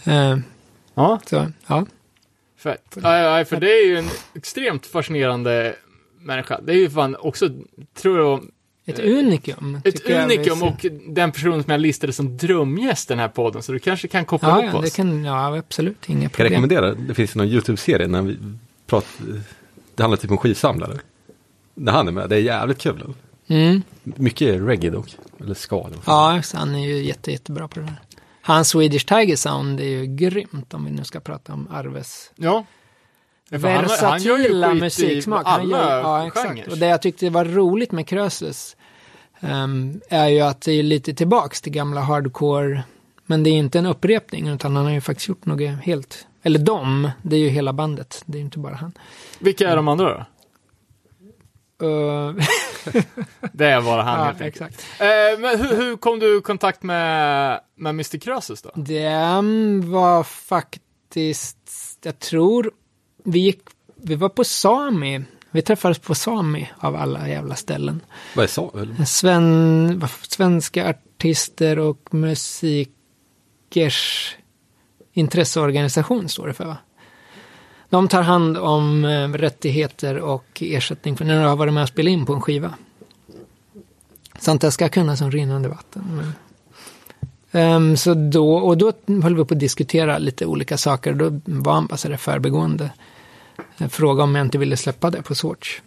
[0.05, 0.37] Eh,
[0.97, 1.87] Ja, så, ja.
[2.59, 2.97] fett.
[2.97, 5.77] Nej, nej, för det är ju en extremt fascinerande
[6.21, 6.61] människa.
[6.63, 7.49] Det är ju fan också,
[7.95, 8.45] tror jag,
[8.87, 9.81] Ett unikum.
[9.85, 13.63] ett jag vi unikum och den personen som jag listade som drömgäst den här podden,
[13.63, 14.85] så du kanske kan koppla Ja, ihop ja, oss.
[14.85, 16.51] det kan, ja, absolut, inga Kan jag problem.
[16.53, 16.95] rekommendera?
[16.95, 18.39] Det finns någon YouTube-serie när vi
[18.87, 19.09] pratar...
[19.95, 20.99] Det handlar typ om skivsamlare.
[21.75, 23.15] När han är med, det är jävligt kul.
[23.47, 23.83] Mm.
[24.03, 25.17] Mycket reggae dock.
[25.41, 25.89] Eller ska.
[26.07, 28.01] Ja, han är ju jätte, jättebra på det där.
[28.43, 32.65] Hans Swedish Tiger Sound är ju grymt om vi nu ska prata om Arves Ja.
[33.51, 35.47] För han- gör ju versatila musiksmak.
[35.47, 36.69] Han alla gör, ja, exakt.
[36.69, 38.77] Och det jag tyckte var roligt med Krösus
[39.41, 42.83] ehm, är ju att det är lite tillbaks till gamla hardcore.
[43.27, 46.59] Men det är inte en upprepning utan han har ju faktiskt gjort något helt, eller
[46.59, 48.93] de, det är ju hela bandet, det är ju inte bara han.
[49.39, 50.25] Vilka är de andra då?
[51.83, 52.45] Uh,
[53.53, 54.87] Det är bara han ja, helt exakt.
[55.01, 58.19] Eh, men hur, hur kom du i kontakt med, med Mr.
[58.19, 58.71] Krösus då?
[58.75, 62.71] Den var faktiskt, jag tror,
[63.25, 63.61] vi gick,
[63.97, 65.23] vi var på Sami.
[65.51, 68.01] Vi träffades på Sami av alla jävla ställen.
[68.37, 68.49] Vad är
[68.83, 69.05] eller?
[69.05, 72.87] Sven, svenska artister och musikers
[75.13, 76.77] intresseorganisation står det för va?
[77.95, 81.89] De tar hand om eh, rättigheter och ersättning för när du har varit med och
[81.89, 82.75] spelat in på en skiva.
[84.39, 86.33] Sånt där ska kunna som rinnande vatten.
[87.53, 88.93] Ehm, så då, och då
[89.23, 91.13] höll vi på att diskutera lite olika saker.
[91.15, 92.91] Då var han bara så där förbegående.
[93.77, 95.81] Jag frågade om jag inte ville släppa det på Swatch.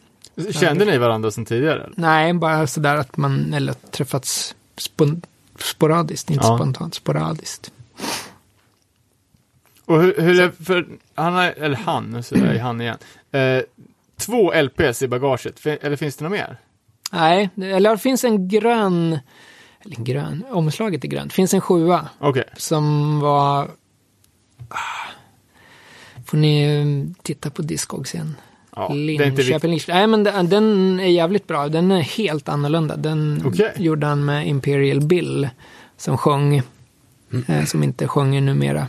[0.52, 1.90] Kände ni varandra sedan tidigare?
[1.96, 5.22] Nej, bara sådär att man, eller träffats spon,
[5.60, 6.58] sporadiskt, inte Ja.
[6.58, 7.72] spontant, sporadiskt.
[9.88, 12.98] Och hur, hur är, för han har, eller han, nu säger jag han igen.
[13.32, 13.62] Eh,
[14.18, 16.58] två LPs i bagaget, eller finns det något mer?
[17.12, 19.20] Nej, eller det finns en grön,
[19.86, 21.32] eller en grön, omslaget är grönt.
[21.32, 23.72] Det finns en sjua Okej, som var...
[24.70, 24.78] Ah,
[26.26, 28.36] får ni eh, titta på Discogs igen.
[28.76, 28.96] ja, är.
[28.96, 29.80] Linköping.
[29.88, 31.68] Nej, men den, är jävligt bra.
[31.70, 32.96] Den är helt annorlunda.
[32.96, 33.74] Den Okej.
[33.78, 35.50] gjorde han med Imperial Bill
[35.98, 36.62] som sjöng,
[37.48, 38.88] eh, som inte sjunger numera.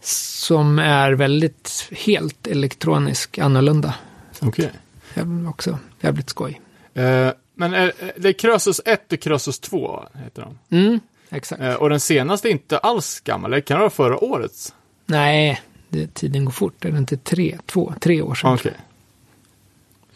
[0.00, 3.94] Som är väldigt, helt elektronisk annorlunda.
[4.40, 4.70] Okej.
[5.14, 6.60] Jävligt- Också jävligt skoj.
[6.94, 10.76] Eh, men är, det är Krösus 1 och Krösus 2, heter de.
[10.76, 11.00] Mm,
[11.30, 11.62] exakt.
[11.62, 14.74] Eh, och den senaste är inte alls gammal, det kan vara förra årets.
[15.06, 16.84] Nej, det, tiden går fort.
[16.84, 18.54] Är det inte tre, två, tre år sedan?
[18.54, 18.74] Okej.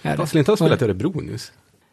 [0.03, 1.53] Jag skulle inte ha spelat i Örebro nyss.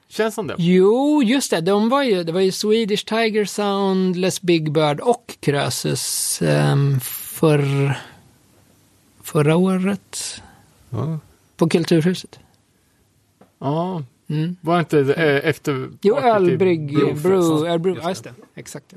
[0.10, 0.56] Känns som det.
[0.58, 1.62] Jo, just det.
[1.62, 7.00] De var ju, det var ju Swedish Tiger Sound, Les Big Bird och Krösus um,
[7.38, 7.94] för,
[9.24, 10.42] förra året
[10.90, 11.20] Ja.
[11.58, 12.40] på Kulturhuset.
[13.60, 14.56] Ja, Mm.
[14.62, 15.90] var det inte eh, efter...
[16.02, 18.34] Jo, ölbrygg, brew, ölbrew, ja just det.
[18.56, 18.94] Exakt.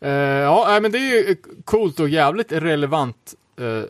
[0.00, 3.34] Eh, ja, men det är ju coolt och jävligt relevant.
[3.56, 3.82] eh,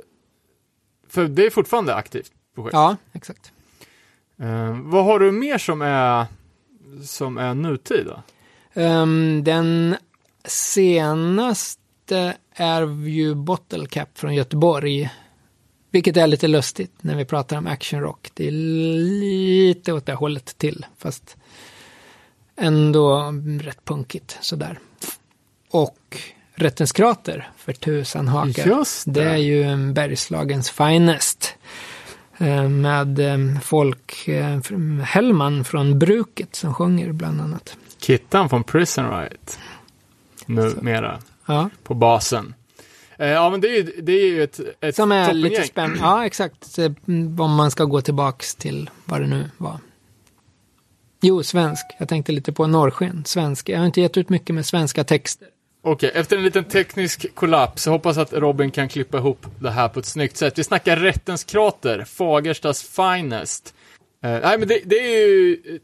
[1.09, 2.73] för det är fortfarande aktivt projekt.
[2.75, 3.53] Ja, exakt.
[4.39, 6.27] Eh, vad har du mer som är,
[7.05, 8.23] som är nutid då?
[8.81, 9.97] Ehm, den
[12.09, 15.11] senaste är ju Bottle Cap från Göteborg.
[15.91, 18.31] Vilket är lite lustigt när vi pratar om action rock.
[18.35, 18.51] Det är
[19.21, 21.37] lite åt det hållet till, fast
[22.57, 24.79] ändå rätt punkigt sådär.
[25.71, 26.19] Och
[26.55, 28.67] Rättens krater för tusan hakar.
[28.67, 29.13] Just det.
[29.13, 31.55] Det är ju en Bergslagens finest.
[32.39, 34.61] Eh, Med eh, folk, eh,
[35.05, 37.77] Hellman från Bruket som sjunger bland annat.
[37.99, 39.59] Kittan från Prison Riot.
[40.47, 41.19] Numera.
[41.53, 42.55] Ja, På basen.
[43.19, 45.99] Eh, ja, men det är ju, det är ju ett, ett som är lite spännande.
[46.01, 46.79] Ja, exakt.
[46.79, 46.93] Eh,
[47.39, 49.79] Om man ska gå tillbaks till vad det nu var.
[51.21, 51.87] Jo, svensk.
[51.99, 53.25] Jag tänkte lite på norrsken.
[53.27, 53.69] Svensk.
[53.69, 55.49] Jag har inte gett ut mycket med svenska texter.
[55.85, 59.89] Okej, efter en liten teknisk kollaps, jag hoppas att Robin kan klippa ihop det här
[59.89, 60.59] på ett snyggt sätt.
[60.59, 63.75] Vi snackar Rättens krater, Fagerstas finest.
[64.25, 65.83] Eh, nej, men det, det är ju ett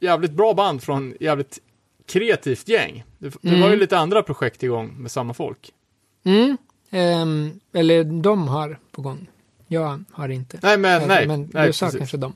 [0.00, 1.58] jävligt bra band från jävligt
[2.06, 3.04] kreativt gäng.
[3.18, 5.70] Det, det var ju lite andra projekt igång med samma folk.
[6.24, 6.56] Mm.
[6.90, 9.26] Ehm, eller de har på gång.
[9.68, 10.58] Jag har inte.
[10.62, 11.26] Nej, men nej.
[11.26, 11.98] Men nej, du sa precis.
[11.98, 12.32] kanske dem.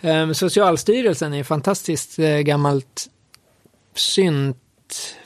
[0.00, 3.10] Ehm, Socialstyrelsen är fantastiskt eh, gammalt
[3.94, 5.16] synt,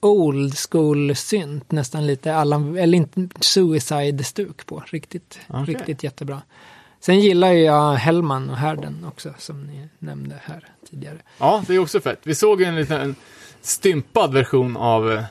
[0.00, 4.84] old school synt, nästan lite Allan, eller inte suicide-stuk på.
[4.86, 5.74] Riktigt, Okej.
[5.74, 6.42] riktigt jättebra.
[7.00, 11.16] Sen gillar jag Hellman och Härden också, som ni nämnde här tidigare.
[11.38, 12.20] Ja, det är också fett.
[12.22, 13.14] Vi såg en liten
[13.60, 15.22] stympad version av eh,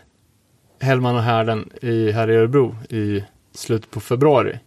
[0.80, 3.24] Hellman och härden i, här i Örebro i
[3.54, 4.60] slutet på februari.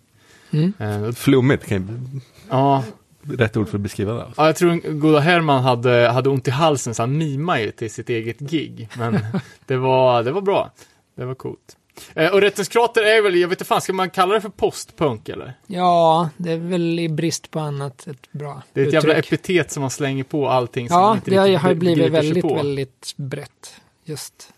[0.50, 0.72] Mm.
[0.78, 2.20] Eh, Flummigt kan ju
[2.50, 2.84] ja,
[3.22, 4.22] rätt ord för att beskriva det.
[4.22, 4.40] Alltså.
[4.40, 7.90] Ja, jag tror goda Herman hade, hade ont i halsen så han mimade ju till
[7.90, 8.88] sitt eget gig.
[8.98, 9.18] Men
[9.66, 10.72] det var, det var bra.
[11.14, 11.76] Det var coolt.
[12.14, 14.48] Eh, och Rättens krater är väl, jag vet inte fan, ska man kalla det för
[14.48, 15.54] postpunk eller?
[15.66, 18.94] Ja, det är väl i brist på annat ett bra Det är ett uttryck.
[19.04, 22.12] jävla epitet som man slänger på allting som man Ja, inte det har, har blivit
[22.12, 23.80] väldigt, väldigt brett.
[24.04, 24.52] Just.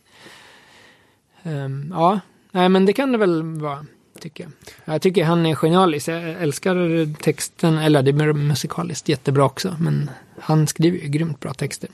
[1.42, 3.86] Ehm, ja, nej men det kan det väl vara,
[4.20, 4.52] tycker jag.
[4.94, 6.08] Jag tycker han är genialisk.
[6.08, 9.76] Jag älskar texten, eller det är musikaliskt jättebra också.
[9.80, 10.10] Men
[10.40, 11.90] han skriver ju grymt bra texter.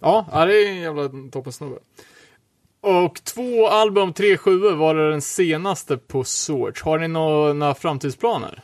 [0.00, 1.76] Ja, ja, det är en jävla toppensnubbe.
[2.80, 6.82] Och två album, tre sjuor var det den senaste på Swords.
[6.82, 8.62] Har ni några framtidsplaner?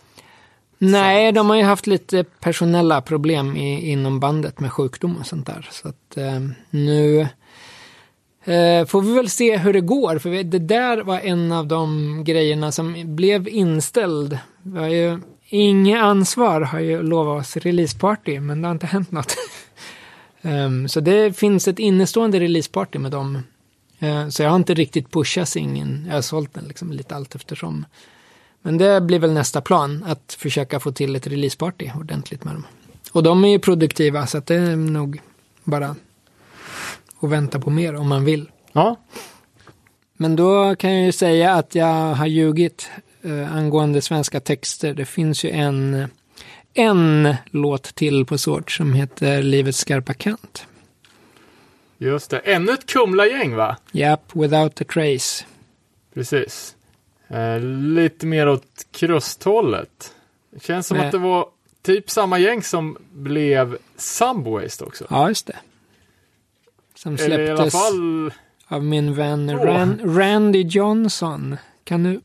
[0.79, 5.47] Nej, de har ju haft lite personella problem i, inom bandet med sjukdom och sånt
[5.47, 5.69] där.
[5.71, 7.21] Så att eh, nu
[8.45, 10.19] eh, får vi väl se hur det går.
[10.19, 14.39] För vi, det där var en av de grejerna som blev inställd.
[14.63, 19.11] Vi har ju, inget ansvar har ju lovat oss releaseparty, men det har inte hänt
[19.11, 19.37] något.
[20.43, 23.43] um, så det finns ett innestående releaseparty med dem.
[24.05, 26.05] Eh, så jag har inte riktigt pushat singeln.
[26.07, 27.87] Jag har sålt den liksom lite allt eftersom.
[28.63, 32.67] Men det blir väl nästa plan, att försöka få till ett releaseparty ordentligt med dem.
[33.13, 35.21] Och de är ju produktiva, så att det är nog
[35.65, 35.97] bara
[37.21, 38.51] att vänta på mer om man vill.
[38.73, 38.97] Ja,
[40.17, 42.89] Men då kan jag ju säga att jag har ljugit
[43.23, 44.95] eh, angående svenska texter.
[44.95, 46.09] Det finns ju en,
[46.75, 50.67] en låt till på sort som heter Livets skarpa kant.
[52.09, 52.39] Just det.
[52.39, 53.77] Ännu ett Kumla-gäng va?
[53.93, 55.45] Japp, Without a Trace.
[56.15, 56.77] Precis.
[57.29, 60.15] Eh, lite mer åt krusthållet.
[60.51, 61.07] Det känns som Nej.
[61.07, 61.47] att det var
[61.83, 65.07] typ samma gäng som blev Subwaste också.
[65.11, 65.57] Ja, just det.
[66.95, 68.33] Som Eller i alla släpptes, fall,
[68.67, 71.57] av min vän Ran, Randy Johnson.
[71.85, 72.21] Kan du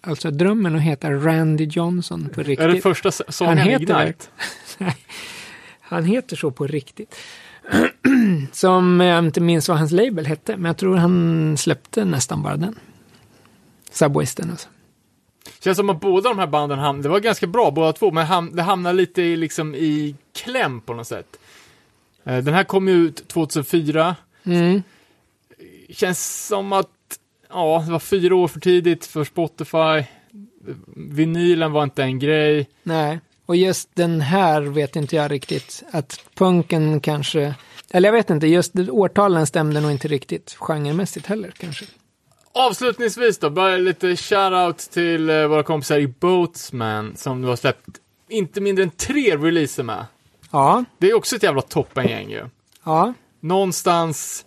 [0.00, 2.60] alltså drömmen att heta Randy Johnson på riktigt?
[2.60, 4.26] Är det första sången Han heter Ignite?
[5.80, 7.14] Han heter så på riktigt.
[8.52, 12.56] Som jag inte minns vad hans label hette, men jag tror han släppte nästan bara
[12.56, 12.78] den.
[13.90, 14.68] Subwasten alltså.
[15.60, 18.26] Känns som att båda de här banden ham- det var ganska bra båda två, men
[18.26, 21.36] ham- det hamnar lite i, liksom i kläm på något sätt.
[22.24, 24.16] Eh, Den här kom ju ut 2004.
[24.44, 24.82] Mm.
[25.88, 26.88] Känns som att,
[27.48, 30.08] ja, det var fyra år för tidigt för Spotify.
[30.96, 32.68] Vinylen var inte en grej.
[32.82, 35.82] Nej, och just den här vet inte jag riktigt.
[35.92, 37.54] Att punken kanske,
[37.90, 41.84] eller jag vet inte, just årtalen stämde nog inte riktigt genremässigt heller kanske.
[42.52, 47.88] Avslutningsvis då, bara lite shoutout till eh, våra kompisar i Boatsman som du har släppt
[48.28, 50.06] inte mindre än tre releaser med.
[50.50, 52.42] Ja, Det är också ett jävla toppengäng ju.
[52.84, 54.44] ja, Någonstans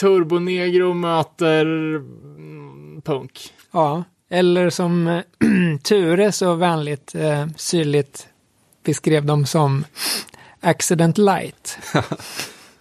[0.00, 3.52] Turbonegro möter mm, punk.
[3.70, 4.04] ja.
[4.30, 5.20] Eller som eh,
[5.78, 8.28] Ture så vänligt, eh, syrligt
[8.84, 9.84] beskrev dem som
[10.60, 11.78] Accident Light.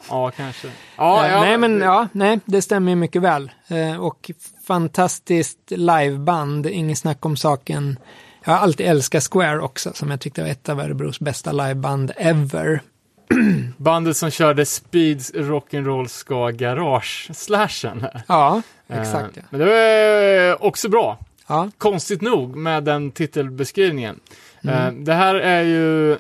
[0.09, 0.68] Ja, kanske.
[0.97, 3.51] Ja, Eh, ja, nej, men ja, nej, det stämmer ju mycket väl.
[3.68, 4.31] Eh, och
[4.68, 7.99] fantastiskt liveband, inget snack om saken.
[8.43, 12.11] Jag har alltid älskat Square också, som jag tyckte var ett av Örebros bästa liveband
[12.18, 12.81] ever.
[13.77, 18.07] Bandet som körde Speeds Rock'n'Roll ska Garage-slashen.
[18.27, 19.35] Ja, exakt.
[19.35, 19.41] Ja.
[19.41, 21.18] Eh, Men det var eh, också bra.
[21.47, 24.19] Ja, Konstigt nog med den titelbeskrivningen.
[24.63, 24.75] Mm.
[24.75, 26.13] Eh, Det här är ju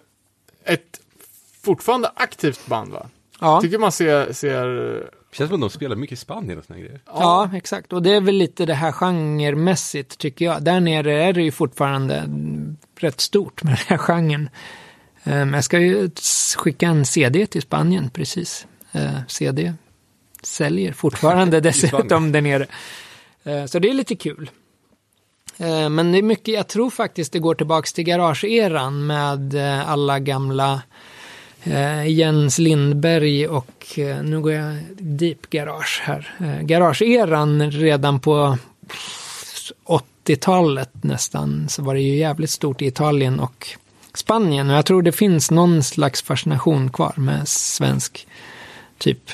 [0.63, 0.99] ett
[1.61, 3.07] fortfarande aktivt band va?
[3.39, 6.79] ja, Tycker man ser, ser Känns som att de spelar mycket i Spanien och såna
[6.79, 7.01] grejer.
[7.05, 7.93] ja, exakt.
[7.93, 10.63] Och det är väl lite det här genremässigt, tycker jag.
[10.63, 12.23] Där nere är det ju fortfarande
[12.99, 14.49] rätt stort med den här genren.
[15.23, 16.09] Eh, jag ska ju
[16.57, 18.67] skicka en CD till Spanien, precis.
[18.91, 19.73] Eh, CD
[20.43, 22.67] säljer fortfarande dessutom där nere.
[23.67, 24.49] Så det är lite kul.
[25.59, 29.89] Eh, men det är mycket, jag tror faktiskt det går tillbaks till garageeran med eh,
[29.89, 30.81] alla gamla
[31.63, 36.33] eh, Jens Lindberg och nu går jag deep garage här.
[36.61, 38.57] Garageeran redan på
[40.25, 43.67] 80-talet nästan så var det ju jävligt stort i Italien och
[44.13, 48.27] Spanien och jag tror det finns någon slags fascination kvar med svensk
[48.97, 49.31] typ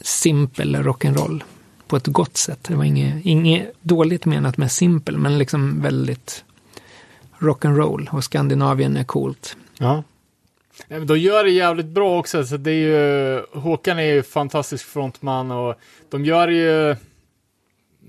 [0.00, 1.42] simpel rock'n'roll
[1.86, 2.64] på ett gott sätt.
[2.64, 6.44] Det var inget, inget dåligt menat med simpel men liksom väldigt
[7.38, 9.56] rock'n'roll och Skandinavien är coolt.
[9.78, 10.02] Ja.
[11.06, 15.50] De gör det jävligt bra också, så det är ju, Håkan är ju fantastisk frontman
[15.50, 15.74] och
[16.10, 16.96] de gör det ju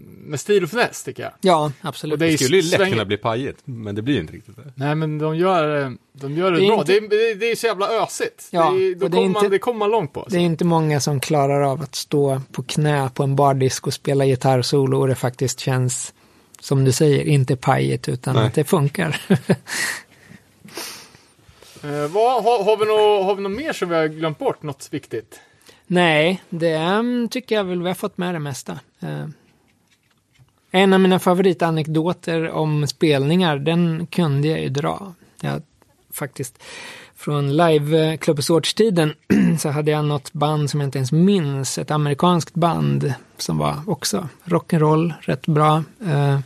[0.06, 1.32] med stil och finess tycker jag.
[1.42, 2.14] Ja, absolut.
[2.14, 4.56] Och det är Det skulle ju lätt kunna bli pajigt, men det blir inte riktigt
[4.56, 4.72] det.
[4.76, 6.80] Nej men de gör, det- de gör det, Det bra.
[6.80, 8.48] inte- Det, är, det, är, det så jävla ösigt.
[8.52, 10.20] Ja, det, är, då det kommer man, inte- det kommer man långt på.
[10.20, 10.38] Det Alltså.
[10.38, 14.26] är inte många som klarar av att stå på knä på en bardisk och spela
[14.26, 16.14] gitarrsolo och det faktiskt känns,
[16.60, 18.46] som du säger, inte pajigt utan Nej.
[18.46, 19.22] att det funkar.
[21.84, 24.64] Eh, vad, har, har, vi något, har vi något mer som vi har glömt bort?
[24.64, 25.40] Något viktigt?
[25.88, 28.80] Nej, det mm, tycker jag väl vi har fått med det mesta.
[29.00, 29.26] Eh,
[30.72, 35.14] en av mina favoritanekdoter om spelningar, den kunde jag ju dra.
[35.42, 35.62] Jag,
[36.14, 36.64] faktiskt,
[37.16, 38.18] från live
[38.76, 39.14] tiden
[39.60, 43.76] så hade jag något band som jag inte ens minns, ett amerikanskt band som var
[43.88, 45.84] också rock'n'roll, rätt bra.
[46.06, 46.40] Eh,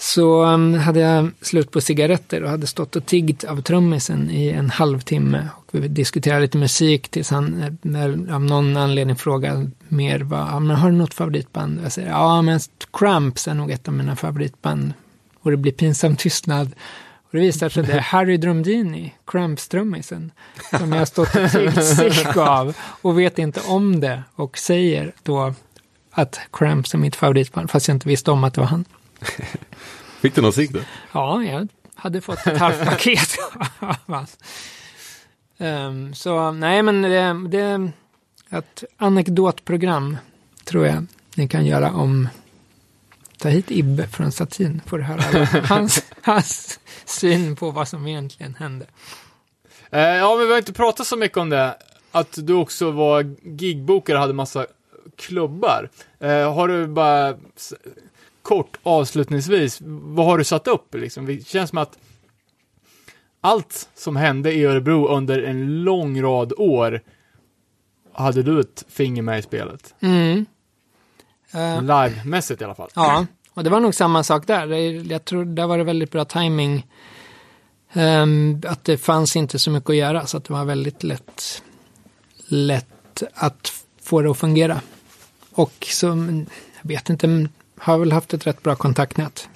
[0.00, 4.48] så um, hade jag slut på cigaretter och hade stått och tiggt av trummisen i
[4.48, 5.48] en halvtimme.
[5.56, 10.20] Och vi diskuterade lite musik tills han eh, när, av någon anledning frågade mer.
[10.20, 11.80] Vad, men har du något favoritband?
[11.84, 12.60] Jag säger ja, men
[12.92, 14.92] Cramps är nog ett av mina favoritband.
[15.40, 16.74] Och det blir pinsam tystnad.
[17.22, 20.30] Och det visar sig att det är Harry Drumdini, Cramps-trummisen,
[20.78, 25.12] som jag har stått och tiggt sick av och vet inte om det och säger
[25.22, 25.54] då
[26.10, 28.84] att Cramps är mitt favoritband, fast jag inte visste om att det var han.
[30.20, 30.80] Fick du någon cigg då?
[31.12, 33.38] Ja, jag hade fått ett halvt paket.
[35.58, 37.92] Ehm, så nej, men det, det är
[38.50, 40.16] ett anekdotprogram
[40.64, 42.28] tror jag ni kan göra om
[43.38, 48.54] ta hit Ibbe från Satin får du höra hans, hans syn på vad som egentligen
[48.54, 48.86] hände.
[49.90, 51.76] Eh, ja, men vi har inte pratat så mycket om det.
[52.10, 54.66] Att du också var gigbokare och hade massa
[55.16, 55.90] klubbar.
[56.20, 57.34] Eh, har du bara
[58.50, 61.26] kort avslutningsvis, vad har du satt upp liksom?
[61.26, 61.98] Det känns som att
[63.40, 67.02] allt som hände i Örebro under en lång rad år
[68.12, 69.94] hade du ett finger med i spelet.
[70.00, 70.46] Mm.
[71.52, 72.90] Eh, Livemässigt i alla fall.
[72.94, 74.66] Ja, och det var nog samma sak där.
[75.12, 76.86] Jag tror där var det väldigt bra timing.
[77.92, 81.62] Ehm, att det fanns inte så mycket att göra så att det var väldigt lätt,
[82.46, 83.72] lätt att
[84.02, 84.80] få det att fungera.
[85.52, 86.06] Och så,
[86.82, 87.48] jag vet inte,
[87.80, 89.48] har väl haft ett rätt bra kontaktnät.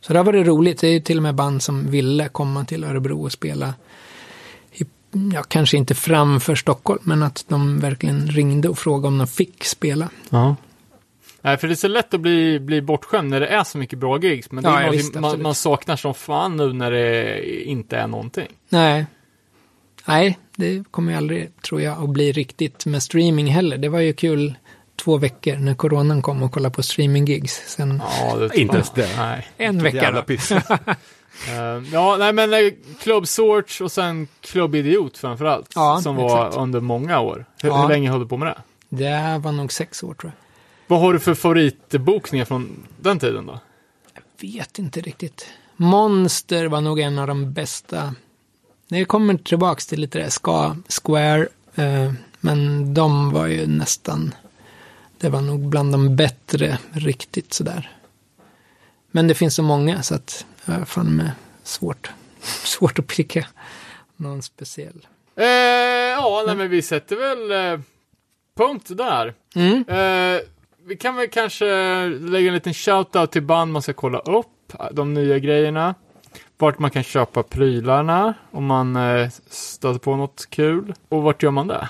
[0.00, 0.80] Så det har varit roligt.
[0.80, 3.74] Det är ju till och med band som ville komma till Örebro och spela.
[4.72, 4.84] I,
[5.32, 9.64] ja, kanske inte framför Stockholm, men att de verkligen ringde och frågade om de fick
[9.64, 10.08] spela.
[10.30, 10.56] Ja.
[11.40, 13.98] Nej, för det är så lätt att bli, bli bortskämd när det är så mycket
[13.98, 14.50] bra gigs.
[14.50, 17.96] Men det Ja, är någonting visst, man, man saknar som fan nu när det inte
[17.96, 18.48] är någonting.
[18.68, 19.06] Nej.
[20.06, 23.78] Nej, det kommer ju aldrig, tror jag, att bli riktigt med streaming heller.
[23.78, 24.54] Det var ju kul
[25.04, 27.62] två veckor när coronan kom och kolla på streaming-gigs.
[27.66, 29.16] Sen Ja, det Inte ens det.
[29.16, 29.46] Nej.
[29.56, 30.26] en vecka Jävla då.
[30.26, 30.52] piss.
[31.48, 35.72] Eh, ja, nej men uh, Club Sorts och sen Club Idiot framförallt.
[35.74, 36.56] Ja, som var exakt.
[36.62, 37.44] under många år.
[37.62, 37.82] Hur, Ja.
[37.82, 38.58] hur länge höll du på med det?
[38.96, 40.38] Det var nog sex år tror jag.
[40.86, 43.58] Vad har du för favoritbokningar från den tiden då?
[44.40, 45.46] Vet inte riktigt.
[45.76, 48.14] Monster var nog en av de bästa.
[48.88, 51.48] Det kommer tillbaks till lite det, ska, Square.
[51.74, 54.34] Eh, men de var ju nästan,
[55.18, 57.90] det var nog bland de bättre riktigt sådär.
[59.10, 61.30] Men det finns så många så att, ja, fan med
[61.62, 62.10] svårt,
[62.42, 63.46] svårt att pricka
[64.16, 65.06] någon speciell.
[65.36, 67.80] Eh, ja, nej men vi sätter väl eh,
[68.56, 69.34] punkt där.
[69.54, 69.84] Mm.
[69.88, 70.40] Eh,
[70.86, 71.66] vi kan väl kanske
[72.08, 75.94] lägga en liten shout-out till band man ska kolla upp, de nya grejerna.
[76.58, 80.94] Vart man kan köpa prylarna om man eh, stöter på något kul.
[81.08, 81.88] Och vart gör man det?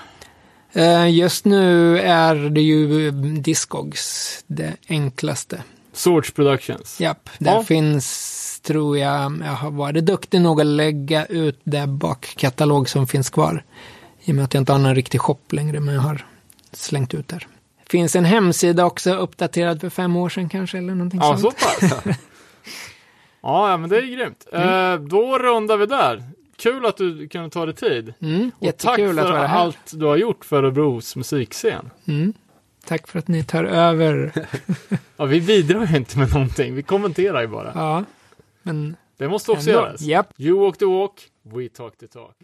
[0.75, 3.11] Eh, just nu är det ju
[3.41, 5.63] Discogs det enklaste.
[5.93, 6.99] Swords Productions.
[7.01, 7.63] Japp, där Ja.
[7.63, 13.29] finns, tror jag, jag har varit duktig nog att lägga ut det bakkatalog som finns
[13.29, 13.63] kvar.
[14.23, 16.25] I och med att jag inte har någon riktig shop längre, men jag har
[16.71, 17.47] slängt ut där.
[17.89, 21.57] Finns en hemsida också uppdaterad för fem år sedan kanske, eller någonting Ja, så sånt.
[21.59, 21.91] pass.
[23.41, 24.47] ja, ja, men det är grymt.
[24.53, 24.93] Mm.
[24.93, 26.23] Eh, då rundar vi där.
[26.57, 28.13] Kul att du kunde ta dig tid.
[28.21, 31.89] Mm, Och tack för allt du har gjort för Örebros musikscen.
[32.07, 32.33] Mm.
[32.85, 34.31] Tack för att ni tar över.
[35.17, 37.71] Ja, vi bidrar ju inte med någonting, vi kommenterar ju bara.
[37.75, 38.03] ja,
[38.61, 39.81] men Det måste också ändå.
[39.81, 40.01] göras.
[40.01, 40.27] Japp.
[40.37, 42.35] You walk the walk, we talk the talk.